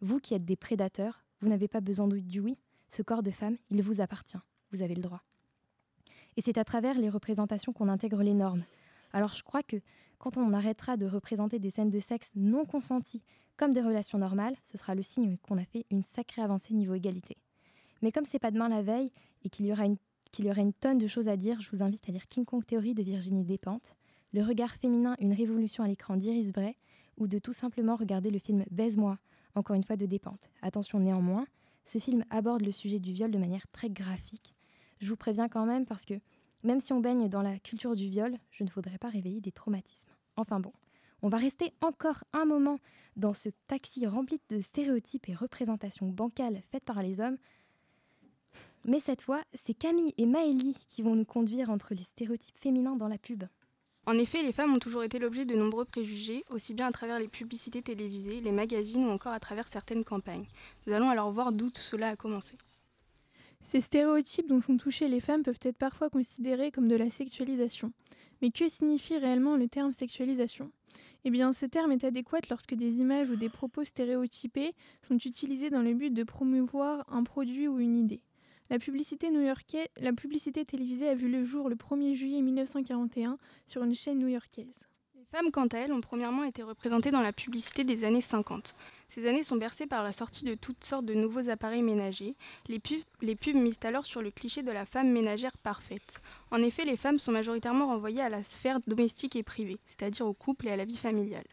vous 0.00 0.18
qui 0.18 0.34
êtes 0.34 0.44
des 0.44 0.56
prédateurs, 0.56 1.22
vous 1.42 1.48
n'avez 1.48 1.68
pas 1.68 1.80
besoin 1.80 2.08
du 2.08 2.40
oui, 2.40 2.58
ce 2.88 3.02
corps 3.02 3.22
de 3.22 3.30
femme, 3.30 3.56
il 3.70 3.84
vous 3.84 4.00
appartient, 4.00 4.40
vous 4.72 4.82
avez 4.82 4.96
le 4.96 5.02
droit. 5.02 5.22
Et 6.40 6.42
c'est 6.42 6.56
à 6.56 6.64
travers 6.64 6.98
les 6.98 7.10
représentations 7.10 7.74
qu'on 7.74 7.90
intègre 7.90 8.22
les 8.22 8.32
normes. 8.32 8.64
Alors 9.12 9.34
je 9.34 9.42
crois 9.42 9.62
que 9.62 9.76
quand 10.18 10.38
on 10.38 10.54
arrêtera 10.54 10.96
de 10.96 11.04
représenter 11.04 11.58
des 11.58 11.68
scènes 11.68 11.90
de 11.90 12.00
sexe 12.00 12.30
non 12.34 12.64
consenties 12.64 13.20
comme 13.58 13.74
des 13.74 13.82
relations 13.82 14.16
normales, 14.16 14.56
ce 14.64 14.78
sera 14.78 14.94
le 14.94 15.02
signe 15.02 15.36
qu'on 15.42 15.58
a 15.58 15.66
fait 15.66 15.84
une 15.90 16.02
sacrée 16.02 16.40
avancée 16.40 16.72
niveau 16.72 16.94
égalité. 16.94 17.36
Mais 18.00 18.10
comme 18.10 18.24
c'est 18.24 18.38
pas 18.38 18.50
demain 18.50 18.70
la 18.70 18.80
veille 18.80 19.12
et 19.44 19.50
qu'il 19.50 19.66
y 19.66 19.70
aura 19.70 19.84
une 19.84 20.72
tonne 20.72 20.96
de 20.96 21.06
choses 21.06 21.28
à 21.28 21.36
dire, 21.36 21.60
je 21.60 21.68
vous 21.72 21.82
invite 21.82 22.08
à 22.08 22.12
lire 22.12 22.26
King 22.26 22.46
Kong 22.46 22.64
Theory 22.64 22.94
de 22.94 23.02
Virginie 23.02 23.44
Despentes, 23.44 23.94
Le 24.32 24.42
regard 24.42 24.72
féminin, 24.76 25.16
une 25.18 25.34
révolution 25.34 25.84
à 25.84 25.88
l'écran 25.88 26.16
d'Iris 26.16 26.52
Bray, 26.52 26.74
ou 27.18 27.26
de 27.26 27.38
tout 27.38 27.52
simplement 27.52 27.96
regarder 27.96 28.30
le 28.30 28.38
film 28.38 28.64
Baise-moi, 28.70 29.18
encore 29.54 29.76
une 29.76 29.84
fois 29.84 29.96
de 29.96 30.06
Despentes. 30.06 30.48
Attention 30.62 31.00
néanmoins, 31.00 31.44
ce 31.84 31.98
film 31.98 32.24
aborde 32.30 32.62
le 32.62 32.72
sujet 32.72 32.98
du 32.98 33.12
viol 33.12 33.30
de 33.30 33.36
manière 33.36 33.68
très 33.72 33.90
graphique. 33.90 34.54
Je 35.00 35.08
vous 35.08 35.16
préviens 35.16 35.48
quand 35.48 35.66
même 35.66 35.86
parce 35.86 36.04
que 36.04 36.14
même 36.62 36.80
si 36.80 36.92
on 36.92 37.00
baigne 37.00 37.28
dans 37.28 37.42
la 37.42 37.58
culture 37.58 37.96
du 37.96 38.08
viol, 38.08 38.36
je 38.50 38.64
ne 38.64 38.70
voudrais 38.70 38.98
pas 38.98 39.08
réveiller 39.08 39.40
des 39.40 39.52
traumatismes. 39.52 40.10
Enfin 40.36 40.60
bon, 40.60 40.72
on 41.22 41.28
va 41.28 41.38
rester 41.38 41.72
encore 41.80 42.24
un 42.32 42.44
moment 42.44 42.78
dans 43.16 43.34
ce 43.34 43.48
taxi 43.66 44.06
rempli 44.06 44.40
de 44.50 44.60
stéréotypes 44.60 45.28
et 45.28 45.34
représentations 45.34 46.08
bancales 46.08 46.60
faites 46.70 46.84
par 46.84 47.02
les 47.02 47.20
hommes. 47.20 47.38
Mais 48.84 48.98
cette 48.98 49.22
fois, 49.22 49.42
c'est 49.54 49.74
Camille 49.74 50.14
et 50.16 50.26
Maëlie 50.26 50.76
qui 50.88 51.02
vont 51.02 51.14
nous 51.14 51.24
conduire 51.24 51.70
entre 51.70 51.94
les 51.94 52.02
stéréotypes 52.02 52.58
féminins 52.58 52.96
dans 52.96 53.08
la 53.08 53.18
pub. 53.18 53.44
En 54.06 54.18
effet, 54.18 54.42
les 54.42 54.52
femmes 54.52 54.74
ont 54.74 54.78
toujours 54.78 55.02
été 55.02 55.18
l'objet 55.18 55.44
de 55.44 55.54
nombreux 55.54 55.84
préjugés, 55.84 56.44
aussi 56.50 56.72
bien 56.72 56.86
à 56.86 56.92
travers 56.92 57.18
les 57.18 57.28
publicités 57.28 57.82
télévisées, 57.82 58.40
les 58.40 58.52
magazines 58.52 59.04
ou 59.04 59.10
encore 59.10 59.32
à 59.32 59.40
travers 59.40 59.68
certaines 59.68 60.04
campagnes. 60.04 60.46
Nous 60.86 60.94
allons 60.94 61.10
alors 61.10 61.30
voir 61.30 61.52
d'où 61.52 61.70
tout 61.70 61.82
cela 61.82 62.08
a 62.08 62.16
commencé. 62.16 62.56
Ces 63.62 63.80
stéréotypes 63.80 64.48
dont 64.48 64.60
sont 64.60 64.76
touchées 64.76 65.08
les 65.08 65.20
femmes 65.20 65.42
peuvent 65.42 65.60
être 65.62 65.76
parfois 65.76 66.10
considérés 66.10 66.70
comme 66.70 66.88
de 66.88 66.96
la 66.96 67.10
sexualisation. 67.10 67.92
Mais 68.42 68.50
que 68.50 68.68
signifie 68.68 69.18
réellement 69.18 69.56
le 69.56 69.68
terme 69.68 69.92
sexualisation? 69.92 70.72
Eh 71.24 71.30
bien, 71.30 71.52
ce 71.52 71.66
terme 71.66 71.92
est 71.92 72.04
adéquat 72.04 72.40
lorsque 72.48 72.74
des 72.74 72.96
images 72.96 73.30
ou 73.30 73.36
des 73.36 73.50
propos 73.50 73.84
stéréotypés 73.84 74.72
sont 75.06 75.18
utilisés 75.18 75.70
dans 75.70 75.82
le 75.82 75.94
but 75.94 76.10
de 76.10 76.24
promouvoir 76.24 77.04
un 77.12 77.22
produit 77.24 77.68
ou 77.68 77.78
une 77.78 77.96
idée. 77.96 78.22
La 78.70 78.78
publicité, 78.78 79.28
la 80.00 80.12
publicité 80.12 80.64
télévisée 80.64 81.08
a 81.08 81.14
vu 81.14 81.28
le 81.28 81.44
jour 81.44 81.68
le 81.68 81.76
1er 81.76 82.14
juillet 82.14 82.40
1941 82.40 83.36
sur 83.66 83.82
une 83.82 83.94
chaîne 83.94 84.18
new-yorkaise. 84.18 84.89
Les 85.32 85.38
femmes, 85.38 85.52
quant 85.52 85.68
à 85.68 85.78
elles, 85.78 85.92
ont 85.92 86.00
premièrement 86.00 86.42
été 86.42 86.64
représentées 86.64 87.12
dans 87.12 87.20
la 87.20 87.32
publicité 87.32 87.84
des 87.84 88.02
années 88.02 88.20
50. 88.20 88.74
Ces 89.08 89.28
années 89.28 89.44
sont 89.44 89.54
bercées 89.54 89.86
par 89.86 90.02
la 90.02 90.10
sortie 90.10 90.44
de 90.44 90.54
toutes 90.54 90.82
sortes 90.82 91.04
de 91.04 91.14
nouveaux 91.14 91.48
appareils 91.50 91.84
ménagers. 91.84 92.34
Les 92.66 92.80
pubs, 92.80 93.54
misent 93.54 93.78
alors 93.84 94.06
sur 94.06 94.22
le 94.22 94.32
cliché 94.32 94.64
de 94.64 94.72
la 94.72 94.84
femme 94.84 95.12
ménagère 95.12 95.56
parfaite. 95.58 96.20
En 96.50 96.60
effet, 96.62 96.84
les 96.84 96.96
femmes 96.96 97.20
sont 97.20 97.30
majoritairement 97.30 97.86
renvoyées 97.86 98.22
à 98.22 98.28
la 98.28 98.42
sphère 98.42 98.80
domestique 98.88 99.36
et 99.36 99.44
privée, 99.44 99.78
c'est-à-dire 99.86 100.26
au 100.26 100.32
couple 100.32 100.66
et 100.66 100.72
à 100.72 100.76
la 100.76 100.84
vie 100.84 100.96
familiale. 100.96 101.46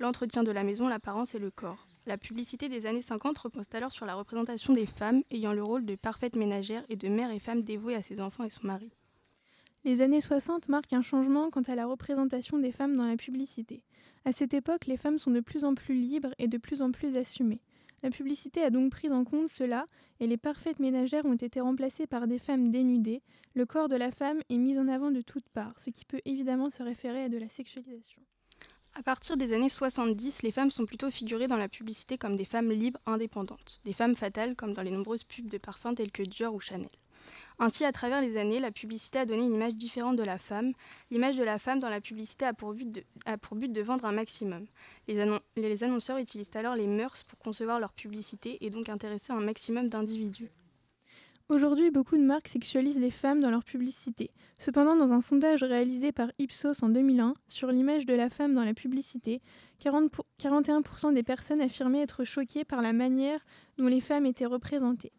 L'entretien 0.00 0.42
de 0.42 0.50
la 0.50 0.64
maison, 0.64 0.88
l'apparence 0.88 1.36
et 1.36 1.38
le 1.38 1.52
corps. 1.52 1.86
La 2.06 2.18
publicité 2.18 2.68
des 2.68 2.86
années 2.86 3.02
50 3.02 3.38
repose 3.38 3.66
alors 3.72 3.92
sur 3.92 4.06
la 4.06 4.16
représentation 4.16 4.72
des 4.72 4.86
femmes 4.86 5.22
ayant 5.30 5.52
le 5.52 5.62
rôle 5.62 5.86
de 5.86 5.94
parfaite 5.94 6.34
ménagère 6.34 6.82
et 6.88 6.96
de 6.96 7.08
mère 7.08 7.30
et 7.30 7.38
femme 7.38 7.62
dévouée 7.62 7.94
à 7.94 8.02
ses 8.02 8.20
enfants 8.20 8.44
et 8.44 8.50
son 8.50 8.66
mari. 8.66 8.90
Les 9.86 10.02
années 10.02 10.20
60 10.20 10.68
marquent 10.68 10.94
un 10.94 11.00
changement 11.00 11.48
quant 11.48 11.62
à 11.62 11.76
la 11.76 11.86
représentation 11.86 12.58
des 12.58 12.72
femmes 12.72 12.96
dans 12.96 13.06
la 13.06 13.16
publicité. 13.16 13.84
À 14.24 14.32
cette 14.32 14.52
époque, 14.52 14.86
les 14.86 14.96
femmes 14.96 15.20
sont 15.20 15.30
de 15.30 15.38
plus 15.38 15.64
en 15.64 15.76
plus 15.76 15.94
libres 15.94 16.34
et 16.40 16.48
de 16.48 16.58
plus 16.58 16.82
en 16.82 16.90
plus 16.90 17.16
assumées. 17.16 17.60
La 18.02 18.10
publicité 18.10 18.64
a 18.64 18.70
donc 18.70 18.90
pris 18.90 19.08
en 19.12 19.22
compte 19.22 19.48
cela 19.48 19.86
et 20.18 20.26
les 20.26 20.38
parfaites 20.38 20.80
ménagères 20.80 21.24
ont 21.24 21.36
été 21.36 21.60
remplacées 21.60 22.08
par 22.08 22.26
des 22.26 22.40
femmes 22.40 22.72
dénudées. 22.72 23.22
Le 23.54 23.64
corps 23.64 23.88
de 23.88 23.94
la 23.94 24.10
femme 24.10 24.40
est 24.50 24.56
mis 24.56 24.76
en 24.76 24.88
avant 24.88 25.12
de 25.12 25.20
toutes 25.20 25.48
parts, 25.50 25.78
ce 25.78 25.90
qui 25.90 26.04
peut 26.04 26.20
évidemment 26.24 26.68
se 26.68 26.82
référer 26.82 27.22
à 27.22 27.28
de 27.28 27.38
la 27.38 27.48
sexualisation. 27.48 28.20
À 28.94 29.04
partir 29.04 29.36
des 29.36 29.52
années 29.52 29.68
70, 29.68 30.42
les 30.42 30.50
femmes 30.50 30.72
sont 30.72 30.86
plutôt 30.86 31.12
figurées 31.12 31.46
dans 31.46 31.56
la 31.56 31.68
publicité 31.68 32.18
comme 32.18 32.36
des 32.36 32.44
femmes 32.44 32.72
libres 32.72 32.98
indépendantes, 33.06 33.80
des 33.84 33.92
femmes 33.92 34.16
fatales 34.16 34.56
comme 34.56 34.74
dans 34.74 34.82
les 34.82 34.90
nombreuses 34.90 35.22
pubs 35.22 35.46
de 35.46 35.58
parfums 35.58 35.94
tels 35.94 36.10
que 36.10 36.24
Dior 36.24 36.52
ou 36.54 36.58
Chanel. 36.58 36.90
Ainsi, 37.58 37.84
à 37.84 37.92
travers 37.92 38.20
les 38.20 38.36
années, 38.36 38.60
la 38.60 38.70
publicité 38.70 39.18
a 39.18 39.24
donné 39.24 39.42
une 39.42 39.54
image 39.54 39.76
différente 39.76 40.16
de 40.16 40.22
la 40.22 40.36
femme. 40.36 40.72
L'image 41.10 41.36
de 41.36 41.44
la 41.44 41.58
femme 41.58 41.80
dans 41.80 41.88
la 41.88 42.02
publicité 42.02 42.44
a 42.44 42.52
pour 42.52 42.74
but 42.74 42.92
de, 42.92 43.82
vendre 43.82 44.04
un 44.04 44.12
maximum. 44.12 44.66
Les, 45.08 45.20
annon 45.20 45.40
les 45.56 45.82
annonceurs 45.82 46.18
utilisent 46.18 46.50
alors 46.54 46.74
les 46.74 46.86
mœurs 46.86 47.24
pour 47.24 47.38
concevoir 47.38 47.80
leur 47.80 47.94
publicité 47.94 48.58
et 48.60 48.68
donc 48.68 48.90
intéresser 48.90 49.32
un 49.32 49.40
maximum 49.40 49.88
d'individus. 49.88 50.50
Aujourd'hui, 51.48 51.90
beaucoup 51.92 52.16
de 52.16 52.22
marques 52.22 52.48
sexualisent 52.48 52.98
les 52.98 53.10
femmes 53.10 53.40
dans 53.40 53.50
leur 53.50 53.62
publicité. 53.62 54.32
Cependant, 54.58 54.96
dans 54.96 55.12
un 55.12 55.20
sondage 55.20 55.62
réalisé 55.62 56.10
par 56.10 56.32
Ipsos 56.38 56.82
en 56.82 56.88
2001 56.88 57.34
sur 57.46 57.70
l'image 57.70 58.04
de 58.04 58.14
la 58.14 58.28
femme 58.28 58.52
dans 58.52 58.64
la 58.64 58.74
publicité, 58.74 59.40
40 59.78 60.10
pour... 60.10 60.26
41% 60.42 61.14
des 61.14 61.22
personnes 61.22 61.60
affirmaient 61.60 62.02
être 62.02 62.24
choquées 62.24 62.64
par 62.64 62.82
la 62.82 62.92
manière 62.92 63.46
dont 63.78 63.86
les 63.86 64.00
femmes 64.00 64.26
étaient 64.26 64.44
représentées. 64.44 65.12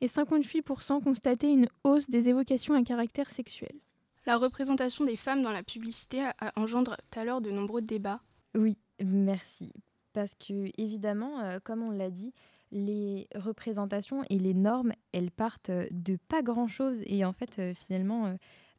Et 0.00 0.06
58% 0.06 1.02
constataient 1.02 1.52
une 1.52 1.68
hausse 1.84 2.08
des 2.08 2.28
évocations 2.28 2.74
à 2.74 2.82
caractère 2.82 3.30
sexuel. 3.30 3.72
La 4.26 4.36
représentation 4.36 5.04
des 5.04 5.16
femmes 5.16 5.42
dans 5.42 5.52
la 5.52 5.62
publicité 5.62 6.22
engendre 6.56 6.96
alors 7.16 7.40
de 7.40 7.50
nombreux 7.50 7.82
débats. 7.82 8.20
Oui, 8.54 8.76
merci. 9.02 9.72
Parce 10.12 10.34
que, 10.34 10.70
évidemment, 10.80 11.40
euh, 11.40 11.58
comme 11.62 11.82
on 11.82 11.90
l'a 11.90 12.10
dit, 12.10 12.32
les 12.72 13.28
représentations 13.34 14.22
et 14.30 14.38
les 14.38 14.54
normes, 14.54 14.92
elles 15.12 15.30
partent 15.30 15.70
de 15.70 16.16
pas 16.28 16.42
grand-chose. 16.42 16.96
Et 17.06 17.24
en 17.24 17.32
fait, 17.32 17.58
euh, 17.58 17.74
finalement, 17.74 18.26
euh, 18.26 18.34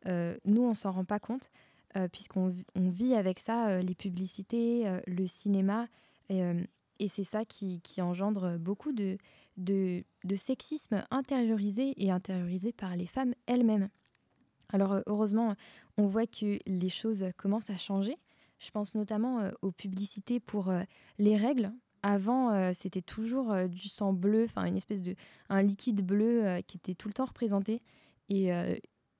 euh, 0.07 0.37
nous, 0.45 0.63
on 0.63 0.73
s'en 0.73 0.91
rend 0.91 1.05
pas 1.05 1.19
compte, 1.19 1.51
euh, 1.97 2.07
puisqu'on 2.07 2.55
on 2.75 2.89
vit 2.89 3.15
avec 3.15 3.39
ça, 3.39 3.69
euh, 3.69 3.81
les 3.81 3.95
publicités, 3.95 4.87
euh, 4.87 4.99
le 5.07 5.27
cinéma. 5.27 5.87
Et, 6.29 6.43
euh, 6.43 6.61
et 6.99 7.07
c'est 7.07 7.23
ça 7.23 7.45
qui, 7.45 7.81
qui 7.81 8.01
engendre 8.01 8.57
beaucoup 8.57 8.91
de, 8.91 9.17
de, 9.57 10.03
de 10.23 10.35
sexisme 10.35 11.05
intériorisé 11.11 11.93
et 11.97 12.11
intériorisé 12.11 12.71
par 12.71 12.95
les 12.95 13.07
femmes 13.07 13.33
elles-mêmes. 13.47 13.89
Alors, 14.71 14.93
euh, 14.93 15.01
heureusement, 15.05 15.55
on 15.97 16.07
voit 16.07 16.27
que 16.27 16.57
les 16.65 16.89
choses 16.89 17.25
commencent 17.37 17.69
à 17.69 17.77
changer. 17.77 18.17
Je 18.59 18.71
pense 18.71 18.95
notamment 18.95 19.39
euh, 19.39 19.51
aux 19.61 19.71
publicités 19.71 20.39
pour 20.39 20.69
euh, 20.69 20.83
les 21.17 21.35
règles. 21.35 21.71
Avant, 22.03 22.73
c'était 22.73 23.03
toujours 23.03 23.55
du 23.67 23.87
sang 23.87 24.11
bleu, 24.11 24.45
enfin 24.45 24.65
une 24.65 24.75
espèce 24.75 25.03
de 25.03 25.13
un 25.49 25.61
liquide 25.61 26.03
bleu 26.03 26.59
qui 26.65 26.77
était 26.77 26.95
tout 26.95 27.07
le 27.07 27.13
temps 27.13 27.25
représenté. 27.25 27.83
Et, 28.27 28.49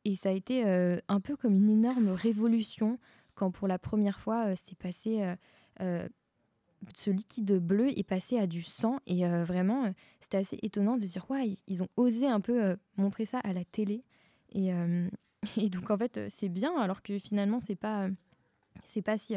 et 0.04 0.16
ça 0.16 0.30
a 0.30 0.32
été 0.32 0.64
un 0.66 1.20
peu 1.20 1.38
comme 1.38 1.54
une 1.54 1.70
énorme 1.70 2.10
révolution 2.10 2.98
quand 3.36 3.52
pour 3.52 3.68
la 3.68 3.78
première 3.78 4.20
fois, 4.20 4.56
c'est 4.56 4.76
passé. 4.76 5.36
Ce 6.96 7.10
liquide 7.12 7.60
bleu 7.60 7.90
est 7.98 8.08
passé 8.08 8.38
à 8.38 8.48
du 8.48 8.64
sang 8.64 9.00
et 9.06 9.26
euh, 9.26 9.44
vraiment, 9.44 9.86
euh, 9.86 9.92
c'était 10.20 10.38
assez 10.38 10.60
étonnant 10.62 10.98
de 10.98 11.06
dire 11.06 11.26
ouais, 11.30 11.56
ils- 11.68 11.84
ont 11.84 11.88
osé 11.98 12.28
un 12.28 12.42
peu 12.42 12.64
euh, 12.64 12.76
montrer 12.98 13.26
ça 13.26 13.40
à 13.40 13.54
la 13.54 13.64
télé 13.64 14.02
et, 14.54 14.72
donc 15.72 15.90
en 15.90 15.98
fait 15.98 16.20
c'est 16.30 16.50
bien 16.50 16.78
alors 16.78 17.02
que 17.02 17.18
finalement 17.18 17.60
c'est 17.60 17.76
pas 17.76 18.10
c'est 18.84 19.02
pas 19.02 19.18
si 19.18 19.36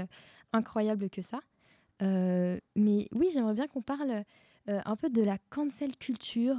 incroyable 0.52 1.08
que 1.08 1.22
ça. 1.22 1.40
Mais 2.00 3.08
oui, 3.12 3.30
j'aimerais 3.32 3.54
bien 3.54 3.68
qu'on 3.68 3.80
parle 3.80 4.24
un 4.66 4.96
peu 4.96 5.08
de 5.08 5.22
la 5.22 5.38
cancel 5.50 5.96
culture, 5.96 6.58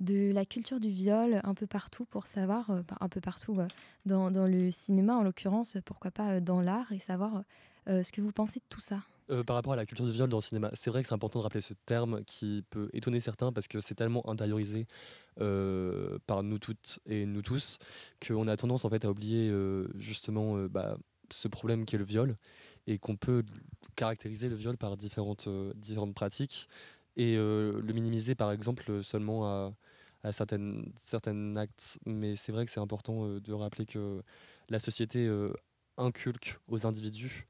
de 0.00 0.32
la 0.32 0.44
culture 0.44 0.80
du 0.80 0.90
viol 0.90 1.40
un 1.44 1.54
peu 1.54 1.66
partout 1.66 2.04
pour 2.04 2.26
savoir, 2.26 2.68
enfin, 2.70 2.96
un 3.00 3.08
peu 3.08 3.20
partout 3.20 3.56
dans, 4.04 4.28
le 4.46 4.70
cinéma 4.70 5.14
en 5.14 5.22
l'occurrence, 5.22 5.76
pourquoi 5.84 6.10
pas 6.10 6.40
dans 6.40 6.60
l'art 6.60 6.90
et 6.92 6.98
savoir 6.98 7.44
ce 7.86 8.10
que 8.10 8.20
vous 8.20 8.32
pensez 8.32 8.58
de 8.58 8.64
tout 8.68 8.80
ça. 8.80 8.98
Euh, 9.30 9.44
par 9.44 9.56
rapport 9.56 9.72
à 9.72 9.76
la 9.76 9.86
culture 9.86 10.04
du 10.04 10.12
viol 10.12 10.28
dans 10.28 10.38
le 10.38 10.42
cinéma, 10.42 10.70
c'est 10.74 10.90
vrai 10.90 11.02
que 11.02 11.08
c'est 11.08 11.14
important 11.14 11.38
de 11.38 11.44
rappeler 11.44 11.60
ce 11.60 11.74
terme 11.86 12.24
qui 12.24 12.64
peut 12.70 12.88
étonner 12.92 13.20
certains 13.20 13.52
parce 13.52 13.68
que 13.68 13.80
c'est 13.80 13.94
tellement 13.94 14.28
intériorisé 14.28 14.86
euh, 15.40 16.18
par 16.26 16.42
nous 16.42 16.58
toutes 16.58 16.98
et 17.06 17.24
nous 17.24 17.42
tous 17.42 17.78
qu'on 18.26 18.48
a 18.48 18.56
tendance 18.56 18.84
en 18.84 18.90
fait 18.90 19.04
à 19.04 19.10
oublier 19.10 19.48
euh, 19.48 19.86
justement 19.96 20.56
bah, 20.64 20.96
ce 21.30 21.46
problème 21.48 21.84
qui 21.84 21.94
est 21.94 21.98
le 21.98 22.04
viol 22.04 22.36
et 22.86 22.98
qu'on 22.98 23.16
peut 23.16 23.44
caractériser 23.94 24.48
le 24.48 24.56
viol 24.56 24.76
par 24.76 24.96
différentes, 24.96 25.48
différentes 25.76 26.14
pratiques 26.14 26.68
et 27.16 27.36
le 27.36 27.92
minimiser 27.92 28.34
par 28.34 28.50
exemple 28.50 29.04
seulement 29.04 29.46
à, 29.46 29.72
à 30.24 30.32
certaines, 30.32 30.92
certains 30.96 31.56
actes. 31.56 31.98
Mais 32.06 32.34
c'est 32.34 32.50
vrai 32.50 32.64
que 32.64 32.72
c'est 32.72 32.80
important 32.80 33.38
de 33.38 33.52
rappeler 33.52 33.86
que 33.86 34.22
la 34.68 34.80
société 34.80 35.30
inculque 35.96 36.58
aux 36.68 36.86
individus 36.86 37.46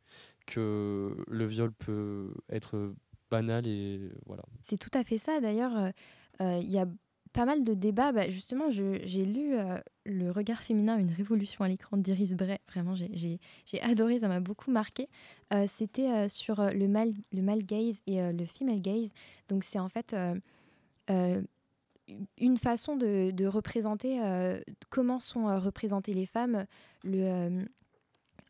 que 0.47 1.17
le 1.29 1.47
viol 1.47 1.73
peut 1.73 2.33
être 2.51 2.95
banal 3.33 3.67
et 3.67 4.11
voilà. 4.27 4.43
C'est 4.61 4.79
tout 4.79 4.91
à 4.95 5.03
fait 5.03 5.19
ça. 5.19 5.41
D'ailleurs, 5.41 5.77
euh, 5.77 5.91
euh, 6.41 6.61
il 6.63 6.71
y 6.71 6.79
a 6.79 6.87
pas 7.33 7.47
mal 7.47 7.65
de 7.65 7.75
débats. 7.75 8.13
Bah, 8.13 8.29
justement, 8.29 8.71
j'ai 8.71 9.25
lu 9.25 9.55
euh, 9.55 9.79
Le 10.05 10.31
regard 10.31 10.61
féminin, 10.61 10.99
une 10.99 11.11
révolution 11.11 11.65
à 11.65 11.69
l'écran 11.69 11.97
d'Iris 11.97 12.35
Bray. 12.35 12.59
Vraiment, 12.69 12.95
j'ai- 12.95 13.41
adoré, 13.81 14.21
ça 14.21 14.29
m'a 14.29 14.41
beaucoup 14.41 14.71
marqué. 14.71 15.09
C'était 15.67 16.29
sur 16.29 16.63
le 16.63 16.89
male, 16.89 17.13
le 17.33 17.43
male 17.43 17.65
gaze 17.65 18.01
et 18.07 18.21
le 18.33 18.45
female 18.47 18.81
gaze. 18.81 19.11
Donc, 19.49 19.65
c'est 19.65 19.79
en 19.79 19.89
fait 19.89 20.15
une 21.09 22.57
façon 22.57 22.97
de, 22.97 23.47
représenter 23.47 24.21
comment 24.91 25.21
sont 25.21 25.59
représentées 25.61 26.15
les 26.15 26.27
femmes. 26.27 26.67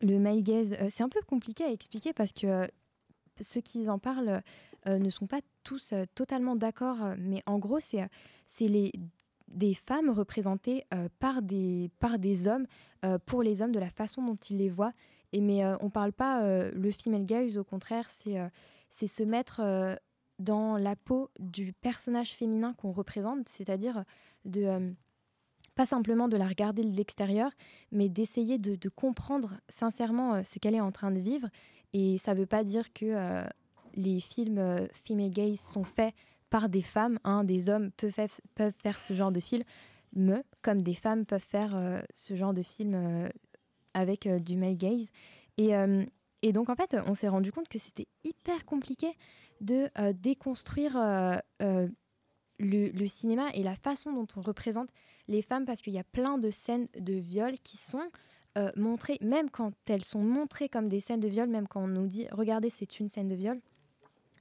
Le 0.03 0.19
male 0.19 0.41
gaze, 0.41 0.75
euh, 0.79 0.87
c'est 0.89 1.03
un 1.03 1.09
peu 1.09 1.21
compliqué 1.21 1.63
à 1.63 1.71
expliquer 1.71 2.13
parce 2.13 2.31
que 2.31 2.47
euh, 2.47 2.67
ceux 3.41 3.61
qui 3.61 3.89
en 3.89 3.99
parlent 3.99 4.41
euh, 4.87 4.99
ne 4.99 5.09
sont 5.09 5.27
pas 5.27 5.41
tous 5.63 5.93
totalement 6.13 6.55
d'accord, 6.55 6.97
mais 7.17 7.41
en 7.45 7.57
gros, 7.57 7.79
c'est 7.79 8.09
les 8.59 8.91
des 9.47 9.75
femmes 9.75 10.09
représentées 10.09 10.83
par, 11.19 11.43
des, 11.43 11.91
par 11.99 12.17
des 12.17 12.47
hommes 12.47 12.65
pour 13.27 13.43
les 13.43 13.61
hommes 13.61 13.71
de 13.71 13.79
la 13.79 13.89
façon 13.89 14.23
dont 14.23 14.35
ils 14.49 14.57
les 14.57 14.69
voient. 14.69 14.93
Et, 15.31 15.41
mais 15.41 15.63
on 15.79 15.85
ne 15.85 15.91
parle 15.91 16.11
pas 16.11 16.41
le 16.71 16.91
female 16.91 17.23
gaze, 17.23 17.59
au 17.59 17.63
contraire, 17.63 18.09
c'est 18.09 18.37
c'est 18.89 19.05
se 19.05 19.21
mettre 19.21 19.61
dans 20.39 20.75
la 20.77 20.95
peau 20.95 21.29
du 21.39 21.71
personnage 21.71 22.33
féminin 22.33 22.73
qu'on 22.73 22.91
représente, 22.91 23.47
c'est-à-dire 23.47 24.03
de 24.43 24.95
pas 25.75 25.85
simplement 25.85 26.27
de 26.27 26.37
la 26.37 26.47
regarder 26.47 26.83
de 26.83 26.95
l'extérieur, 26.95 27.51
mais 27.91 28.09
d'essayer 28.09 28.57
de, 28.57 28.89
comprendre 28.89 29.55
sincèrement 29.69 30.35
euh, 30.35 30.43
ce 30.43 30.59
qu'elle 30.59 30.75
est 30.75 30.81
en 30.81 30.91
train 30.91 31.11
de 31.11 31.19
vivre. 31.19 31.47
Et 31.93 32.17
ça 32.17 32.33
ne 32.33 32.39
veut 32.39 32.45
pas 32.45 32.63
dire 32.63 32.93
que 32.93 33.05
euh, 33.05 33.43
les 33.95 34.19
films 34.19 34.57
euh, 34.57 34.87
female 35.07 35.31
gaze 35.31 35.59
sont 35.59 35.83
faits 35.83 36.13
par 36.49 36.69
des 36.69 36.81
femmes. 36.81 37.19
hein. 37.23 37.43
Des 37.43 37.69
hommes 37.69 37.91
peuvent, 37.91 38.11
faire- 38.11 38.99
ce 38.99 39.13
genre 39.13 39.31
de 39.31 39.39
film, 39.39 39.63
me, 40.15 40.43
comme 40.61 40.81
des 40.81 40.93
femmes 40.93 41.25
peuvent 41.25 41.41
faire 41.47 41.75
euh, 41.75 42.01
ce 42.13 42.35
genre 42.35 42.53
de 42.53 42.63
film 42.63 43.29
avec 43.95 44.27
du 44.27 44.55
male 44.57 44.77
gaze. 44.77 45.09
Et, 45.57 46.51
donc, 46.51 46.69
en 46.69 46.75
fait, 46.75 46.95
on 47.07 47.13
s'est 47.13 47.27
rendu 47.27 47.51
compte 47.51 47.69
que 47.69 47.79
c'était 47.79 48.07
hyper 48.23 48.65
compliqué 48.65 49.07
de 49.61 49.89
déconstruire 50.11 50.97
le, 52.59 53.07
cinéma 53.07 53.49
et 53.53 53.63
la 53.63 53.75
façon 53.75 54.13
dont 54.13 54.27
on 54.35 54.41
représente 54.41 54.89
les 55.27 55.41
femmes 55.41 55.65
parce 55.65 55.81
qu'il 55.81 55.93
y 55.93 55.99
a 55.99 56.03
plein 56.03 56.37
de 56.37 56.49
scènes 56.49 56.87
de 56.99 57.13
viol 57.13 57.55
qui 57.63 57.77
sont 57.77 58.09
euh, 58.57 58.71
montrées, 58.75 59.17
même 59.21 59.49
quand 59.49 59.73
elles 59.87 60.05
sont 60.05 60.21
montrées 60.21 60.69
comme 60.69 60.89
des 60.89 60.99
scènes 60.99 61.19
de 61.19 61.27
viol, 61.27 61.49
même 61.49 61.67
quand 61.67 61.83
on 61.83 61.87
nous 61.87 62.07
dit 62.07 62.27
regardez, 62.31 62.69
c'est 62.69 62.99
une 62.99 63.09
scène 63.09 63.27
de 63.27 63.35
viol, 63.35 63.59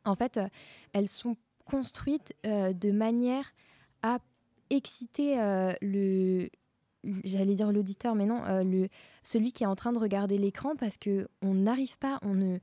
en 0.05 0.15
fait, 0.15 0.37
euh, 0.37 0.49
elles 0.93 1.09
sont 1.09 1.37
construites 1.65 2.35
euh, 2.45 2.73
de 2.73 2.91
manière 2.91 3.53
à 4.03 4.19
exciter 4.71 5.37
le 5.83 6.49
j'allais 7.25 7.55
dire 7.55 7.71
l'auditeur 7.73 8.15
mais 8.15 8.25
non 8.25 8.43
le 8.65 8.89
celui 9.23 9.53
qui 9.53 9.65
est 9.65 9.67
en 9.67 9.77
train 9.77 9.93
de 9.93 9.99
regarder 9.99 10.39
l'écran 10.39 10.77
parce 10.77 10.97
que 10.97 11.29
on 11.43 11.53
n'arrive 11.53 11.99
pas 11.99 12.19
on 12.23 12.33
ne 12.33 12.59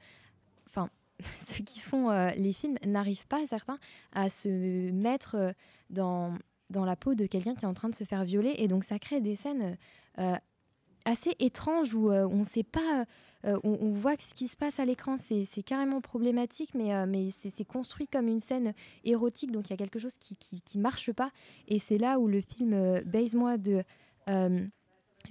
ceux 1.39 1.63
qui 1.63 1.79
font 1.79 2.09
euh, 2.09 2.29
les 2.31 2.53
films 2.53 2.77
n'arrivent 2.85 3.27
pas 3.27 3.45
certains 3.47 3.79
à 4.13 4.29
se 4.29 4.91
mettre 4.91 5.35
euh, 5.35 5.51
dans 5.89 6.33
dans 6.69 6.85
la 6.85 6.95
peau 6.95 7.15
de 7.15 7.25
quelqu'un 7.25 7.55
qui 7.55 7.65
est 7.65 7.67
en 7.67 7.73
train 7.73 7.89
de 7.89 7.95
se 7.95 8.03
faire 8.03 8.23
violer 8.23 8.53
et 8.57 8.67
donc 8.67 8.83
ça 8.83 8.99
crée 8.99 9.21
des 9.21 9.35
scènes 9.35 9.75
euh, 10.19 10.35
assez 11.03 11.35
étranges 11.39 11.95
où 11.95 12.11
euh, 12.11 12.27
on 12.27 12.43
sait 12.43 12.63
pas 12.63 13.05
on, 13.63 13.93
voit 13.93 14.17
que 14.17 14.23
ce 14.23 14.33
qui 14.33 14.49
se 14.49 14.57
passe 14.57 14.81
à 14.81 14.85
l'écran, 14.85 15.15
c'est 15.15 15.63
carrément 15.63 16.01
problématique, 16.01 16.71
mais, 16.75 17.07
mais 17.07 17.29
c'est 17.31 17.63
construit 17.63 18.05
comme 18.05 18.27
une 18.27 18.41
scène 18.41 18.73
érotique, 19.05 19.53
donc 19.53 19.69
il 19.69 19.69
y 19.69 19.73
a 19.75 19.77
quelque 19.77 19.97
chose 19.97 20.17
qui, 20.17 20.35
qui, 20.35 20.59
qui 20.59 20.77
marche 20.77 21.13
pas. 21.13 21.31
Et 21.69 21.79
c'est 21.79 21.97
là 21.97 22.19
où 22.19 22.27
le 22.27 22.41
film 22.41 22.99
Baise-moi 23.05 23.57
de 23.57 23.81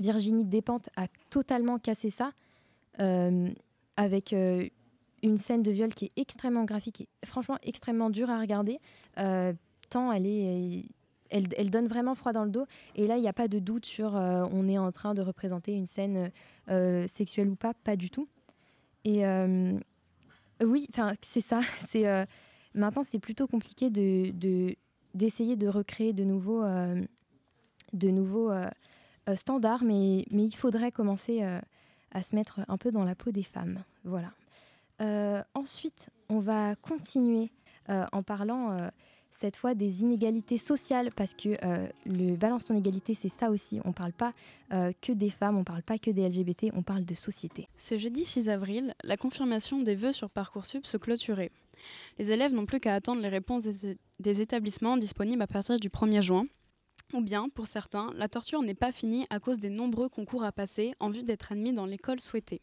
Virginie 0.01 0.47
Despentes 0.47 0.89
a 0.97 1.07
totalement 1.29 1.79
cassé 1.79 2.09
ça, 2.09 2.33
avec 3.99 4.35
une 5.23 5.37
scène 5.37 5.63
de 5.63 5.71
viol 5.71 5.93
qui 5.95 6.07
est 6.07 6.13
extrêmement 6.17 6.65
graphique 6.65 7.03
et 7.03 7.09
franchement 7.27 7.59
extrêmement 7.63 8.11
dure 8.11 8.31
à 8.31 8.39
regarder, 8.39 8.79
euh, 9.19 9.53
tant 9.91 10.13
elle 10.13 10.27
est... 10.27 10.85
Elle, 11.31 11.71
donne 11.71 11.89
vraiment 11.89 12.15
froid 12.15 12.33
dans 12.33 12.45
le 12.45 12.51
dos. 12.51 12.65
Et 12.95 13.07
là, 13.07 13.19
il 13.19 13.21
n'y 13.21 13.29
a 13.29 13.35
pas 13.35 13.49
de 13.49 13.59
doute 13.59 13.85
sur 13.85 14.17
euh, 14.17 14.47
on 14.51 14.67
est 14.67 14.79
en 14.79 14.91
train 14.93 15.13
de 15.13 15.21
représenter 15.21 15.75
une 15.75 15.85
scène 15.85 16.31
euh, 16.71 17.07
sexuelle 17.07 17.51
ou 17.51 17.55
pas, 17.55 17.75
pas 17.75 17.97
du 17.97 18.09
tout. 18.09 18.27
Et 19.05 19.25
oui, 20.65 20.89
c'est 21.21 21.43
ça. 21.43 21.61
C'est 21.87 22.07
maintenant, 22.73 23.03
c'est 23.03 23.19
plutôt 23.19 23.47
compliqué 23.47 23.91
de 23.91 24.31
de- 24.31 24.75
d'essayer 25.13 25.57
de, 25.57 25.69
recréer 25.69 26.15
de 26.15 26.25
nouveaux, 26.25 26.65
de 27.93 28.09
nouveaux 28.09 28.51
euh, 29.29 29.37
standard, 29.37 29.85
mais, 29.85 30.25
mais 30.31 30.45
il 30.45 30.55
faudrait 30.55 30.93
commencer 30.93 31.43
à 31.43 32.23
se 32.23 32.35
mettre 32.35 32.61
un 32.69 32.79
peu 32.79 32.91
dans 32.91 33.05
la 33.05 33.15
peau 33.15 33.31
des 33.31 33.43
femmes. 33.43 33.83
Voilà. 34.05 34.33
Ensuite, 35.55 36.11
on 36.29 36.39
va 36.39 36.75
continuer 36.77 37.51
en 37.89 38.23
parlant 38.23 38.77
cette 39.39 39.57
fois 39.57 39.75
des 39.75 40.03
inégalités 40.03 40.59
sociales, 40.59 41.11
parce 41.15 41.33
que 41.33 41.51
euh, 41.65 41.87
le 42.07 42.35
balance 42.35 42.67
ton 42.67 42.77
égalité, 42.77 43.15
c'est 43.15 43.29
ça 43.29 43.51
aussi. 43.51 43.81
On 43.85 43.89
ne 43.89 43.95
parle 43.95 44.13
pas 44.13 44.33
euh, 44.73 44.93
que 45.01 45.13
des 45.13 45.31
femmes, 45.31 45.55
on 45.57 45.61
ne 45.61 45.65
parle 45.65 45.85
pas 45.85 45.97
que 45.97 46.11
des 46.11 46.29
LGBT, 46.29 46.73
on 46.75 46.83
parle 46.83 47.05
de 47.05 47.15
société. 47.15 47.69
Ce 47.77 47.99
jeudi 47.99 48.25
6 48.25 48.49
avril, 48.49 48.95
la 49.05 49.17
confirmation 49.17 49.81
des 49.81 49.95
vœux 49.95 50.13
sur 50.13 50.29
Parcoursup 50.29 50.85
se 50.87 50.97
clôturait. 50.97 51.53
Les 52.19 52.33
élèves 52.33 52.53
n'ont 52.53 52.67
plus 52.67 52.81
qu'à 52.81 52.95
attendre 52.95 53.23
les 53.23 53.29
réponses 53.29 53.63
des, 53.63 54.41
établissements 54.41 54.97
disponibles 54.97 55.43
à 55.43 55.47
partir 55.47 55.79
du 55.79 55.89
1er 55.89 56.23
juin. 56.23 56.47
Ou 57.15 57.21
bien, 57.21 57.49
pour 57.49 57.69
certains, 57.69 58.13
la 58.17 58.29
torture 58.29 58.61
n'est 58.63 58.75
pas 58.75 58.91
finie 58.91 59.25
à 59.31 59.39
cause 59.39 59.61
des 59.61 59.71
nombreux 59.71 60.09
concours 60.09 60.43
à 60.43 60.51
passer 60.51 60.95
en 60.99 61.11
vue 61.11 61.23
d'être 61.23 61.53
admis 61.53 61.73
dans 61.73 61.87
l'école 61.87 62.21
souhaitée 62.21 62.61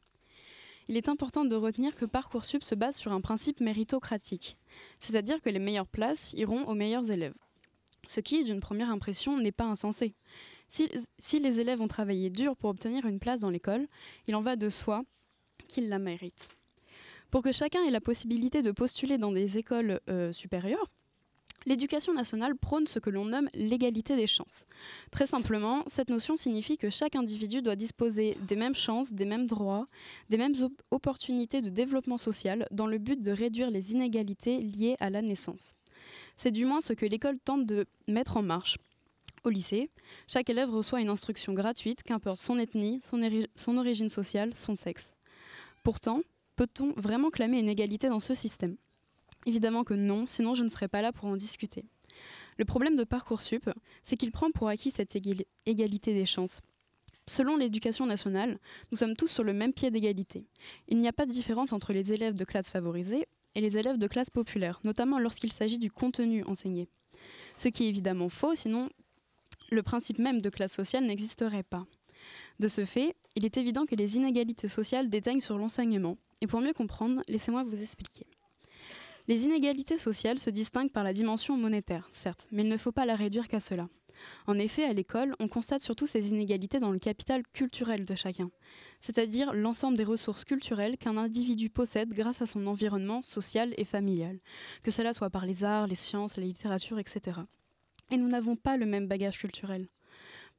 il 0.88 0.97
est 0.97 1.09
important 1.09 1.45
de 1.45 1.55
retenir 1.55 1.95
que 1.95 2.05
Parcoursup 2.05 2.63
se 2.63 2.75
base 2.75 2.95
sur 2.95 3.11
un 3.11 3.21
principe 3.21 3.59
méritocratique, 3.59 4.57
c'est-à-dire 4.99 5.41
que 5.41 5.49
les 5.49 5.59
meilleures 5.59 5.88
places 5.88 6.33
iront 6.33 6.65
aux 6.65 6.75
meilleurs 6.75 7.09
élèves. 7.11 7.36
Ce 8.07 8.19
qui, 8.19 8.43
d'une 8.43 8.59
première 8.59 8.89
impression, 8.89 9.38
n'est 9.38 9.51
pas 9.51 9.65
insensé. 9.65 10.13
Si, 10.69 11.39
les 11.39 11.59
élèves 11.59 11.81
ont 11.81 11.88
travaillé 11.88 12.29
dur 12.29 12.55
pour 12.55 12.69
obtenir 12.69 13.05
une 13.05 13.19
place 13.19 13.39
dans 13.39 13.49
l'école, 13.49 13.88
il 14.27 14.36
en 14.36 14.41
va 14.41 14.55
de 14.55 14.69
soi 14.69 15.03
qu'ils 15.67 15.89
la 15.89 15.99
méritent. 15.99 16.47
Pour 17.31 17.41
que 17.41 17.51
chacun 17.51 17.83
ait 17.83 17.91
la 17.91 18.01
possibilité 18.01 18.61
de 18.61 18.71
postuler 18.71 19.17
dans 19.17 19.31
des 19.31 19.57
écoles 19.57 19.99
euh, 20.09 20.31
supérieures, 20.31 20.89
L'éducation 21.66 22.13
nationale 22.13 22.55
prône 22.55 22.86
ce 22.86 22.99
que 22.99 23.09
l'on 23.09 23.26
nomme 23.26 23.49
l'égalité 23.55 24.16
des 24.16 24.28
chances. 24.28 24.68
Très 25.09 25.26
simplement, 25.26 25.84
cette 25.88 26.09
notion 26.09 26.38
signifie 26.38 26.78
que 26.78 26.91
chaque 26.91 27.16
individu 27.16 27.63
doit 27.63 27.76
disposer 27.76 28.38
des 28.47 28.55
mêmes 28.55 28.76
chances, 28.76 29.11
des 29.11 29.26
mêmes 29.26 29.47
droits, 29.47 29.88
des 30.30 30.38
mêmes 30.38 30.53
opportunités 30.91 31.61
de 31.61 31.70
développement 31.70 32.20
social 32.20 32.68
dans 32.70 32.86
le 32.86 32.99
but 32.99 33.22
de 33.22 33.32
réduire 33.32 33.72
les 33.72 33.93
inégalités 33.93 34.59
liées 34.59 34.95
à 34.99 35.09
la 35.09 35.24
naissance. 35.24 35.74
C'est 36.38 36.51
du 36.51 36.66
moins 36.66 36.82
ce 36.82 36.93
que 36.93 37.05
l'école 37.05 37.39
tente 37.39 37.66
de 37.66 37.88
mettre 38.07 38.38
en 38.38 38.43
marche. 38.43 38.78
Au 39.43 39.49
lycée, 39.49 39.89
chaque 40.28 40.49
élève 40.49 40.70
reçoit 40.70 41.01
une 41.01 41.09
instruction 41.09 41.53
gratuite, 41.53 42.03
qu'importe 42.03 42.39
son 42.39 42.59
ethnie, 42.59 42.99
son 43.01 43.78
origine 43.78 44.09
sociale, 44.09 44.55
son 44.55 44.76
sexe. 44.76 45.13
Pourtant, 45.84 46.22
peut-on 46.55 46.93
vraiment 46.95 47.30
clamer 47.30 47.59
une 47.59 47.70
égalité 47.70 48.09
dans 48.09 48.20
ce 48.20 48.36
système? 48.36 48.76
Évidemment 49.45 49.83
que 49.83 49.93
non, 49.93 50.25
sinon 50.27 50.55
je 50.55 50.63
ne 50.63 50.69
serais 50.69 50.87
pas 50.87 51.01
là 51.01 51.11
pour 51.11 51.25
en 51.25 51.35
discuter. 51.35 51.85
Le 52.57 52.65
problème 52.65 52.95
de 52.95 53.03
Parcoursup, 53.03 53.69
c'est 54.03 54.17
qu'il 54.17 54.31
prend 54.31 54.49
pour 54.51 54.69
acquis 54.69 54.91
cette 54.91 55.15
égalité 55.15 56.13
des 56.13 56.25
chances. 56.25 56.61
Selon 57.27 57.57
l'éducation 57.57 58.05
nationale, 58.05 58.59
nous 58.91 58.97
sommes 58.97 59.15
tous 59.15 59.27
sur 59.27 59.43
le 59.43 59.53
même 59.53 59.73
pied 59.73 59.91
d'égalité. 59.91 60.45
Il 60.87 60.99
n'y 60.99 61.07
a 61.07 61.13
pas 61.13 61.25
de 61.25 61.31
différence 61.31 61.73
entre 61.73 61.91
les 61.91 62.11
élèves 62.11 62.35
de 62.35 62.45
classe 62.45 62.69
favorisée 62.69 63.27
et 63.55 63.61
les 63.61 63.77
élèves 63.77 63.97
de 63.97 64.07
classe 64.07 64.29
populaire, 64.29 64.79
notamment 64.83 65.19
lorsqu'il 65.19 65.51
s'agit 65.51 65.79
du 65.79 65.91
contenu 65.91 66.43
enseigné. 66.45 66.87
Ce 67.57 67.67
qui 67.67 67.85
est 67.85 67.89
évidemment 67.89 68.29
faux, 68.29 68.55
sinon 68.55 68.89
le 69.71 69.81
principe 69.81 70.19
même 70.19 70.41
de 70.41 70.49
classe 70.49 70.73
sociale 70.73 71.05
n'existerait 71.05 71.63
pas. 71.63 71.85
De 72.59 72.67
ce 72.67 72.85
fait, 72.85 73.15
il 73.35 73.45
est 73.45 73.57
évident 73.57 73.85
que 73.85 73.95
les 73.95 74.15
inégalités 74.17 74.67
sociales 74.67 75.09
déteignent 75.09 75.39
sur 75.39 75.57
l'enseignement, 75.57 76.17
et 76.41 76.47
pour 76.47 76.61
mieux 76.61 76.73
comprendre, 76.73 77.21
laissez-moi 77.27 77.63
vous 77.63 77.81
expliquer. 77.81 78.27
Les 79.28 79.43
inégalités 79.43 79.97
sociales 79.97 80.38
se 80.38 80.51
distinguent 80.51 80.91
par 80.91 81.03
la 81.03 81.13
dimension 81.13 81.57
monétaire, 81.57 82.07
certes, 82.11 82.45
mais 82.51 82.61
il 82.61 82.69
ne 82.69 82.78
faut 82.78 82.91
pas 82.91 83.05
la 83.05 83.15
réduire 83.15 83.47
qu'à 83.47 83.59
cela. 83.59 83.89
En 84.45 84.59
effet, 84.59 84.86
à 84.86 84.93
l'école, 84.93 85.36
on 85.39 85.47
constate 85.47 85.82
surtout 85.82 86.07
ces 86.07 86.30
inégalités 86.30 86.80
dans 86.80 86.91
le 86.91 86.99
capital 86.99 87.43
culturel 87.53 88.05
de 88.05 88.15
chacun, 88.15 88.51
c'est-à-dire 89.01 89.51
l'ensemble 89.53 89.97
des 89.97 90.03
ressources 90.03 90.45
culturelles 90.45 90.97
qu'un 90.97 91.17
individu 91.17 91.69
possède 91.69 92.13
grâce 92.13 92.41
à 92.41 92.45
son 92.45 92.67
environnement 92.67 93.23
social 93.23 93.73
et 93.78 93.84
familial, 93.84 94.39
que 94.84 94.91
cela 94.91 95.11
soit 95.11 95.32
par 95.32 95.45
les 95.45 95.63
arts, 95.63 95.88
les 95.88 95.95
sciences, 95.95 96.38
la 96.38 96.43
littérature, 96.43 96.99
etc. 96.99 97.39
Et 98.11 98.17
nous 98.17 98.28
n'avons 98.28 98.55
pas 98.55 98.78
le 98.78 98.86
même 98.86 99.07
bagage 99.07 99.39
culturel. 99.39 99.88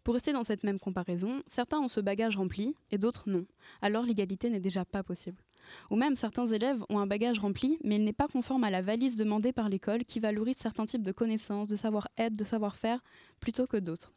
Pour 0.03 0.15
rester 0.15 0.33
dans 0.33 0.45
cette 0.45 0.63
même 0.63 0.79
comparaison, 0.79 1.43
certains 1.47 1.81
ont 1.81 1.89
ce 1.89 2.01
bagage 2.01 2.37
rempli 2.37 2.75
et 2.91 2.99
d'autres 2.99 3.29
non. 3.29 3.47
Alors 3.81 4.05
l'égalité 4.05 4.51
n'est 4.51 4.61
déjà 4.61 4.85
pas 4.85 5.03
possible. 5.03 5.43
Ou 5.91 5.97
même 5.97 6.17
certains 6.17 6.47
élèves 6.47 6.85
ont 6.89 6.99
un 6.99 7.07
bagage 7.07 7.39
rempli, 7.39 7.79
mais 7.85 7.97
il 7.97 8.05
n'est 8.05 8.13
pas 8.13 8.29
conforme 8.29 8.65
à 8.65 8.71
la 8.71 8.83
valise 8.83 9.17
demandée 9.17 9.53
par 9.53 9.69
l'école 9.69 10.05
qui 10.05 10.21
valorise 10.21 10.57
certains 10.57 10.87
types 10.87 11.03
de 11.03 11.13
connaissances, 11.13 11.69
de 11.69 11.77
savoir-être, 11.77 12.35
de 12.35 12.45
savoir-faire, 12.45 13.03
plutôt 13.41 13.67
que 13.67 13.77
d'autres. 13.77 14.13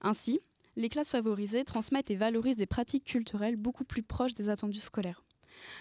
Ainsi, 0.00 0.40
les 0.76 0.88
classes 0.88 1.10
favorisées 1.10 1.64
transmettent 1.64 2.10
et 2.10 2.16
valorisent 2.16 2.58
des 2.58 2.66
pratiques 2.66 3.04
culturelles 3.04 3.56
beaucoup 3.56 3.84
plus 3.84 4.02
proches 4.02 4.34
des 4.34 4.48
attendus 4.48 4.80
scolaires. 4.80 5.22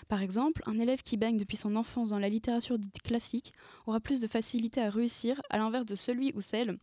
Par 0.07 0.21
exemple, 0.21 0.61
un 0.65 0.79
élève 0.79 1.03
qui 1.03 1.17
baigne 1.17 1.37
depuis 1.37 1.57
son 1.57 1.75
enfance 1.75 2.09
dans 2.09 2.19
la 2.19 2.29
littérature 2.29 2.79
dite 2.79 3.01
classique 3.01 3.53
aura 3.85 3.99
plus 3.99 4.21
de 4.21 4.27
facilité 4.27 4.81
à 4.81 4.89
réussir, 4.89 5.41
à 5.49 5.57
l'inverse 5.57 5.85
de 5.85 5.95
celui 5.95 6.31
ou 6.35 6.41
celle 6.41 6.77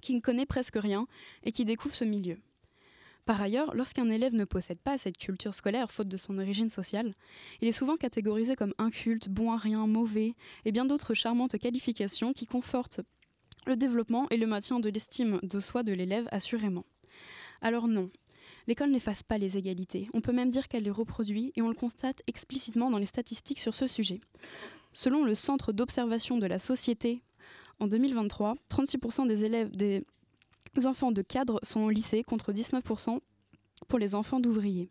qui 0.00 0.14
ne 0.14 0.20
connaît 0.20 0.46
presque 0.46 0.76
rien 0.76 1.06
et 1.44 1.52
qui 1.52 1.64
découvre 1.64 1.94
ce 1.94 2.04
milieu. 2.04 2.38
Par 3.24 3.40
ailleurs, 3.40 3.74
lorsqu'un 3.74 4.10
élève 4.10 4.34
ne 4.34 4.44
possède 4.44 4.80
pas 4.80 4.98
cette 4.98 5.16
culture 5.16 5.54
scolaire 5.54 5.90
faute 5.90 6.08
de 6.08 6.16
son 6.16 6.38
origine 6.38 6.70
sociale, 6.70 7.14
il 7.60 7.68
est 7.68 7.72
souvent 7.72 7.96
catégorisé 7.96 8.56
comme 8.56 8.74
inculte, 8.78 9.28
bon 9.28 9.52
à 9.52 9.56
rien, 9.56 9.86
mauvais, 9.86 10.34
et 10.64 10.72
bien 10.72 10.84
d'autres 10.84 11.14
charmantes 11.14 11.56
qualifications 11.56 12.32
qui 12.32 12.46
confortent 12.46 13.00
le 13.64 13.76
développement 13.76 14.26
et 14.30 14.36
le 14.36 14.46
maintien 14.46 14.80
de 14.80 14.90
l'estime 14.90 15.38
de 15.44 15.60
soi 15.60 15.84
de 15.84 15.92
l'élève 15.92 16.28
assurément. 16.32 16.84
Alors 17.60 17.86
non, 17.86 18.10
l'école 18.66 18.90
n'efface 18.90 19.22
pas 19.22 19.38
les 19.38 19.56
égalités, 19.56 20.08
on 20.14 20.20
peut 20.20 20.32
même 20.32 20.50
dire 20.50 20.66
qu'elle 20.66 20.82
les 20.82 20.90
reproduit 20.90 21.52
et 21.54 21.62
on 21.62 21.68
le 21.68 21.74
constate 21.74 22.22
explicitement 22.26 22.90
dans 22.90 22.98
les 22.98 23.06
statistiques 23.06 23.60
sur 23.60 23.74
ce 23.74 23.86
sujet. 23.86 24.20
Selon 24.94 25.24
le 25.24 25.36
Centre 25.36 25.72
d'observation 25.72 26.38
de 26.38 26.46
la 26.46 26.58
société, 26.58 27.22
en 27.78 27.86
2023, 27.86 28.56
36% 28.68 29.28
des 29.28 29.44
élèves 29.44 29.70
des 29.70 30.04
enfants 30.84 31.12
de 31.12 31.22
cadres 31.22 31.60
sont 31.62 31.80
au 31.80 31.90
lycée 31.90 32.22
contre 32.22 32.52
19% 32.52 33.20
pour 33.88 33.98
les 33.98 34.14
enfants 34.14 34.40
d'ouvriers. 34.40 34.90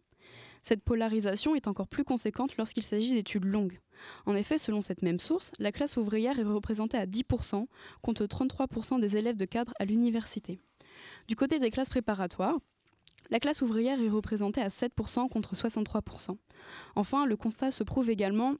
Cette 0.63 0.83
polarisation 0.83 1.55
est 1.55 1.67
encore 1.67 1.87
plus 1.87 2.03
conséquente 2.03 2.55
lorsqu'il 2.57 2.83
s'agit 2.83 3.13
d'études 3.13 3.45
longues. 3.45 3.79
En 4.25 4.35
effet, 4.35 4.57
selon 4.57 4.81
cette 4.81 5.01
même 5.01 5.19
source, 5.19 5.51
la 5.59 5.71
classe 5.71 5.97
ouvrière 5.97 6.39
est 6.39 6.43
représentée 6.43 6.97
à 6.97 7.05
10% 7.05 7.65
contre 8.01 8.25
33% 8.25 8.99
des 8.99 9.17
élèves 9.17 9.37
de 9.37 9.45
cadre 9.45 9.73
à 9.79 9.85
l'université. 9.85 10.59
Du 11.27 11.35
côté 11.35 11.59
des 11.59 11.71
classes 11.71 11.89
préparatoires, 11.89 12.59
la 13.29 13.39
classe 13.39 13.61
ouvrière 13.61 14.01
est 14.01 14.09
représentée 14.09 14.61
à 14.61 14.67
7% 14.67 15.29
contre 15.29 15.55
63%. 15.55 16.37
Enfin, 16.95 17.25
le 17.25 17.37
constat 17.37 17.71
se 17.71 17.83
prouve 17.83 18.09
également 18.09 18.55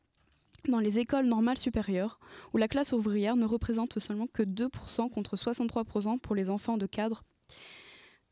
dans 0.68 0.80
les 0.80 1.00
écoles 1.00 1.26
normales 1.26 1.58
supérieures, 1.58 2.20
où 2.54 2.58
la 2.58 2.68
classe 2.68 2.94
ouvrière 2.94 3.36
ne 3.36 3.46
représente 3.46 4.00
seulement 4.00 4.28
que 4.28 4.44
2% 4.44 5.10
contre 5.10 5.36
63% 5.36 6.20
pour 6.20 6.36
les 6.36 6.50
enfants 6.50 6.78
de 6.78 6.86
cadre. 6.86 7.24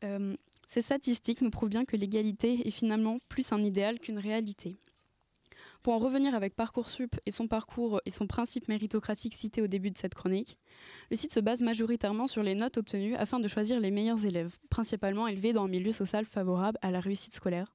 Euh, 0.03 0.35
ces 0.67 0.81
statistiques 0.81 1.41
nous 1.41 1.49
prouvent 1.49 1.69
bien 1.69 1.85
que 1.85 1.97
l'égalité 1.97 2.67
est 2.67 2.71
finalement 2.71 3.17
plus 3.27 3.51
un 3.51 3.61
idéal 3.61 3.99
qu'une 3.99 4.19
réalité. 4.19 4.77
Pour 5.81 5.93
en 5.93 5.97
revenir 5.97 6.35
avec 6.35 6.55
Parcoursup 6.55 7.15
et 7.25 7.31
son 7.31 7.47
parcours 7.47 8.01
et 8.05 8.11
son 8.11 8.27
principe 8.27 8.67
méritocratique 8.67 9.33
cité 9.33 9.61
au 9.61 9.67
début 9.67 9.91
de 9.91 9.97
cette 9.97 10.13
chronique, 10.13 10.59
le 11.09 11.15
site 11.15 11.31
se 11.31 11.39
base 11.39 11.61
majoritairement 11.61 12.27
sur 12.27 12.43
les 12.43 12.53
notes 12.53 12.77
obtenues 12.77 13.15
afin 13.15 13.39
de 13.39 13.47
choisir 13.47 13.79
les 13.79 13.89
meilleurs 13.89 14.25
élèves, 14.25 14.57
principalement 14.69 15.27
élevés 15.27 15.53
dans 15.53 15.63
un 15.63 15.69
milieu 15.69 15.93
social 15.93 16.25
favorable 16.25 16.77
à 16.81 16.91
la 16.91 16.99
réussite 16.99 17.33
scolaire, 17.33 17.73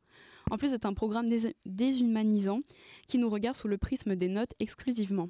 en 0.51 0.59
plus 0.59 0.71
d'être 0.71 0.87
un 0.87 0.95
programme 0.95 1.29
déshumanisant 1.65 2.61
qui 3.09 3.19
nous 3.19 3.29
regarde 3.29 3.57
sous 3.57 3.69
le 3.69 3.79
prisme 3.79 4.17
des 4.17 4.29
notes 4.29 4.53
exclusivement. 4.59 5.29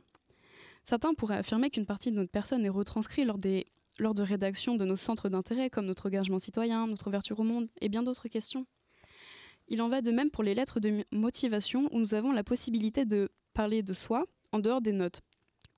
Certains 0.85 1.15
pourraient 1.15 1.37
affirmer 1.37 1.71
qu'une 1.71 1.87
partie 1.87 2.11
de 2.11 2.17
notre 2.17 2.31
personne 2.31 2.65
est 2.65 2.71
retranscrite 2.71 3.27
lors, 3.27 3.39
des, 3.39 3.67
lors 3.99 4.15
de 4.15 4.23
rédaction 4.23 4.75
de 4.75 4.85
nos 4.85 4.97
centres 4.97 5.29
d'intérêt 5.29 5.71
comme 5.71 5.87
notre 5.87 6.07
engagement 6.07 6.39
citoyen, 6.39 6.87
notre 6.87 7.09
ouverture 7.09 7.41
au 7.41 7.45
monde 7.45 7.69
et 7.81 7.89
bien 7.89 8.03
d'autres 8.03 8.29
questions. 8.29 8.67
Il 9.69 9.81
en 9.81 9.89
va 9.89 10.03
de 10.03 10.11
même 10.11 10.31
pour 10.31 10.43
les 10.43 10.55
lettres 10.55 10.79
de 10.79 11.05
motivation 11.11 11.89
où 11.91 11.99
nous 11.99 12.15
avons 12.15 12.33
la 12.33 12.45
possibilité 12.45 13.07
de 13.07 13.31
parler 13.55 13.83
de 13.83 13.95
soi 13.95 14.27
en 14.53 14.59
dehors 14.59 14.83
des 14.83 14.93
notes. 14.93 15.23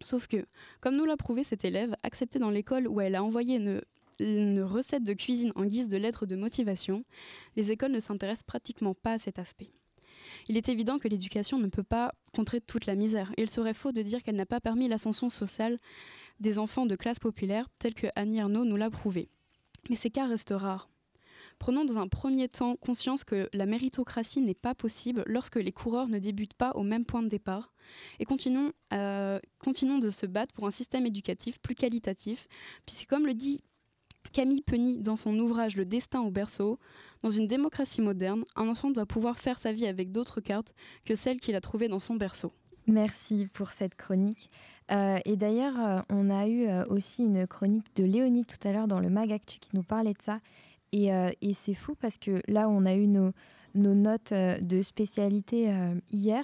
Sauf 0.02 0.26
que, 0.26 0.44
comme 0.80 0.96
nous 0.96 1.04
l'a 1.04 1.16
prouvé 1.16 1.44
cet 1.44 1.64
élève, 1.64 1.94
accepté 2.02 2.38
dans 2.38 2.50
l'école 2.50 2.88
où 2.88 3.00
elle 3.00 3.14
a 3.14 3.22
envoyé 3.22 3.56
une 3.56 3.80
une 4.18 4.62
recette 4.62 5.04
de 5.04 5.12
cuisine 5.12 5.52
en 5.54 5.64
guise 5.64 5.88
de 5.88 5.96
lettre 5.96 6.26
de 6.26 6.36
motivation, 6.36 7.04
les 7.56 7.72
écoles 7.72 7.92
ne 7.92 8.00
s'intéressent 8.00 8.44
pratiquement 8.44 8.94
pas 8.94 9.12
à 9.12 9.18
cet 9.18 9.38
aspect. 9.38 9.70
Il 10.48 10.56
est 10.56 10.68
évident 10.68 10.98
que 10.98 11.08
l'éducation 11.08 11.58
ne 11.58 11.68
peut 11.68 11.82
pas 11.82 12.12
contrer 12.34 12.60
toute 12.60 12.86
la 12.86 12.94
misère, 12.94 13.32
il 13.36 13.50
serait 13.50 13.74
faux 13.74 13.92
de 13.92 14.02
dire 14.02 14.22
qu'elle 14.22 14.36
n'a 14.36 14.46
pas 14.46 14.60
permis 14.60 14.88
l'ascension 14.88 15.30
sociale 15.30 15.78
des 16.40 16.58
enfants 16.58 16.86
de 16.86 16.96
classe 16.96 17.18
populaire, 17.18 17.68
tel 17.78 17.94
que 17.94 18.08
Annie 18.16 18.40
Arnaud 18.40 18.64
nous 18.64 18.76
l'a 18.76 18.90
prouvé. 18.90 19.28
Mais 19.88 19.96
ces 19.96 20.10
cas 20.10 20.26
restent 20.26 20.54
rares. 20.54 20.90
Prenons 21.58 21.84
dans 21.84 21.98
un 21.98 22.08
premier 22.08 22.48
temps 22.48 22.76
conscience 22.76 23.24
que 23.24 23.48
la 23.54 23.64
méritocratie 23.64 24.40
n'est 24.40 24.54
pas 24.54 24.74
possible 24.74 25.22
lorsque 25.26 25.56
les 25.56 25.72
coureurs 25.72 26.08
ne 26.08 26.18
débutent 26.18 26.54
pas 26.54 26.72
au 26.72 26.82
même 26.82 27.06
point 27.06 27.22
de 27.22 27.28
départ, 27.28 27.72
et 28.18 28.24
continuons, 28.24 28.72
continuons 29.58 29.98
de 29.98 30.10
se 30.10 30.26
battre 30.26 30.52
pour 30.52 30.66
un 30.66 30.70
système 30.70 31.06
éducatif 31.06 31.58
plus 31.60 31.74
qualitatif, 31.74 32.48
puisque 32.84 33.08
comme 33.08 33.26
le 33.26 33.34
dit 33.34 33.62
Camille 34.32 34.62
Penny, 34.62 34.98
dans 34.98 35.16
son 35.16 35.38
ouvrage 35.38 35.76
Le 35.76 35.84
destin 35.84 36.20
au 36.20 36.30
berceau, 36.30 36.78
dans 37.22 37.30
une 37.30 37.46
démocratie 37.46 38.00
moderne, 38.00 38.44
un 38.56 38.68
enfant 38.68 38.90
doit 38.90 39.06
pouvoir 39.06 39.38
faire 39.38 39.58
sa 39.58 39.72
vie 39.72 39.86
avec 39.86 40.12
d'autres 40.12 40.40
cartes 40.40 40.74
que 41.04 41.14
celles 41.14 41.40
qu'il 41.40 41.54
a 41.54 41.60
trouvées 41.60 41.88
dans 41.88 41.98
son 41.98 42.14
berceau. 42.14 42.52
Merci 42.86 43.48
pour 43.52 43.70
cette 43.70 43.94
chronique. 43.94 44.48
Euh, 44.92 45.18
et 45.24 45.36
d'ailleurs, 45.36 45.74
euh, 45.80 46.00
on 46.10 46.30
a 46.30 46.46
eu 46.46 46.66
euh, 46.66 46.84
aussi 46.88 47.24
une 47.24 47.46
chronique 47.46 47.94
de 47.96 48.04
Léonie 48.04 48.44
tout 48.44 48.68
à 48.68 48.72
l'heure 48.72 48.86
dans 48.86 49.00
le 49.00 49.10
Mag 49.10 49.32
Actu 49.32 49.58
qui 49.58 49.70
nous 49.74 49.82
parlait 49.82 50.12
de 50.12 50.22
ça. 50.22 50.40
Et, 50.92 51.10
c'est 51.52 51.74
fou 51.74 51.94
parce 52.00 52.16
que 52.16 52.40
là, 52.48 52.70
on 52.70 52.86
a 52.86 52.94
eu 52.94 53.06
nos, 53.06 53.32
nos 53.74 53.94
notes 53.94 54.32
de 54.32 54.80
spécialité 54.80 55.70
hier 56.10 56.42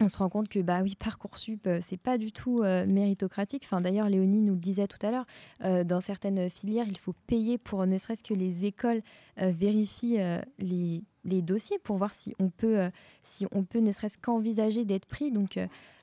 on 0.00 0.08
se 0.08 0.18
rend 0.18 0.28
compte 0.28 0.48
que 0.48 0.60
bah 0.60 0.80
oui 0.82 0.96
parcoursup 0.96 1.66
euh, 1.66 1.80
c'est 1.82 1.96
pas 1.96 2.18
du 2.18 2.32
tout 2.32 2.60
euh, 2.62 2.86
méritocratique. 2.86 3.62
Enfin 3.64 3.80
d'ailleurs 3.80 4.08
Léonie 4.08 4.40
nous 4.40 4.54
le 4.54 4.58
disait 4.58 4.86
tout 4.86 5.04
à 5.04 5.10
l'heure, 5.10 5.26
euh, 5.64 5.84
dans 5.84 6.00
certaines 6.00 6.48
filières 6.50 6.86
il 6.88 6.98
faut 6.98 7.14
payer 7.26 7.58
pour 7.58 7.86
ne 7.86 7.98
serait-ce 7.98 8.22
que 8.22 8.34
les 8.34 8.64
écoles 8.64 9.02
vérifient 9.36 10.18
les, 10.58 11.02
dossiers 11.42 11.78
pour 11.78 11.96
voir 11.96 12.12
si 12.12 12.34
on 12.38 12.50
peut 12.50 12.90
si 13.22 13.46
on 13.52 13.64
peut 13.64 13.78
ne 13.78 13.92
serait-ce 13.92 14.18
qu'envisager 14.18 14.84
d'être 14.84 15.06
pris. 15.06 15.30
Donc 15.30 15.58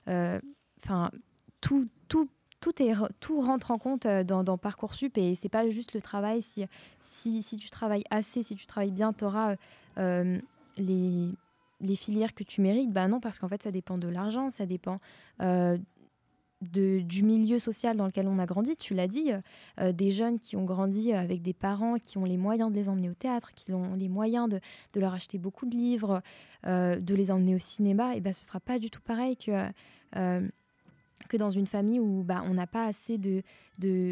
enfin 0.07 1.11
tout 1.61 1.87
tout 2.07 2.29
tout, 2.59 2.81
est, 2.81 2.93
rentre 2.93 3.69
en 3.69 3.77
compte 3.77 4.07
dans, 4.07 4.57
Parcoursup 4.57 5.15
et 5.19 5.35
c'est 5.35 5.47
pas 5.47 5.69
juste 5.69 5.93
le 5.93 6.01
travail. 6.01 6.41
Si, 6.41 7.57
tu 7.59 7.69
travailles 7.69 8.03
assez, 8.09 8.41
si 8.41 8.55
tu 8.55 8.65
travailles 8.65 8.91
bien, 8.91 9.13
tu 9.13 9.25
auras 9.25 9.55
les, 10.77 11.29
les 11.81 11.95
filières 11.95 12.33
que 12.33 12.43
tu 12.43 12.61
mérites 12.61 12.91
Ben 12.91 13.07
non, 13.07 13.19
parce 13.19 13.39
qu'en 13.39 13.47
fait, 13.47 13.63
ça 13.63 13.71
dépend 13.71 13.97
de 13.97 14.07
l'argent, 14.07 14.49
ça 14.49 14.65
dépend 14.65 14.99
euh, 15.41 15.77
du 16.61 17.21
milieu 17.21 17.59
social 17.59 17.95
dans 17.97 18.07
lequel 18.07 18.27
on 18.27 18.39
a 18.39 18.45
grandi. 18.45 18.75
Tu 18.75 18.93
l'as 18.95 19.07
dit, 19.07 19.31
euh, 19.79 19.91
des 19.91 20.09
jeunes 20.11 20.39
qui 20.39 20.55
ont 20.55 20.65
grandi 20.65 21.13
avec 21.13 21.41
des 21.41 21.53
parents 21.53 21.97
qui 21.97 22.17
ont 22.17 22.25
les 22.25 22.37
moyens 22.37 22.71
de 22.71 22.75
les 22.75 22.89
emmener 22.89 23.09
au 23.09 23.13
théâtre, 23.13 23.53
qui 23.53 23.73
ont 23.73 23.93
les 23.93 24.09
moyens 24.09 24.49
de, 24.49 24.59
leur 24.95 25.13
acheter 25.13 25.37
beaucoup 25.37 25.67
de 25.67 25.75
livres, 25.75 26.21
euh, 26.65 26.99
de 26.99 27.13
les 27.13 27.29
emmener 27.31 27.53
au 27.53 27.59
cinéma, 27.59 28.15
et 28.15 28.21
ben 28.21 28.33
ce 28.33 28.43
sera 28.43 28.59
pas 28.59 28.79
du 28.79 28.89
tout 28.89 29.01
pareil 29.01 29.37
que 29.37 29.51
que 31.27 31.37
dans 31.37 31.49
une 31.49 31.67
famille 31.67 31.99
où 31.99 32.23
bah, 32.23 32.43
on 32.45 32.53
n'a 32.53 32.67
pas 32.67 32.85
assez 32.85 33.17
de, 33.17 33.43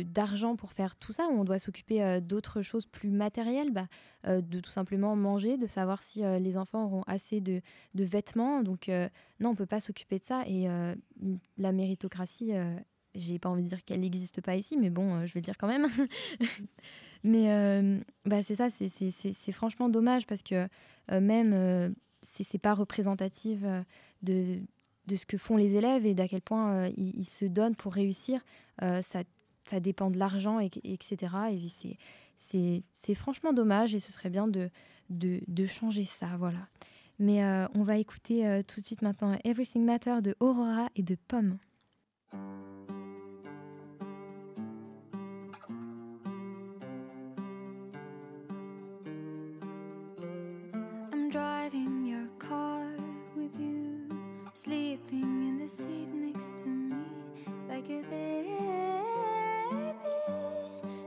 d'argent 0.04 0.56
pour 0.56 0.74
faire 0.74 0.96
tout 0.96 1.14
ça, 1.14 1.28
où 1.28 1.40
on 1.40 1.44
doit 1.44 1.60
s'occuper 1.60 2.04
euh, 2.04 2.20
d'autres 2.20 2.62
choses 2.62 2.86
plus 2.86 3.10
matérielles, 3.10 3.72
bah, 3.72 3.88
euh, 4.28 4.42
de 4.42 4.60
tout 4.60 4.72
simplement 4.72 5.16
manger, 5.16 5.58
de 5.58 5.68
savoir 5.68 6.02
si 6.02 6.24
euh, 6.24 6.40
les 6.40 6.58
enfants 6.58 6.86
auront 6.86 7.04
assez 7.08 7.42
de, 7.42 7.62
vêtements. 7.94 8.64
Donc 8.64 8.90
non, 9.40 9.52
on 9.52 9.56
peut 9.56 9.66
pas 9.66 9.80
s'occuper 9.80 10.20
de 10.20 10.26
ça. 10.26 10.44
Et 10.48 10.68
la 11.58 11.72
méritocratie, 11.72 12.52
j'ai 13.16 13.40
pas 13.40 13.50
envie 13.50 13.64
de 13.64 13.70
dire 13.70 13.84
qu'elle 13.84 14.02
n'existe 14.02 14.42
pas 14.42 14.56
ici, 14.56 14.78
mais 14.78 14.90
bon, 14.90 15.26
je 15.26 15.34
vais 15.34 15.40
le 15.40 15.46
dire 15.46 15.58
quand 15.58 15.68
même. 15.68 15.88
mais 17.24 18.00
bah, 18.26 18.44
c'est 18.44 18.56
ça, 18.56 18.68
c'est, 18.70 19.52
franchement 19.52 19.90
dommage 19.90 20.28
parce 20.28 20.44
que 20.44 20.68
même 21.12 21.96
c'est 22.22 22.62
pas 22.62 22.74
représentatif 22.74 23.60
de 24.22 24.60
de 25.08 25.16
ce 25.16 25.26
que 25.26 25.38
font 25.38 25.58
les 25.58 25.76
élèves 25.76 26.06
et 26.06 26.14
d'à 26.14 26.28
quel 26.28 26.42
point 26.42 26.74
euh, 26.74 26.92
ils, 26.98 27.26
se 27.26 27.46
donnent 27.46 27.76
pour 27.76 27.94
réussir. 27.94 28.42
Euh, 28.82 29.02
ça, 29.02 29.24
ça, 29.66 29.80
dépend 29.80 30.10
de 30.10 30.18
l'argent, 30.18 30.60
et, 30.60 30.70
etc. 30.84 31.36
Et 31.52 31.98
c'est 32.38 33.16
franchement 33.16 33.54
dommage 33.54 33.96
et 33.96 34.00
ce 34.00 34.12
serait 34.12 34.30
bien 34.30 34.48
de, 34.48 34.70
de, 35.10 35.42
de 35.48 35.66
changer 35.66 36.06
ça. 36.06 36.30
Voilà. 36.38 36.68
Mais 37.20 37.44
euh, 37.44 37.68
on 37.74 37.84
va 37.84 37.98
écouter 37.98 38.62
tout 38.68 38.82
de 38.82 38.86
suite 38.86 39.02
maintenant 39.02 39.38
Everything 39.44 39.86
Matter 39.86 40.22
de 40.22 40.36
Aurora 40.40 40.90
et 40.96 41.04
de 41.04 41.16
Pomme. 41.28 41.58
Sleeping 54.66 55.48
in 55.48 55.60
the 55.60 55.68
seat 55.68 56.10
next 56.12 56.58
to 56.58 56.66
me 56.66 57.06
like 57.70 57.86
a 57.86 58.02
baby. 58.10 58.50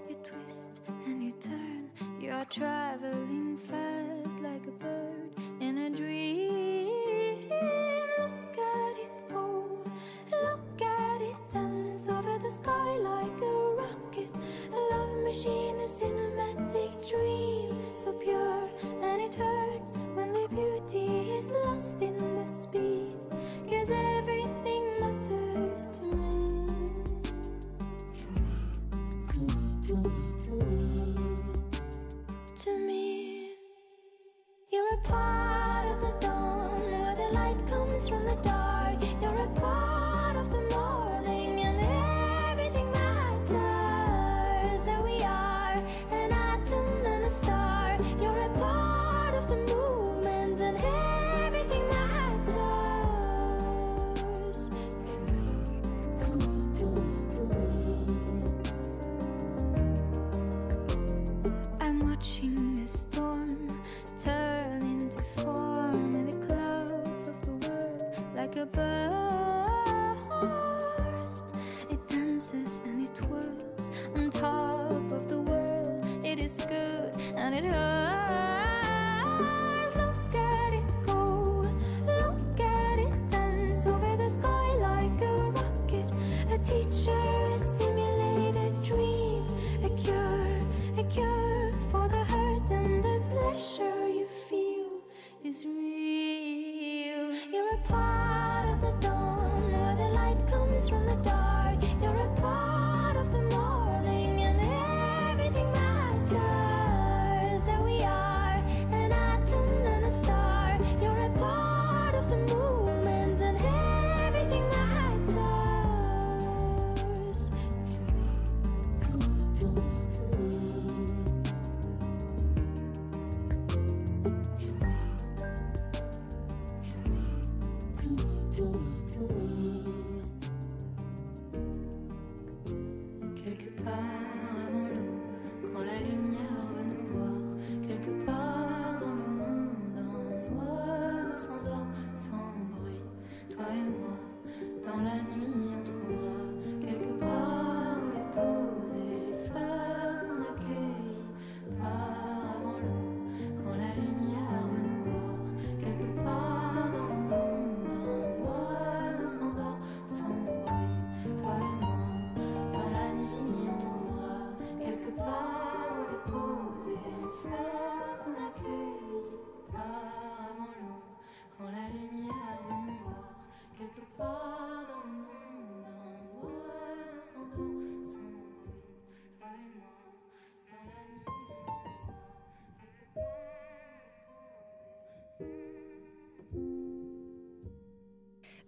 You 0.09 0.17
twist 0.23 0.71
and 1.07 1.25
you 1.25 1.33
turn, 1.41 1.91
you 2.21 2.31
are 2.31 2.45
traveling 2.45 3.57
fast 3.57 4.41
like 4.43 4.65
a 4.69 4.71
bird 4.71 5.31
in 5.59 5.77
a 5.77 5.91
dream. 5.91 7.49
Look 7.51 8.59
at 8.77 8.97
it 9.05 9.11
go, 9.29 9.85
look 10.31 10.81
at 10.81 11.21
it 11.21 11.37
dance 11.53 12.09
over 12.09 12.39
the 12.39 12.53
sky 12.53 12.91
like 12.99 13.41
a 13.43 13.55
rocket. 13.81 14.31
A 14.73 14.81
love 14.95 15.25
machine, 15.25 15.81
a 15.81 15.89
cinematic 15.89 16.93
dream, 17.11 17.75
so 17.93 18.13
pure 18.13 18.71
and 19.03 19.21
it 19.21 19.35
hurts 19.35 19.97
when 20.15 20.33
the 20.33 20.47
beauty 20.49 21.33
is 21.33 21.51
lost 21.51 22.01
in. 22.03 22.18
Cause 23.89 24.18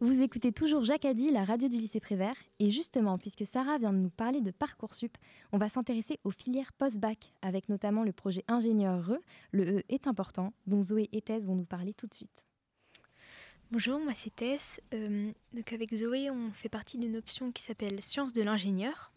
Vous 0.02 0.22
écoutez 0.22 0.50
toujours 0.50 0.82
Jacadi, 0.82 1.30
la 1.30 1.44
radio 1.44 1.68
du 1.68 1.76
lycée 1.76 2.00
Prévert. 2.00 2.34
Et 2.58 2.70
justement, 2.70 3.18
puisque 3.18 3.44
Sarah 3.44 3.76
vient 3.76 3.92
de 3.92 3.98
nous 3.98 4.08
parler 4.08 4.40
de 4.40 4.50
Parcoursup, 4.50 5.18
on 5.52 5.58
va 5.58 5.68
s'intéresser 5.68 6.18
aux 6.24 6.30
filières 6.30 6.72
post-bac, 6.72 7.34
avec 7.42 7.68
notamment 7.68 8.02
le 8.02 8.12
projet 8.12 8.42
ingénieur 8.48 9.12
E. 9.12 9.18
Le 9.52 9.80
E 9.80 9.82
est 9.90 10.06
important, 10.06 10.54
dont 10.66 10.80
Zoé 10.80 11.10
et 11.12 11.20
Thèse 11.20 11.44
vont 11.44 11.54
nous 11.54 11.66
parler 11.66 11.92
tout 11.92 12.06
de 12.06 12.14
suite. 12.14 12.46
Bonjour, 13.72 14.00
moi 14.00 14.14
c'est 14.16 14.34
Tess. 14.34 14.80
Euh, 14.94 15.32
donc 15.52 15.70
avec 15.74 15.94
Zoé, 15.94 16.30
on 16.30 16.50
fait 16.50 16.70
partie 16.70 16.96
d'une 16.96 17.18
option 17.18 17.52
qui 17.52 17.62
s'appelle 17.62 18.02
Sciences 18.02 18.32
de 18.32 18.40
l'ingénieur. 18.40 19.12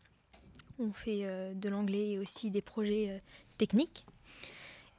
On 0.79 0.91
fait 0.91 1.21
euh, 1.23 1.53
de 1.53 1.69
l'anglais 1.69 2.11
et 2.11 2.19
aussi 2.19 2.51
des 2.51 2.61
projets 2.61 3.09
euh, 3.09 3.19
techniques. 3.57 4.05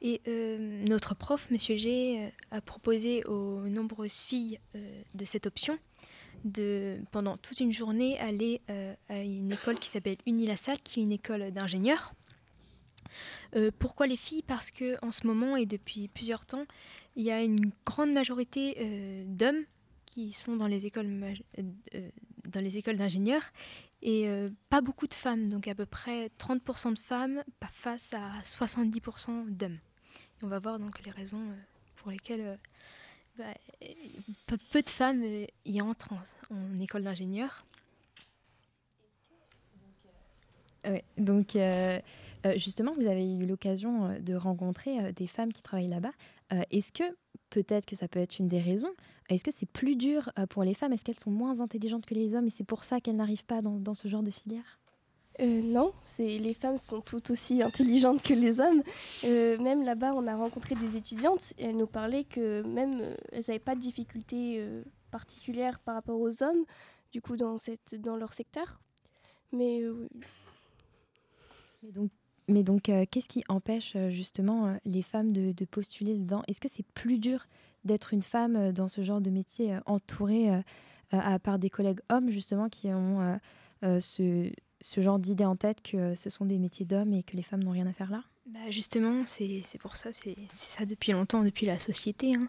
Et 0.01 0.21
euh, 0.27 0.83
notre 0.87 1.15
prof, 1.15 1.49
Monsieur 1.51 1.77
G, 1.77 2.19
euh, 2.19 2.29
a 2.57 2.61
proposé 2.61 3.23
aux 3.25 3.61
nombreuses 3.61 4.13
filles 4.13 4.59
euh, 4.75 5.01
de 5.13 5.25
cette 5.25 5.47
option 5.47 5.77
de, 6.43 6.97
pendant 7.11 7.37
toute 7.37 7.59
une 7.59 7.71
journée, 7.71 8.19
aller 8.19 8.61
à 9.09 9.17
une 9.17 9.51
école 9.51 9.79
qui 9.79 9.89
s'appelle 9.89 10.17
Unilassal, 10.27 10.77
qui 10.83 10.99
est 10.99 11.03
une 11.03 11.11
école 11.11 11.51
d'ingénieurs. 11.51 12.13
Pourquoi 13.79 14.05
les 14.05 14.17
filles? 14.17 14.43
Parce 14.43 14.69
que 14.69 15.03
en 15.03 15.11
ce 15.11 15.25
moment 15.25 15.55
et 15.55 15.65
depuis 15.65 16.07
plusieurs 16.07 16.45
temps, 16.45 16.65
il 17.15 17.23
y 17.23 17.31
a 17.31 17.41
une 17.41 17.71
grande 17.83 18.11
majorité 18.11 19.25
d'hommes 19.25 19.63
qui 20.05 20.33
sont 20.33 20.55
dans 20.55 20.67
les 20.67 20.85
écoles, 20.85 21.07
dans 22.45 22.61
les 22.61 22.77
écoles 22.77 22.97
d'ingénieurs 22.97 23.51
et 24.01 24.27
euh, 24.27 24.49
pas 24.69 24.81
beaucoup 24.81 25.07
de 25.07 25.13
femmes, 25.13 25.49
donc 25.49 25.67
à 25.67 25.75
peu 25.75 25.85
près 25.85 26.29
30% 26.39 26.93
de 26.93 26.99
femmes 26.99 27.43
face 27.71 28.13
à 28.13 28.39
70% 28.43 29.49
d'hommes. 29.49 29.79
On 30.43 30.47
va 30.47 30.59
voir 30.59 30.79
donc 30.79 31.03
les 31.03 31.11
raisons 31.11 31.41
euh, 31.41 31.55
pour 31.95 32.11
lesquelles 32.11 32.41
euh, 32.41 32.55
bah, 33.37 33.53
peu, 34.45 34.81
de 34.81 34.89
femmes 34.89 35.23
y 35.65 35.81
entrent 35.81 36.13
en, 36.51 36.79
école 36.79 37.03
d'ingénieur. 37.03 37.65
Donc, 41.17 41.57
justement, 42.57 42.93
vous 42.93 43.07
avez 43.07 43.33
eu 43.33 43.47
l'occasion 43.47 44.19
de 44.19 44.35
rencontrer 44.35 45.11
des 45.13 45.25
femmes 45.25 45.51
qui 45.51 45.63
travaillent 45.63 45.87
là-bas. 45.87 46.11
Est-ce 46.69 46.91
que, 46.91 47.03
peut-être 47.49 47.87
que 47.87 47.95
ça 47.95 48.07
peut 48.07 48.19
être 48.19 48.37
une 48.37 48.47
des 48.47 48.61
raisons, 48.61 48.93
est-ce 49.29 49.43
que 49.43 49.51
c'est 49.51 49.65
plus 49.65 49.95
dur 49.95 50.31
euh, 50.37 50.45
pour 50.45 50.63
les 50.63 50.73
femmes? 50.73 50.93
Est-ce 50.93 51.03
qu'elles 51.03 51.19
sont 51.19 51.31
moins 51.31 51.59
intelligentes 51.59 52.05
que 52.05 52.13
les 52.13 52.35
hommes 52.35 52.47
et 52.47 52.51
c'est 52.51 52.63
pour 52.63 52.83
ça 52.83 52.99
qu'elles 53.01 53.15
n'arrivent 53.15 53.45
pas 53.45 53.61
dans, 53.61 53.79
dans 53.79 53.93
ce 53.93 54.07
genre 54.07 54.23
de 54.23 54.31
filière? 54.31 54.79
Euh, 55.41 55.61
non, 55.61 55.93
c'est 56.01 56.37
les 56.37 56.53
femmes 56.53 56.77
sont 56.77 57.01
tout 57.01 57.31
aussi 57.31 57.61
intelligentes 57.61 58.21
que 58.21 58.33
les 58.33 58.61
hommes. 58.61 58.81
Euh, 59.25 59.57
même 59.57 59.83
là-bas, 59.83 60.13
on 60.13 60.27
a 60.27 60.35
rencontré 60.35 60.75
des 60.75 60.95
étudiantes 60.95 61.53
et 61.57 61.65
elles 61.65 61.75
nous 61.75 61.87
parlaient 61.87 62.23
que 62.23 62.65
même 62.67 63.01
euh, 63.01 63.15
elles 63.31 63.43
n'avaient 63.47 63.59
pas 63.59 63.75
de 63.75 63.81
difficultés 63.81 64.65
particulières 65.11 65.79
par 65.79 65.95
rapport 65.95 66.19
aux 66.19 66.41
hommes, 66.41 66.63
du 67.11 67.21
coup 67.21 67.35
dans 67.35 67.57
cette 67.57 67.95
dans 67.95 68.15
leur 68.15 68.31
secteur. 68.31 68.79
Mais 69.51 69.81
donc, 71.83 72.11
mais 72.47 72.63
donc 72.63 72.83
qu'est-ce 72.83 73.27
qui 73.27 73.43
empêche 73.49 73.95
justement 74.09 74.77
les 74.85 75.01
femmes 75.01 75.33
de, 75.33 75.51
de 75.51 75.65
postuler 75.65 76.15
dedans? 76.15 76.43
Est-ce 76.47 76.61
que 76.61 76.69
c'est 76.69 76.85
plus 76.93 77.19
dur 77.19 77.45
d'être 77.85 78.13
une 78.13 78.21
femme 78.21 78.55
euh, 78.55 78.71
dans 78.71 78.87
ce 78.87 79.03
genre 79.03 79.21
de 79.21 79.29
métier 79.29 79.75
euh, 79.75 79.79
entourée 79.85 80.51
euh, 80.51 80.61
à 81.11 81.39
par 81.39 81.59
des 81.59 81.69
collègues 81.69 81.99
hommes 82.09 82.29
justement 82.29 82.67
qui 82.67 82.87
ont 82.87 83.39
ce, 83.81 84.51
genre 84.97 85.19
d'idée 85.19 85.45
en 85.45 85.55
tête 85.55 85.81
que 85.81 86.15
ce 86.15 86.29
sont 86.29 86.45
des 86.45 86.57
métiers 86.57 86.85
d'hommes 86.85 87.13
et 87.13 87.23
que 87.23 87.37
les 87.37 87.43
femmes 87.43 87.63
n'ont 87.63 87.71
rien 87.71 87.85
à 87.87 87.93
faire 87.93 88.09
là? 88.09 88.23
Bah 88.47 88.71
justement, 88.71 89.23
c'est 89.25 89.63
pour 89.79 89.95
ça, 89.95 90.11
c'est 90.11 90.35
ça 90.49 90.85
depuis 90.85 91.11
longtemps, 91.11 91.43
depuis 91.43 91.67
la 91.67 91.79
société, 91.79 92.35
hein, 92.35 92.47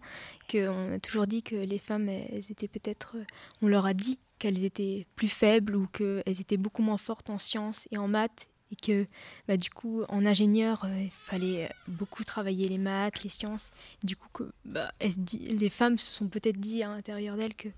qu'on 0.50 0.94
a 0.94 0.98
toujours 0.98 1.26
dit 1.26 1.42
que 1.42 1.54
les 1.54 1.78
femmes, 1.78 2.08
elles 2.08 2.50
étaient 2.50 2.66
peut-être, 2.66 3.16
on 3.62 3.68
leur 3.68 3.86
a 3.86 3.94
dit 3.94 4.18
qu'elles 4.38 4.64
étaient 4.64 5.06
plus 5.16 5.28
faibles 5.28 5.76
ou 5.76 5.86
qu'elles 5.86 6.40
étaient 6.40 6.56
beaucoup 6.56 6.82
moins 6.82 6.98
fortes 6.98 7.30
en 7.30 7.38
sciences 7.38 7.86
et 7.92 7.98
en 7.98 8.08
maths 8.08 8.48
et 8.72 8.76
que 8.76 9.06
bah, 9.46 9.56
du 9.56 9.70
coup 9.70 10.02
en 10.08 10.26
ingénieur 10.26 10.84
euh, 10.84 11.02
il 11.02 11.10
fallait 11.10 11.70
beaucoup 11.88 12.24
travailler 12.24 12.68
les 12.68 12.78
maths, 12.78 13.22
les 13.22 13.30
sciences. 13.30 13.70
Du 14.02 14.16
coup 14.16 14.28
que 14.32 14.50
bah, 14.64 14.92
les 15.00 15.70
femmes 15.70 15.98
se 15.98 16.12
sont 16.12 16.28
peut-être 16.28 16.58
dit 16.58 16.82
à 16.82 16.88
l'intérieur 16.88 17.36
d'elles 17.36 17.54
que 17.54 17.68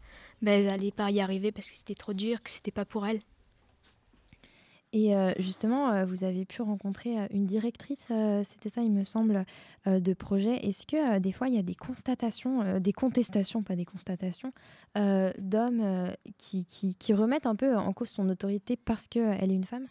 bah, 0.43 0.53
elles 0.53 0.67
n'allaient 0.67 0.91
pas 0.91 1.11
y 1.11 1.21
arriver 1.21 1.53
parce 1.53 1.71
que 1.71 1.77
c'était 1.77 1.95
trop 1.95 2.15
dur, 2.15 2.43
que 2.43 2.51
c'était 2.51 2.71
pas 2.71 2.85
pour 2.85 3.07
elles. 3.07 3.21
Et 4.95 5.15
euh, 5.15 5.33
justement, 5.39 5.91
euh, 5.91 6.07
vous 6.07 6.25
avez 6.25 6.47
pu 6.47 6.63
rencontrer 6.63 7.21
euh, 7.21 7.27
une 7.31 7.45
directrice, 7.47 8.07
euh, 8.11 8.43
c'était 8.49 8.71
ça, 8.71 8.81
il 8.81 8.91
me 8.91 9.05
semble, 9.05 9.45
euh, 9.87 10.01
de 10.01 10.15
projet. 10.15 10.57
Est-ce 10.67 10.87
que 10.87 11.17
euh, 11.17 11.21
des 11.21 11.31
fois, 11.33 11.49
il 11.49 11.55
y 11.55 11.59
a 11.59 11.63
des 11.63 11.75
constatations, 11.75 12.63
euh, 12.63 12.81
des 12.81 12.95
contestations, 12.95 13.63
pas 13.63 13.77
des 13.77 13.85
constatations, 13.85 14.51
euh, 14.97 15.31
d'hommes 15.39 15.83
euh, 15.83 16.11
qui, 16.39 16.65
qui- 16.65 16.95
qui 16.95 17.13
remettent 17.13 17.45
un 17.47 17.55
peu 17.57 17.77
en 17.77 17.93
cause 17.93 18.09
son 18.09 18.31
autorité 18.31 18.77
parce 18.79 19.09
qu'elle 19.09 19.51
est 19.53 19.55
une 19.55 19.65
femme? 19.65 19.89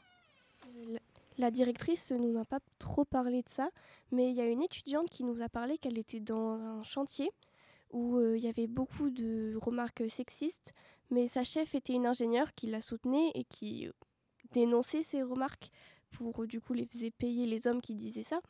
La- 1.38 1.52
directrice 1.52 2.12
ne 2.12 2.18
nous 2.18 2.38
a 2.40 2.46
pas 2.46 2.60
trop 2.80 3.06
parlé 3.06 3.42
de 3.44 3.50
ça, 3.50 3.70
mais 4.12 4.30
il 4.30 4.36
y 4.36 4.42
a 4.42 4.46
une 4.48 4.62
étudiante 4.64 5.10
qui 5.10 5.24
nous 5.24 5.42
a 5.42 5.50
parlé 5.50 5.78
qu'elle 5.78 5.98
était 5.98 6.20
dans 6.20 6.54
un 6.60 6.84
chantier 6.84 7.32
où 7.92 8.18
euh, 8.18 8.38
il 8.38 8.44
y 8.44 8.48
avait 8.50 8.68
beaucoup 8.68 9.10
de 9.10 9.56
remarques 9.62 10.04
sexistes, 10.10 10.74
mais 11.12 11.28
sa 11.28 11.44
chef 11.44 11.76
était 11.76 11.94
une 11.94 12.06
ingénieure 12.08 12.54
qui 12.56 12.68
la 12.68 12.82
soutenait 12.82 13.32
et 13.36 13.46
qui 13.46 13.88
euh, 13.88 13.92
dénonçait 14.52 15.04
ces 15.04 15.24
remarques 15.24 15.72
pour 16.12 16.44
euh, 16.44 16.48
du 16.48 16.62
coup 16.62 16.74
les 16.74 16.86
faisait 16.86 17.12
payer 17.12 17.46
les 17.46 17.68
hommes 17.68 17.82
qui 17.82 17.96
disaient 17.96 18.24
ça. 18.24 18.42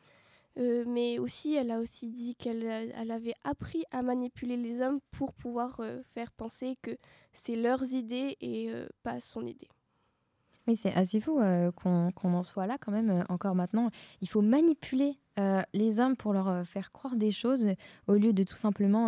Mais 0.88 1.20
aussi, 1.20 1.54
elle 1.56 1.70
a 1.72 1.80
aussi 1.80 2.10
dit 2.10 2.36
qu'elle 2.36 2.68
avait 3.12 3.36
appris 3.44 3.84
à 3.92 4.02
manipuler 4.02 4.58
les 4.58 4.82
hommes 4.82 5.00
pour 5.12 5.34
pouvoir 5.34 5.80
faire 6.16 6.32
penser 6.32 6.78
que 6.82 6.98
c'est 7.32 7.56
leurs 7.56 7.94
idées 7.94 8.38
et 8.42 8.72
pas 9.04 9.20
son 9.20 9.46
idée. 9.46 9.68
Oui, 10.68 10.76
c'est 10.76 10.94
assez 10.94 11.22
fou 11.22 11.40
euh, 11.40 11.72
qu'on 11.72 12.12
en 12.34 12.44
soit 12.44 12.68
là 12.68 12.78
quand 12.78 12.92
même 12.92 13.10
euh, 13.10 13.24
encore 13.30 13.56
maintenant. 13.56 13.90
Il 14.22 14.28
faut 14.28 14.42
manipuler 14.42 15.18
euh, 15.40 15.62
les 15.74 16.02
hommes 16.02 16.18
pour 16.18 16.34
leur 16.34 16.68
faire 16.68 16.92
croire 16.92 17.16
des 17.16 17.32
choses 17.32 17.68
au 18.08 18.16
lieu 18.16 18.34
de 18.34 18.44
tout 18.44 18.58
simplement 18.58 19.08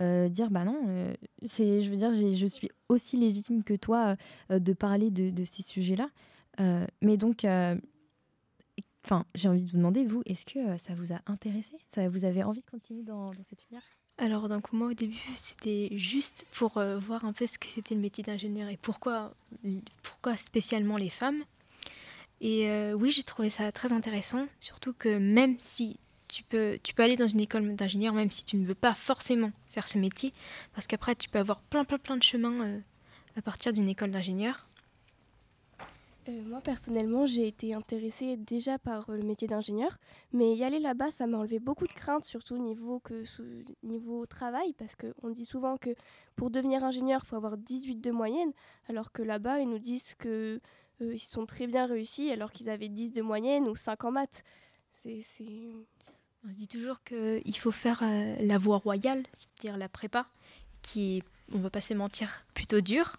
dire 0.00 0.50
bah 0.50 0.64
non, 0.64 1.12
c'est, 1.44 1.82
je 1.82 1.90
veux 1.90 1.96
dire, 1.96 2.12
je 2.12 2.46
suis 2.46 2.70
aussi 2.88 3.16
légitime 3.16 3.64
que 3.64 3.74
toi 3.74 4.16
de 4.48 4.72
parler 4.72 5.10
de, 5.10 5.44
ces 5.44 5.62
sujets-là. 5.62 6.08
Mais 7.02 7.16
donc, 7.16 7.44
enfin, 9.04 9.24
j'ai 9.34 9.48
envie 9.48 9.64
de 9.64 9.70
vous 9.70 9.76
demander, 9.76 10.04
vous, 10.04 10.22
est-ce 10.24 10.46
que 10.46 10.78
ça 10.78 10.94
vous 10.94 11.12
a 11.12 11.20
intéressé? 11.26 11.76
Ça, 11.88 12.08
Vous 12.08 12.24
avez 12.24 12.44
envie 12.44 12.60
de 12.60 12.70
continuer 12.70 13.02
dans, 13.02 13.32
dans 13.32 13.42
cette 13.42 13.60
filière? 13.60 13.97
Alors 14.20 14.48
donc 14.48 14.72
moi 14.72 14.88
au 14.88 14.94
début 14.94 15.16
c'était 15.36 15.90
juste 15.92 16.44
pour 16.52 16.76
euh, 16.76 16.98
voir 16.98 17.24
un 17.24 17.32
peu 17.32 17.46
ce 17.46 17.56
que 17.56 17.68
c'était 17.68 17.94
le 17.94 18.00
métier 18.00 18.24
d'ingénieur 18.24 18.68
et 18.68 18.76
pourquoi, 18.76 19.32
pourquoi 20.02 20.36
spécialement 20.36 20.96
les 20.96 21.08
femmes. 21.08 21.44
Et 22.40 22.68
euh, 22.68 22.94
oui 22.94 23.12
j'ai 23.12 23.22
trouvé 23.22 23.48
ça 23.48 23.70
très 23.70 23.92
intéressant, 23.92 24.48
surtout 24.58 24.92
que 24.92 25.18
même 25.18 25.56
si 25.60 26.00
tu 26.26 26.42
peux, 26.42 26.78
tu 26.82 26.94
peux 26.94 27.04
aller 27.04 27.16
dans 27.16 27.28
une 27.28 27.40
école 27.40 27.74
d'ingénieur, 27.76 28.12
même 28.12 28.30
si 28.30 28.44
tu 28.44 28.56
ne 28.56 28.66
veux 28.66 28.74
pas 28.74 28.94
forcément 28.94 29.52
faire 29.70 29.86
ce 29.86 29.98
métier, 29.98 30.32
parce 30.74 30.88
qu'après 30.88 31.14
tu 31.14 31.28
peux 31.28 31.38
avoir 31.38 31.60
plein 31.60 31.84
plein 31.84 31.98
plein 31.98 32.16
de 32.16 32.22
chemins 32.24 32.64
euh, 32.64 32.80
à 33.36 33.42
partir 33.42 33.72
d'une 33.72 33.88
école 33.88 34.10
d'ingénieur. 34.10 34.67
Euh, 36.28 36.42
moi 36.44 36.60
personnellement, 36.60 37.24
j'ai 37.24 37.46
été 37.46 37.72
intéressée 37.72 38.36
déjà 38.36 38.78
par 38.78 39.08
euh, 39.08 39.16
le 39.16 39.22
métier 39.22 39.48
d'ingénieur, 39.48 39.96
mais 40.32 40.54
y 40.54 40.62
aller 40.62 40.78
là-bas, 40.78 41.10
ça 41.10 41.26
m'a 41.26 41.38
enlevé 41.38 41.58
beaucoup 41.58 41.86
de 41.86 41.92
craintes, 41.92 42.24
surtout 42.24 42.58
niveau 42.58 43.00
que 43.00 43.24
niveau 43.82 44.26
travail, 44.26 44.74
parce 44.74 44.94
qu'on 44.94 45.30
dit 45.30 45.46
souvent 45.46 45.78
que 45.78 45.90
pour 46.36 46.50
devenir 46.50 46.84
ingénieur, 46.84 47.22
il 47.24 47.26
faut 47.26 47.36
avoir 47.36 47.56
18 47.56 48.00
de 48.00 48.10
moyenne, 48.10 48.52
alors 48.88 49.10
que 49.12 49.22
là-bas, 49.22 49.60
ils 49.60 49.68
nous 49.68 49.78
disent 49.78 50.14
que 50.16 50.60
euh, 51.00 51.14
ils 51.14 51.18
sont 51.18 51.46
très 51.46 51.66
bien 51.66 51.86
réussis, 51.86 52.30
alors 52.30 52.52
qu'ils 52.52 52.68
avaient 52.68 52.90
10 52.90 53.12
de 53.12 53.22
moyenne 53.22 53.66
ou 53.66 53.76
5 53.76 54.04
en 54.04 54.10
maths. 54.10 54.44
On 55.06 56.48
se 56.48 56.54
dit 56.54 56.68
toujours 56.68 57.02
qu'il 57.04 57.58
faut 57.58 57.70
faire 57.70 58.02
la 58.40 58.58
voie 58.58 58.78
royale, 58.78 59.24
c'est-à-dire 59.32 59.78
la 59.78 59.88
prépa, 59.88 60.26
qui 60.82 61.18
est, 61.18 61.22
on 61.54 61.58
va 61.58 61.70
pas 61.70 61.80
se 61.80 61.94
mentir, 61.94 62.44
plutôt 62.52 62.80
dure. 62.80 63.16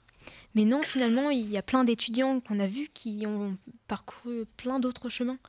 Mais 0.55 0.65
non, 0.65 0.81
finalement, 0.83 1.29
il 1.29 1.49
y 1.49 1.57
a 1.57 1.61
plein 1.61 1.83
d'étudiants 1.83 2.39
qu'on 2.39 2.59
a 2.59 2.67
vus 2.67 2.89
qui 2.93 3.25
ont 3.25 3.57
parcouru 3.87 4.45
plein 4.57 4.79
d'autres 4.79 5.09
chemins 5.09 5.39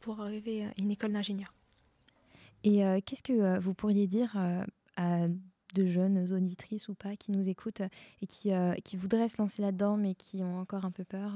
pour 0.00 0.20
arriver 0.20 0.64
à 0.64 0.72
une 0.78 0.90
école 0.90 1.12
d'ingénieur. 1.12 1.52
Et 2.62 2.84
euh, 2.84 3.00
qu'est-ce 3.04 3.22
que 3.22 3.32
euh, 3.32 3.58
vous 3.58 3.74
pourriez 3.74 4.06
dire 4.06 4.34
euh, 4.36 4.64
à 4.96 5.28
de 5.74 5.86
jeunes 5.86 6.32
auditrices 6.32 6.88
ou 6.88 6.94
pas 6.94 7.16
qui 7.16 7.32
nous 7.32 7.48
écoutent 7.48 7.82
et 8.22 8.26
qui, 8.26 8.52
euh, 8.52 8.74
qui 8.84 8.96
voudraient 8.96 9.28
se 9.28 9.38
lancer 9.38 9.60
là-dedans 9.60 9.96
mais 9.96 10.14
qui 10.14 10.42
ont 10.42 10.58
encore 10.58 10.84
un 10.84 10.90
peu 10.90 11.04
peur? 11.04 11.32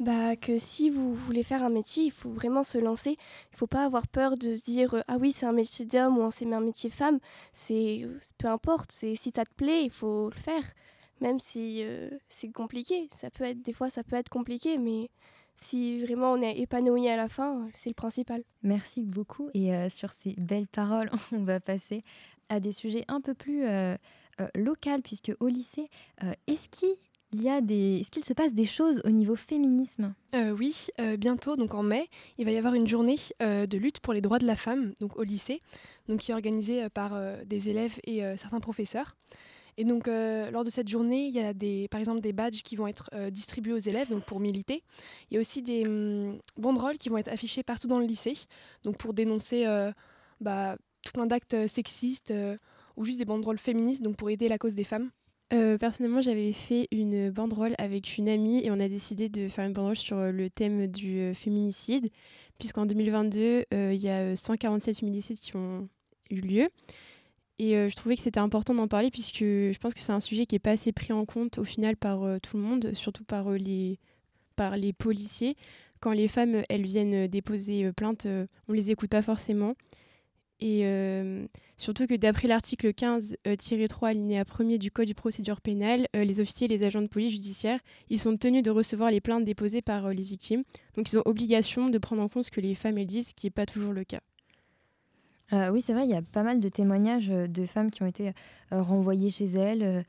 Bah, 0.00 0.34
que 0.34 0.56
si 0.56 0.88
vous 0.88 1.14
voulez 1.14 1.42
faire 1.42 1.62
un 1.62 1.68
métier, 1.68 2.04
il 2.04 2.10
faut 2.10 2.30
vraiment 2.30 2.62
se 2.62 2.78
lancer. 2.78 3.18
Il 3.52 3.56
faut 3.58 3.66
pas 3.66 3.84
avoir 3.84 4.08
peur 4.08 4.38
de 4.38 4.54
se 4.54 4.64
dire 4.64 5.04
ah 5.06 5.18
oui 5.20 5.30
c'est 5.30 5.44
un 5.44 5.52
métier 5.52 5.84
d'homme 5.84 6.16
ou 6.16 6.30
c'est 6.30 6.50
un 6.50 6.60
métier 6.60 6.88
femme. 6.88 7.18
C'est 7.52 8.08
peu 8.38 8.48
importe. 8.48 8.92
C'est 8.92 9.14
si 9.14 9.30
ça 9.36 9.44
te 9.44 9.52
plaît, 9.54 9.84
il 9.84 9.90
faut 9.90 10.30
le 10.30 10.36
faire. 10.36 10.64
Même 11.20 11.38
si 11.40 11.80
euh, 11.82 12.10
c'est 12.28 12.50
compliqué. 12.50 13.08
Ça 13.14 13.30
peut 13.30 13.44
être 13.44 13.62
des 13.62 13.72
fois 13.72 13.90
ça 13.90 14.02
peut 14.02 14.16
être 14.16 14.28
compliqué, 14.28 14.78
mais 14.78 15.10
si 15.56 16.00
vraiment 16.02 16.32
on 16.32 16.40
est 16.40 16.58
épanoui 16.58 17.08
à 17.08 17.16
la 17.16 17.28
fin, 17.28 17.68
c'est 17.74 17.90
le 17.90 17.94
principal. 17.94 18.42
Merci 18.62 19.02
beaucoup. 19.02 19.50
Et 19.52 19.74
euh, 19.74 19.88
sur 19.88 20.12
ces 20.12 20.34
belles 20.38 20.68
paroles, 20.68 21.10
on 21.32 21.44
va 21.44 21.60
passer 21.60 22.02
à 22.48 22.60
des 22.60 22.72
sujets 22.72 23.04
un 23.08 23.20
peu 23.20 23.34
plus 23.34 23.66
euh, 23.66 23.96
locale, 24.54 25.02
puisque 25.02 25.32
au 25.38 25.46
lycée, 25.46 25.88
est-ce 26.46 26.68
qu'il 26.70 26.96
y 27.34 27.48
a 27.48 27.60
des... 27.60 28.00
Est-ce 28.00 28.10
qu'il 28.10 28.24
se 28.24 28.32
passe 28.32 28.54
des 28.54 28.64
choses 28.64 29.02
au 29.04 29.10
niveau 29.10 29.36
féminisme? 29.36 30.14
Oui, 30.34 30.86
bientôt, 31.18 31.56
donc 31.56 31.74
en 31.74 31.82
mai, 31.82 32.08
il 32.38 32.46
va 32.46 32.50
y 32.50 32.56
avoir 32.56 32.72
une 32.72 32.88
journée 32.88 33.18
de 33.40 33.76
lutte 33.76 34.00
pour 34.00 34.14
les 34.14 34.22
droits 34.22 34.38
de 34.38 34.46
la 34.46 34.56
femme, 34.56 34.94
donc 34.98 35.16
au 35.16 35.22
lycée, 35.22 35.60
donc 36.08 36.20
qui 36.20 36.30
est 36.30 36.34
organisée 36.34 36.88
par 36.88 37.20
des 37.44 37.68
élèves 37.68 38.00
et 38.04 38.22
certains 38.38 38.60
professeurs. 38.60 39.14
Et 39.76 39.84
donc, 39.84 40.08
euh, 40.08 40.50
lors 40.50 40.64
de 40.64 40.70
cette 40.70 40.88
journée, 40.88 41.26
il 41.26 41.34
y 41.34 41.40
a 41.40 41.52
par 41.88 42.00
exemple 42.00 42.20
des 42.20 42.32
badges 42.32 42.62
qui 42.62 42.76
vont 42.76 42.86
être 42.86 43.10
euh, 43.14 43.30
distribués 43.30 43.72
aux 43.72 43.78
élèves 43.78 44.10
donc 44.10 44.24
pour 44.24 44.40
militer. 44.40 44.82
Il 45.30 45.34
y 45.34 45.36
a 45.36 45.40
aussi 45.40 45.62
des 45.62 45.86
hum, 45.86 46.38
banderoles 46.56 46.98
qui 46.98 47.08
vont 47.08 47.18
être 47.18 47.30
affichées 47.32 47.62
partout 47.62 47.88
dans 47.88 47.98
le 47.98 48.06
lycée, 48.06 48.34
donc 48.84 48.98
pour 48.98 49.14
dénoncer 49.14 49.66
euh, 49.66 49.92
bah, 50.40 50.76
tout 51.02 51.12
plein 51.12 51.26
d'actes 51.26 51.66
sexistes 51.66 52.32
ou 52.96 53.04
juste 53.04 53.18
des 53.18 53.24
banderoles 53.24 53.58
féministes, 53.58 54.02
donc 54.02 54.16
pour 54.16 54.30
aider 54.30 54.48
la 54.48 54.58
cause 54.58 54.74
des 54.74 54.84
femmes. 54.84 55.10
personnellement, 55.50 56.20
j'avais 56.20 56.52
fait 56.52 56.88
une 56.90 57.30
banderole 57.30 57.74
avec 57.78 58.18
une 58.18 58.28
amie 58.28 58.64
et 58.64 58.70
on 58.70 58.80
a 58.80 58.88
décidé 58.88 59.28
de 59.28 59.48
faire 59.48 59.64
une 59.64 59.72
banderole 59.72 59.96
sur 59.96 60.16
le 60.16 60.50
thème 60.50 60.86
du 60.86 61.34
féminicide, 61.34 62.10
puisqu'en 62.58 62.84
2022, 62.84 63.64
il 63.72 63.94
y 63.94 64.08
a 64.08 64.36
147 64.36 64.98
féminicides 64.98 65.38
qui 65.38 65.56
ont 65.56 65.88
eu 66.30 66.40
lieu. 66.40 66.68
Et 67.62 67.76
euh, 67.76 67.90
je 67.90 67.94
trouvais 67.94 68.16
que 68.16 68.22
c'était 68.22 68.40
important 68.40 68.74
d'en 68.74 68.88
parler 68.88 69.10
puisque 69.10 69.40
je 69.40 69.78
pense 69.78 69.92
que 69.92 70.00
c'est 70.00 70.12
un 70.12 70.20
sujet 70.20 70.46
qui 70.46 70.54
n'est 70.54 70.60
pas 70.60 70.70
assez 70.70 70.92
pris 70.92 71.12
en 71.12 71.26
compte 71.26 71.58
au 71.58 71.64
final 71.64 71.94
par 71.94 72.22
euh, 72.22 72.38
tout 72.38 72.56
le 72.56 72.62
monde, 72.62 72.94
surtout 72.94 73.22
par, 73.22 73.50
euh, 73.52 73.58
les, 73.58 73.98
par 74.56 74.78
les 74.78 74.94
policiers. 74.94 75.58
Quand 76.00 76.12
les 76.12 76.26
femmes, 76.28 76.62
viennent 76.70 77.26
déposer 77.26 77.92
plainte, 77.92 78.26
on 78.26 78.72
ne 78.72 78.74
les 78.74 78.90
écoute 78.90 79.10
pas 79.10 79.20
forcément. 79.20 79.74
Et 80.58 80.82
surtout 81.76 82.06
que 82.06 82.14
d'après 82.14 82.48
l'article 82.48 82.88
15-3 82.94 84.08
alinéa 84.08 84.44
1er 84.44 84.78
du 84.78 84.90
Code 84.90 85.08
du 85.08 85.14
procédure 85.14 85.60
pénale, 85.60 86.06
les 86.14 86.40
officiers 86.40 86.64
et 86.64 86.68
les 86.68 86.84
agents 86.84 87.02
de 87.02 87.06
police 87.06 87.32
judiciaire, 87.32 87.80
ils 88.08 88.18
sont 88.18 88.38
tenus 88.38 88.62
de 88.62 88.70
recevoir 88.70 89.10
les 89.10 89.20
plaintes 89.20 89.44
déposées 89.44 89.82
par 89.82 90.08
les 90.08 90.22
victimes. 90.22 90.64
Donc 90.96 91.12
ils 91.12 91.18
ont 91.18 91.22
obligation 91.26 91.90
de 91.90 91.98
prendre 91.98 92.22
en 92.22 92.30
compte 92.30 92.44
ce 92.44 92.50
que 92.50 92.62
les 92.62 92.74
femmes 92.74 93.04
disent, 93.04 93.28
ce 93.28 93.34
qui 93.34 93.44
n'est 93.44 93.50
pas 93.50 93.66
toujours 93.66 93.92
le 93.92 94.04
cas. 94.04 94.20
Euh, 95.52 95.70
oui, 95.70 95.80
c'est 95.80 95.92
vrai, 95.92 96.04
il 96.04 96.10
y 96.10 96.14
a 96.14 96.22
pas 96.22 96.42
mal 96.42 96.60
de 96.60 96.68
témoignages 96.68 97.30
euh, 97.30 97.46
de 97.46 97.64
femmes 97.64 97.90
qui 97.90 98.02
ont 98.02 98.06
été 98.06 98.28
euh, 98.72 98.82
renvoyées 98.82 99.30
chez 99.30 99.46
elles, 99.46 100.04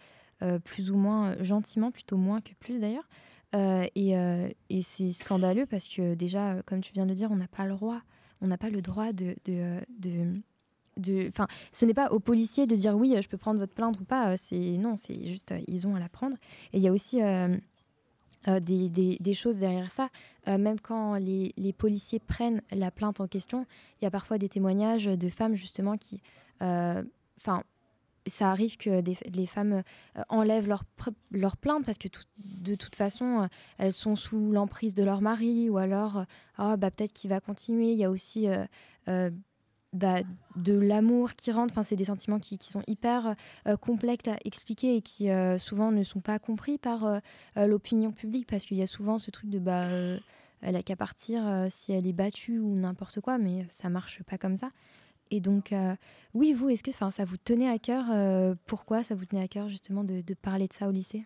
plus 0.63 0.89
ou 0.89 0.97
moins 0.97 1.35
gentiment, 1.43 1.91
plutôt 1.91 2.17
moins 2.17 2.41
que 2.41 2.49
plus 2.59 2.79
d'ailleurs. 2.79 3.07
et, 3.53 4.81
c'est 4.81 5.13
scandaleux 5.13 5.67
parce 5.67 5.87
que 5.87 6.15
déjà, 6.15 6.63
comme 6.65 6.81
tu 6.81 6.93
viens 6.93 7.05
de 7.05 7.13
dire, 7.13 7.29
on 7.31 7.35
n'a 7.35 7.47
pas 7.47 7.65
le 7.65 7.75
droit, 7.75 8.01
on 8.41 8.47
n'a 8.47 8.57
pas 8.57 8.71
le 8.71 8.81
droit 8.81 9.13
de, 9.13 9.35
Enfin, 11.27 11.47
ce 11.71 11.85
n'est 11.85 11.93
pas 11.93 12.11
aux 12.11 12.19
policiers 12.19 12.65
de 12.65 12.75
dire 12.75 12.95
oui, 12.95 13.15
je 13.21 13.29
peux 13.29 13.37
prendre 13.37 13.59
votre 13.59 13.75
plainte 13.75 13.99
ou 13.99 14.03
pas. 14.03 14.35
C'est 14.35 14.77
non, 14.77 14.97
c'est 14.97 15.27
juste 15.27 15.53
ils 15.67 15.85
ont 15.85 15.95
à 15.95 15.99
la 15.99 16.09
prendre. 16.09 16.37
Et 16.73 16.77
il 16.77 16.83
y 16.83 16.87
a 16.87 16.91
aussi 16.91 17.21
des, 18.47 18.89
des, 18.89 19.33
choses 19.33 19.59
derrière 19.59 19.91
ça. 19.91 20.09
Euh, 20.47 20.57
même 20.57 20.79
quand 20.79 21.15
les, 21.15 21.73
policiers 21.77 22.19
prennent 22.19 22.61
la 22.71 22.91
plainte 22.91 23.21
en 23.21 23.27
question, 23.27 23.65
il 24.01 24.05
y 24.05 24.07
a 24.07 24.11
parfois 24.11 24.37
des 24.37 24.49
témoignages 24.49 25.05
de 25.05 25.29
femmes 25.29 25.55
justement 25.55 25.97
qui... 25.97 26.21
Euh, 26.61 27.03
enfin, 27.37 27.63
ça 28.27 28.51
arrive 28.51 28.77
que 28.77 29.01
les 29.33 29.47
femmes 29.47 29.81
enlèvent 30.29 30.67
leur, 30.67 30.83
leur 31.31 31.57
plainte 31.57 31.83
parce 31.83 31.97
que 31.97 32.07
de 32.37 32.75
toute 32.75 32.95
façon, 32.95 33.49
elles 33.79 33.93
sont 33.93 34.15
sous 34.15 34.51
l'emprise 34.51 34.93
de 34.93 35.03
leur 35.03 35.21
mari 35.21 35.71
ou 35.71 35.79
alors, 35.79 36.25
oh, 36.59 36.75
bah, 36.77 36.91
peut-être 36.91 37.13
qu'il 37.13 37.31
va 37.31 37.39
continuer. 37.39 37.93
Il 37.93 37.97
y 37.97 38.05
a 38.05 38.11
aussi 38.11 38.47
bah, 39.93 40.21
de 40.55 40.73
l'amour 40.73 41.33
qui 41.33 41.51
rentre. 41.51 41.73
Enfin, 41.73 41.83
c'est 41.83 41.95
des 41.95 42.05
sentiments 42.05 42.39
qui, 42.39 42.57
sont 42.61 42.81
hyper 42.87 43.35
euh, 43.67 43.75
complexes 43.75 44.29
à 44.29 44.37
expliquer 44.45 44.95
et 44.95 45.01
qui 45.01 45.29
euh, 45.29 45.57
souvent 45.57 45.91
ne 45.91 46.03
sont 46.03 46.21
pas 46.21 46.39
compris 46.39 46.77
par 46.77 47.05
euh, 47.05 47.19
l'opinion 47.67 48.11
publique 48.11 48.47
parce 48.47 48.65
qu'il 48.65 48.77
y 48.77 48.81
a 48.81 48.87
souvent 48.87 49.17
ce 49.17 49.31
truc 49.31 49.49
de 49.49 49.59
bah, 49.59 49.89
elle 50.61 50.75
a 50.75 50.83
qu'à 50.83 50.95
partir 50.95 51.67
si 51.69 51.91
elle 51.91 52.05
est 52.05 52.13
battue 52.13 52.59
ou 52.59 52.75
n'importe 52.75 53.19
quoi, 53.19 53.37
mais 53.37 53.65
ça 53.67 53.89
marche 53.89 54.21
pas 54.23 54.37
comme 54.37 54.57
ça. 54.57 54.71
Et 55.31 55.39
donc, 55.39 55.73
oui, 56.35 56.53
vous, 56.53 56.69
est-ce 56.69 56.83
que 56.83 56.91
ça 56.91 57.25
vous 57.25 57.37
tenait 57.37 57.69
à 57.69 57.79
cœur 57.79 58.05
Pourquoi 58.67 59.03
ça 59.03 59.15
vous 59.15 59.25
tenait 59.25 59.41
à 59.41 59.47
cœur 59.47 59.69
justement 59.69 60.03
de, 60.03 60.21
parler 60.35 60.67
de 60.67 60.73
ça 60.73 60.87
au 60.87 60.91
lycée? 60.91 61.25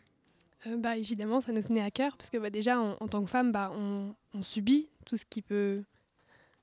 Bah, 0.77 0.95
Évidemment, 0.95 1.41
ça 1.41 1.51
nous 1.51 1.61
tenait 1.61 1.81
à 1.81 1.91
cœur 1.91 2.15
parce 2.15 2.29
que 2.29 2.37
bah, 2.37 2.49
déjà, 2.49 2.79
en, 2.79 3.07
tant 3.09 3.23
que 3.23 3.29
femme, 3.29 3.51
bah, 3.51 3.73
on 3.75 4.41
subit 4.41 4.87
tout 5.05 5.17
ce 5.17 5.25
qui 5.25 5.41
peut 5.41 5.83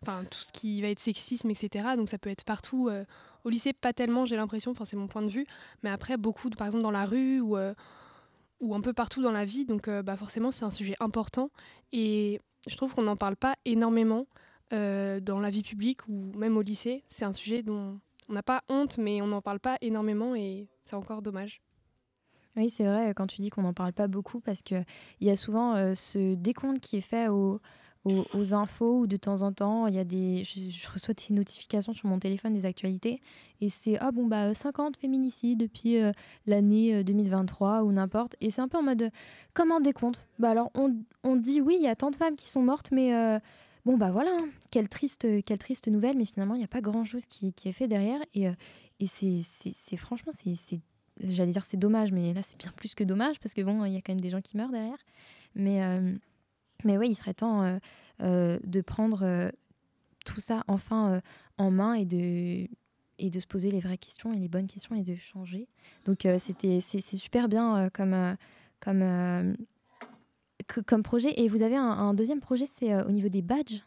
enfin 0.03 0.25
tout 0.25 0.39
ce 0.39 0.53
qui 0.53 0.83
va 0.83 0.89
être 0.89 1.01
sexisme, 1.01 1.51
etc. 1.51 1.97
Donc 1.97 2.09
ça 2.09 2.19
peut 2.19 2.31
être 2.31 2.45
partout. 2.45 2.89
Euh, 2.89 3.05
au 3.45 3.51
lycée, 3.51 3.73
pas 3.73 3.93
tellement, 3.93 4.27
j'ai 4.27 4.37
l'impression, 4.37 4.73
enfin 4.73 4.85
c'est 4.85 4.97
mon 4.97 5.09
point 5.09 5.23
de 5.23 5.31
vue, 5.31 5.47
mais 5.83 5.91
après 5.91 6.17
beaucoup, 6.17 6.51
par 6.51 6.67
exemple 6.67 6.83
dans 6.83 6.91
la 6.91 7.07
rue 7.07 7.41
ou, 7.41 7.57
euh, 7.57 7.75
ou 8.61 8.75
un 8.75 8.81
peu 8.81 8.93
partout 8.93 9.23
dans 9.23 9.33
la 9.33 9.45
vie. 9.45 9.65
Donc 9.65 9.89
euh, 9.89 10.03
bah, 10.03 10.17
forcément, 10.17 10.53
c'est 10.53 10.65
un 10.65 10.71
sujet 10.71 10.95
important 11.01 11.51
et 11.93 12.41
je 12.69 12.77
trouve 12.77 12.95
qu'on 12.95 13.03
n'en 13.03 13.17
parle 13.17 13.37
pas 13.37 13.57
énormément 13.65 14.27
dans 14.71 15.39
la 15.39 15.51
vie 15.51 15.63
publique 15.63 16.09
ou 16.09 16.33
même 16.35 16.57
au 16.57 16.63
lycée. 16.63 17.05
C'est 17.07 17.27
un 17.27 17.35
sujet 17.35 17.63
dont 17.63 18.01
on 18.31 18.33
n'a 18.33 18.43
pas 18.43 18.63
honte, 18.71 18.97
mais 18.97 19.21
on 19.21 19.27
n'en 19.27 19.43
parle 19.43 19.61
pas 19.61 19.77
énormément 19.83 20.35
et 20.35 20.67
c'est 20.83 20.97
encore 20.97 21.21
dommage. 21.21 21.61
Oui, 22.57 22.71
c'est 22.71 22.85
vrai 22.85 23.13
quand 23.15 23.27
tu 23.27 23.43
dis 23.43 23.51
qu'on 23.51 23.61
n'en 23.61 23.75
parle 23.75 23.93
pas 23.93 24.09
beaucoup 24.09 24.41
parce 24.41 24.63
qu'il 24.63 24.87
y 25.21 25.29
a 25.29 25.37
souvent 25.37 25.95
ce 25.95 26.35
décompte 26.37 26.81
qui 26.81 26.97
est 26.97 27.03
fait 27.03 27.29
au, 27.29 27.61
aux, 28.05 28.53
infos 28.53 29.01
ou 29.01 29.07
de 29.07 29.17
temps 29.17 29.43
en 29.43 29.53
temps, 29.53 29.87
il 29.87 29.95
y 29.95 29.99
a 29.99 30.05
des, 30.05 30.43
je, 30.45 30.91
reçois 30.93 31.15
des 31.15 31.35
notifications 31.35 31.93
sur 31.93 32.09
mon 32.09 32.19
téléphone 32.19 32.53
des 32.53 32.67
actualités 32.67 33.21
et 33.61 33.69
c'est 33.69 33.97
ah 34.01 34.11
bon 34.11 34.27
bah 34.27 34.55
50 34.55 34.97
féminicides 34.97 35.61
depuis 35.61 35.99
euh, 35.99 36.11
l'année 36.47 37.05
2023 37.05 37.69
euh, 37.81 37.85
ou 37.85 37.93
n'importe 37.93 38.35
et 38.41 38.51
c'est 38.51 38.61
un 38.61 38.67
peu 38.67 38.79
en 38.79 38.83
mode 38.83 39.11
comment 39.55 39.81
décompte 39.81 40.27
Bah 40.41 40.51
alors 40.51 40.71
on, 40.75 40.97
on, 41.23 41.37
dit 41.37 41.61
oui, 41.61 41.77
il 41.79 41.85
y 41.85 41.89
a 41.89 41.95
tant 41.95 42.11
de 42.11 42.17
femmes 42.17 42.35
qui 42.35 42.49
sont 42.49 42.63
mortes 42.63 42.89
mais 42.91 43.15
euh, 43.15 43.39
bon 43.85 43.97
bah 43.97 44.11
voilà, 44.11 44.33
hein, 44.33 44.49
quelle 44.73 44.89
triste 44.89 45.27
quelle 45.45 45.59
triste 45.59 45.87
nouvelle 45.87 46.17
mais 46.17 46.25
finalement 46.25 46.55
il 46.55 46.59
n'y 46.59 46.65
a 46.65 46.69
pas 46.69 46.81
grand-chose 46.81 47.27
qui, 47.27 47.53
qui, 47.53 47.69
est 47.69 47.73
fait 47.73 47.87
derrière 47.87 48.19
et, 48.35 48.49
et 48.99 49.07
c'est 49.07 49.97
franchement 49.97 50.33
c'est 50.35 50.81
j'allais 51.23 51.53
dire 51.53 51.65
c'est 51.65 51.77
dommage 51.77 52.11
mais 52.11 52.35
là 52.35 52.43
c'est 52.43 52.59
bien 52.59 52.73
plus 52.75 52.97
que 52.97 53.05
dommage 53.05 53.39
parce 53.39 53.55
que 53.55 53.63
bon, 53.63 53.85
il 53.85 53.93
y 53.93 53.97
a 53.97 54.01
quand 54.01 54.13
même 54.13 54.21
des 54.21 54.31
gens 54.31 54.41
qui 54.41 54.57
meurent 54.57 54.73
derrière. 54.73 54.99
Mais 55.55 55.81
mais 56.85 56.99
oui, 56.99 57.11
il 57.11 57.15
serait 57.15 57.35
temps 57.35 57.63
euh, 57.63 57.79
euh, 58.23 58.59
de 58.65 58.81
prendre 58.81 59.23
euh, 59.23 59.51
tout 60.25 60.41
ça 60.41 60.65
enfin 60.69 61.21
en 61.59 61.71
main 61.71 61.95
et 61.95 62.05
de, 62.05 62.69
et 63.19 63.31
de 63.31 63.41
se 63.41 63.47
poser 63.47 63.71
les 63.71 63.81
vraies 63.81 63.99
questions 63.99 64.33
et 64.33 64.39
les 64.39 64.49
bonnes 64.49 64.67
questions 64.69 64.95
et 64.95 65.03
de 65.03 65.17
changer. 65.17 65.69
Donc 66.05 66.27
c'était 66.39 66.81
c'est 66.81 67.01
super 67.01 67.49
bien 67.49 67.91
comme, 67.93 68.37
comme, 68.79 69.57
comme 70.87 71.03
projet. 71.03 71.41
Et 71.41 71.49
vous 71.49 71.63
avez 71.63 71.77
un, 71.77 72.15
deuxième 72.15 72.41
projet, 72.41 72.67
c'est 72.67 72.95
au 73.03 73.11
niveau 73.11 73.29
des 73.29 73.43
badges? 73.43 73.83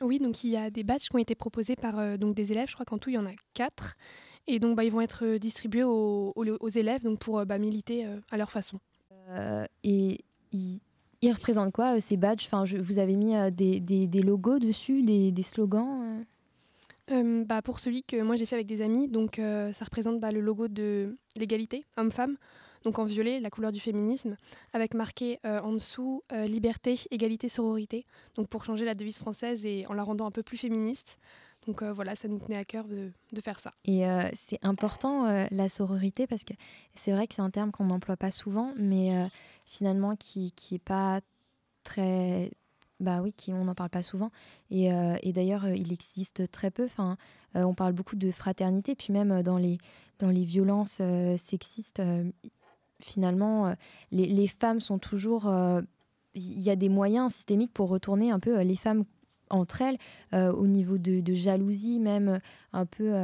Oui, 0.00 0.18
donc 0.18 0.42
il 0.42 0.50
y 0.50 0.56
a 0.56 0.68
des 0.68 0.82
badges 0.82 1.08
qui 1.08 1.14
ont 1.14 1.18
été 1.18 1.34
proposés 1.34 1.76
par 1.76 2.18
donc 2.18 2.34
des 2.34 2.52
élèves. 2.52 2.68
Je 2.68 2.74
crois 2.74 2.84
qu'en 2.84 2.98
tout, 2.98 3.08
il 3.08 3.14
y 3.14 3.18
en 3.18 3.26
a 3.26 3.32
quatre. 3.54 3.96
Et 4.46 4.58
donc, 4.58 4.76
bah, 4.76 4.84
ils 4.84 4.90
vont 4.90 5.00
être 5.00 5.36
distribués 5.36 5.84
aux, 5.84 6.32
aux, 6.34 6.68
élèves 6.68 7.04
donc 7.04 7.20
pour 7.20 7.46
bah, 7.46 7.58
militer 7.58 8.04
à 8.30 8.36
leur 8.36 8.50
façon. 8.50 8.80
et 9.84 10.18
ils, 10.52 10.80
représentent 11.32 11.72
quoi 11.72 11.96
euh, 11.96 12.00
ces 12.00 12.16
badges? 12.16 12.46
Enfin, 12.46 12.64
je, 12.64 12.76
Vous 12.76 12.98
avez 12.98 13.16
mis 13.16 13.36
euh, 13.36 13.50
des, 13.50 13.80
des, 13.80 14.06
des, 14.06 14.22
logos 14.22 14.58
dessus, 14.58 15.02
des, 15.02 15.30
des 15.32 15.42
slogans 15.42 16.24
euh? 17.10 17.44
bah, 17.44 17.62
Pour 17.62 17.80
celui 17.80 18.02
que 18.02 18.20
moi 18.22 18.36
j'ai 18.36 18.46
fait 18.46 18.56
avec 18.56 18.66
des 18.66 18.82
amis, 18.82 19.08
donc 19.08 19.36
ça 19.36 19.84
représente 19.84 20.20
bah, 20.20 20.32
le 20.32 20.40
logo 20.40 20.68
de 20.68 21.16
l'égalité 21.36 21.84
homme-femme, 21.96 22.36
donc 22.84 22.98
en 22.98 23.04
violet, 23.04 23.40
la 23.40 23.50
couleur 23.50 23.72
du 23.72 23.80
féminisme, 23.80 24.36
avec 24.72 24.94
marqué 24.94 25.38
en 25.44 25.72
dessous 25.72 26.22
liberté, 26.32 26.98
égalité, 27.10 27.48
sororité, 27.48 28.06
donc 28.36 28.48
pour 28.48 28.64
changer 28.64 28.84
la 28.84 28.94
devise 28.94 29.18
française 29.18 29.66
et 29.66 29.86
en 29.88 29.92
la 29.92 30.04
rendant 30.04 30.26
un 30.26 30.30
peu 30.30 30.42
plus 30.44 30.56
féministe. 30.56 31.18
Donc 31.66 31.82
voilà, 31.82 32.14
ça 32.14 32.26
nous 32.28 32.38
tenait 32.38 32.56
à 32.56 32.64
cœur 32.64 32.84
de, 32.84 33.10
de 33.32 33.40
faire 33.40 33.58
ça. 33.58 33.74
Et 33.84 34.04
c'est 34.34 34.60
important 34.62 35.46
la 35.50 35.68
sororité 35.68 36.28
parce 36.28 36.44
que 36.44 36.54
c'est 36.94 37.10
vrai 37.10 37.26
que 37.26 37.34
c'est 37.34 37.42
un 37.42 37.50
terme 37.50 37.72
qu'on 37.72 37.86
n'emploie 37.86 38.16
pas 38.16 38.30
souvent, 38.30 38.72
mais 38.76 39.28
finalement 39.70 40.16
qui 40.16 40.52
qui 40.52 40.74
est 40.74 40.78
pas 40.78 41.20
très 41.84 42.50
bah 42.98 43.22
oui 43.22 43.32
qui 43.32 43.54
on 43.54 43.64
n'en 43.64 43.74
parle 43.74 43.88
pas 43.88 44.02
souvent. 44.02 44.30
Et, 44.70 44.92
euh, 44.92 45.16
et 45.22 45.32
d'ailleurs 45.32 45.64
euh, 45.64 45.74
il 45.74 45.92
existe 45.92 46.50
très 46.50 46.70
peu. 46.70 46.84
Enfin 46.84 47.16
euh, 47.56 47.62
on 47.62 47.74
parle 47.74 47.94
beaucoup 47.94 48.16
de 48.16 48.30
fraternité. 48.30 48.94
Puis 48.94 49.12
même 49.12 49.42
dans 49.42 49.56
les 49.56 49.78
dans 50.18 50.28
les 50.28 50.44
violences 50.44 51.00
sexistes 51.38 52.02
finalement 53.00 53.74
les, 54.10 54.26
les, 54.26 54.46
femmes 54.46 54.80
sont 54.80 54.98
toujours 54.98 55.50
il 56.34 56.60
y 56.60 56.68
a 56.68 56.76
des 56.76 56.90
moyens 56.90 57.32
systémiques 57.32 57.72
pour 57.72 57.88
retourner 57.88 58.30
un 58.30 58.38
peu 58.38 58.60
les 58.60 58.74
femmes 58.74 59.04
entre 59.48 59.80
elles 59.80 59.96
au 60.32 60.66
niveau 60.66 60.98
de, 60.98 61.20
de, 61.20 61.32
jalousie 61.32 61.98
même 62.00 62.38
un 62.74 62.84
peu 62.84 63.14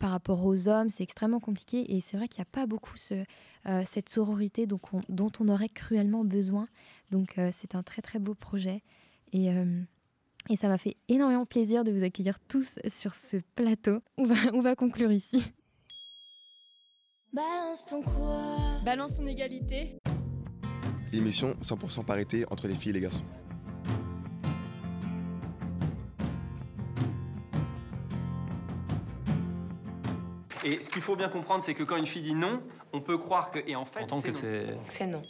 par 0.00 0.10
rapport 0.10 0.44
aux 0.44 0.66
hommes, 0.66 0.88
c'est 0.88 1.04
extrêmement 1.04 1.38
compliqué 1.40 1.94
et 1.94 2.00
c'est 2.00 2.16
vrai 2.16 2.26
qu'il 2.26 2.40
n'y 2.40 2.48
a 2.48 2.50
pas 2.50 2.66
beaucoup 2.66 2.96
ce, 2.96 3.22
euh, 3.66 3.84
cette 3.86 4.08
sororité 4.08 4.66
donc 4.66 4.80
dont 5.10 5.30
on 5.38 5.48
aurait 5.48 5.68
cruellement 5.68 6.24
besoin. 6.24 6.68
Donc 7.10 7.38
euh, 7.38 7.50
c'est 7.56 7.74
un 7.74 7.82
très 7.82 8.00
très 8.00 8.18
beau 8.18 8.34
projet 8.34 8.82
et, 9.32 9.52
euh, 9.52 9.82
et 10.48 10.56
ça 10.56 10.68
m'a 10.68 10.78
fait 10.78 10.96
énormément 11.08 11.44
plaisir 11.44 11.84
de 11.84 11.92
vous 11.92 12.02
accueillir 12.02 12.40
tous 12.40 12.78
sur 12.88 13.14
ce 13.14 13.36
plateau. 13.54 14.00
On 14.16 14.24
va, 14.24 14.34
on 14.54 14.62
va 14.62 14.74
conclure 14.74 15.12
ici. 15.12 15.52
Balance 17.34 17.84
ton 17.84 18.00
quoi? 18.02 18.80
Balance 18.84 19.14
ton 19.14 19.26
égalité. 19.26 19.98
L'émission 21.12 21.52
100% 21.60 22.06
parité 22.06 22.46
entre 22.50 22.68
les 22.68 22.74
filles 22.74 22.90
et 22.90 22.94
les 22.94 23.00
garçons. 23.00 23.24
Et 30.64 30.80
ce 30.80 30.90
qu'il 30.90 31.02
faut 31.02 31.16
bien 31.16 31.28
comprendre, 31.28 31.62
c'est 31.62 31.74
que 31.74 31.82
quand 31.82 31.96
une 31.96 32.06
fille 32.06 32.22
dit 32.22 32.34
non, 32.34 32.62
on 32.92 33.00
peut 33.00 33.18
croire 33.18 33.50
que. 33.50 33.58
Et 33.66 33.76
en 33.76 33.84
fait, 33.84 34.06
c'est 34.08 34.14
non. 34.14 34.32
c'est. 34.32 34.78
C'est 34.88 35.06
non. 35.06 35.22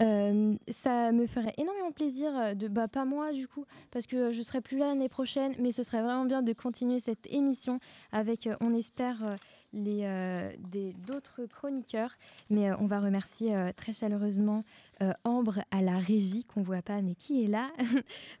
Euh, 0.00 0.56
ça 0.70 1.12
me 1.12 1.24
ferait 1.26 1.54
énormément 1.56 1.92
plaisir 1.92 2.36
euh, 2.36 2.54
de 2.54 2.66
bah 2.66 2.88
pas 2.88 3.04
moi 3.04 3.30
du 3.30 3.46
coup 3.46 3.64
parce 3.92 4.08
que 4.08 4.32
je 4.32 4.42
serai 4.42 4.60
plus 4.60 4.76
là 4.76 4.88
l'année 4.88 5.08
prochaine 5.08 5.54
mais 5.60 5.70
ce 5.70 5.84
serait 5.84 6.02
vraiment 6.02 6.24
bien 6.24 6.42
de 6.42 6.52
continuer 6.52 6.98
cette 6.98 7.32
émission 7.32 7.78
avec 8.10 8.48
euh, 8.48 8.56
on 8.60 8.74
espère 8.74 9.24
euh, 9.24 9.36
les 9.72 10.00
euh, 10.02 10.50
des 10.58 10.94
d'autres 11.06 11.46
chroniqueurs 11.46 12.16
mais 12.50 12.70
euh, 12.70 12.76
on 12.80 12.86
va 12.86 12.98
remercier 12.98 13.54
euh, 13.54 13.70
très 13.76 13.92
chaleureusement 13.92 14.64
euh, 15.00 15.12
Ambre 15.24 15.60
à 15.70 15.80
la 15.80 15.98
régie 15.98 16.44
qu'on 16.44 16.62
voit 16.62 16.82
pas 16.82 17.00
mais 17.00 17.14
qui 17.14 17.44
est 17.44 17.48
là 17.48 17.70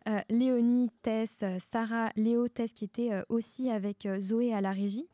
Euh, 0.06 0.18
Léonie 0.28 0.90
Tess 1.02 1.38
euh, 1.42 1.58
Sarah 1.72 2.10
Léo 2.16 2.48
Tess 2.48 2.72
qui 2.72 2.84
était 2.84 3.12
euh, 3.12 3.22
aussi 3.28 3.70
avec 3.70 4.04
euh, 4.06 4.20
Zoé 4.20 4.52
à 4.52 4.60
la 4.60 4.72
régie 4.72 5.08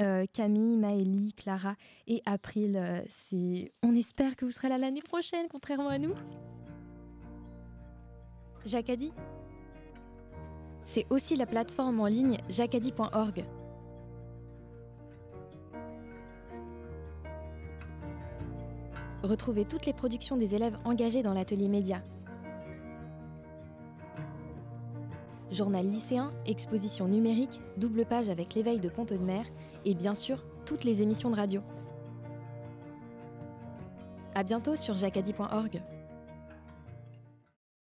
euh, 0.00 0.26
Camille, 0.32 0.76
Maëlie, 0.76 1.32
Clara 1.34 1.74
et 2.06 2.22
April. 2.26 2.76
euh. 2.76 3.64
On 3.82 3.94
espère 3.94 4.36
que 4.36 4.44
vous 4.44 4.50
serez 4.50 4.68
là 4.68 4.78
l'année 4.78 5.02
prochaine, 5.02 5.46
contrairement 5.50 5.88
à 5.88 5.98
nous. 5.98 6.14
Jacadi 8.64 9.12
C'est 10.84 11.06
aussi 11.10 11.36
la 11.36 11.46
plateforme 11.46 12.00
en 12.00 12.06
ligne 12.06 12.38
jacadi.org. 12.48 13.44
Retrouvez 19.22 19.64
toutes 19.64 19.86
les 19.86 19.92
productions 19.92 20.36
des 20.36 20.54
élèves 20.54 20.78
engagés 20.84 21.22
dans 21.22 21.32
l'atelier 21.32 21.68
média. 21.68 22.02
Journal 25.50 25.86
lycéen, 25.86 26.32
exposition 26.44 27.08
numérique, 27.08 27.60
double 27.76 28.04
page 28.04 28.28
avec 28.28 28.54
l'éveil 28.54 28.78
de 28.78 28.88
Pont 28.88 29.04
de 29.04 29.16
Mer 29.16 29.44
et 29.86 29.94
bien 29.94 30.14
sûr 30.14 30.44
toutes 30.66 30.84
les 30.84 31.00
émissions 31.00 31.30
de 31.30 31.36
radio. 31.36 31.62
À 34.34 34.42
bientôt 34.42 34.76
sur 34.76 34.94
jacadi.org. 34.94 35.80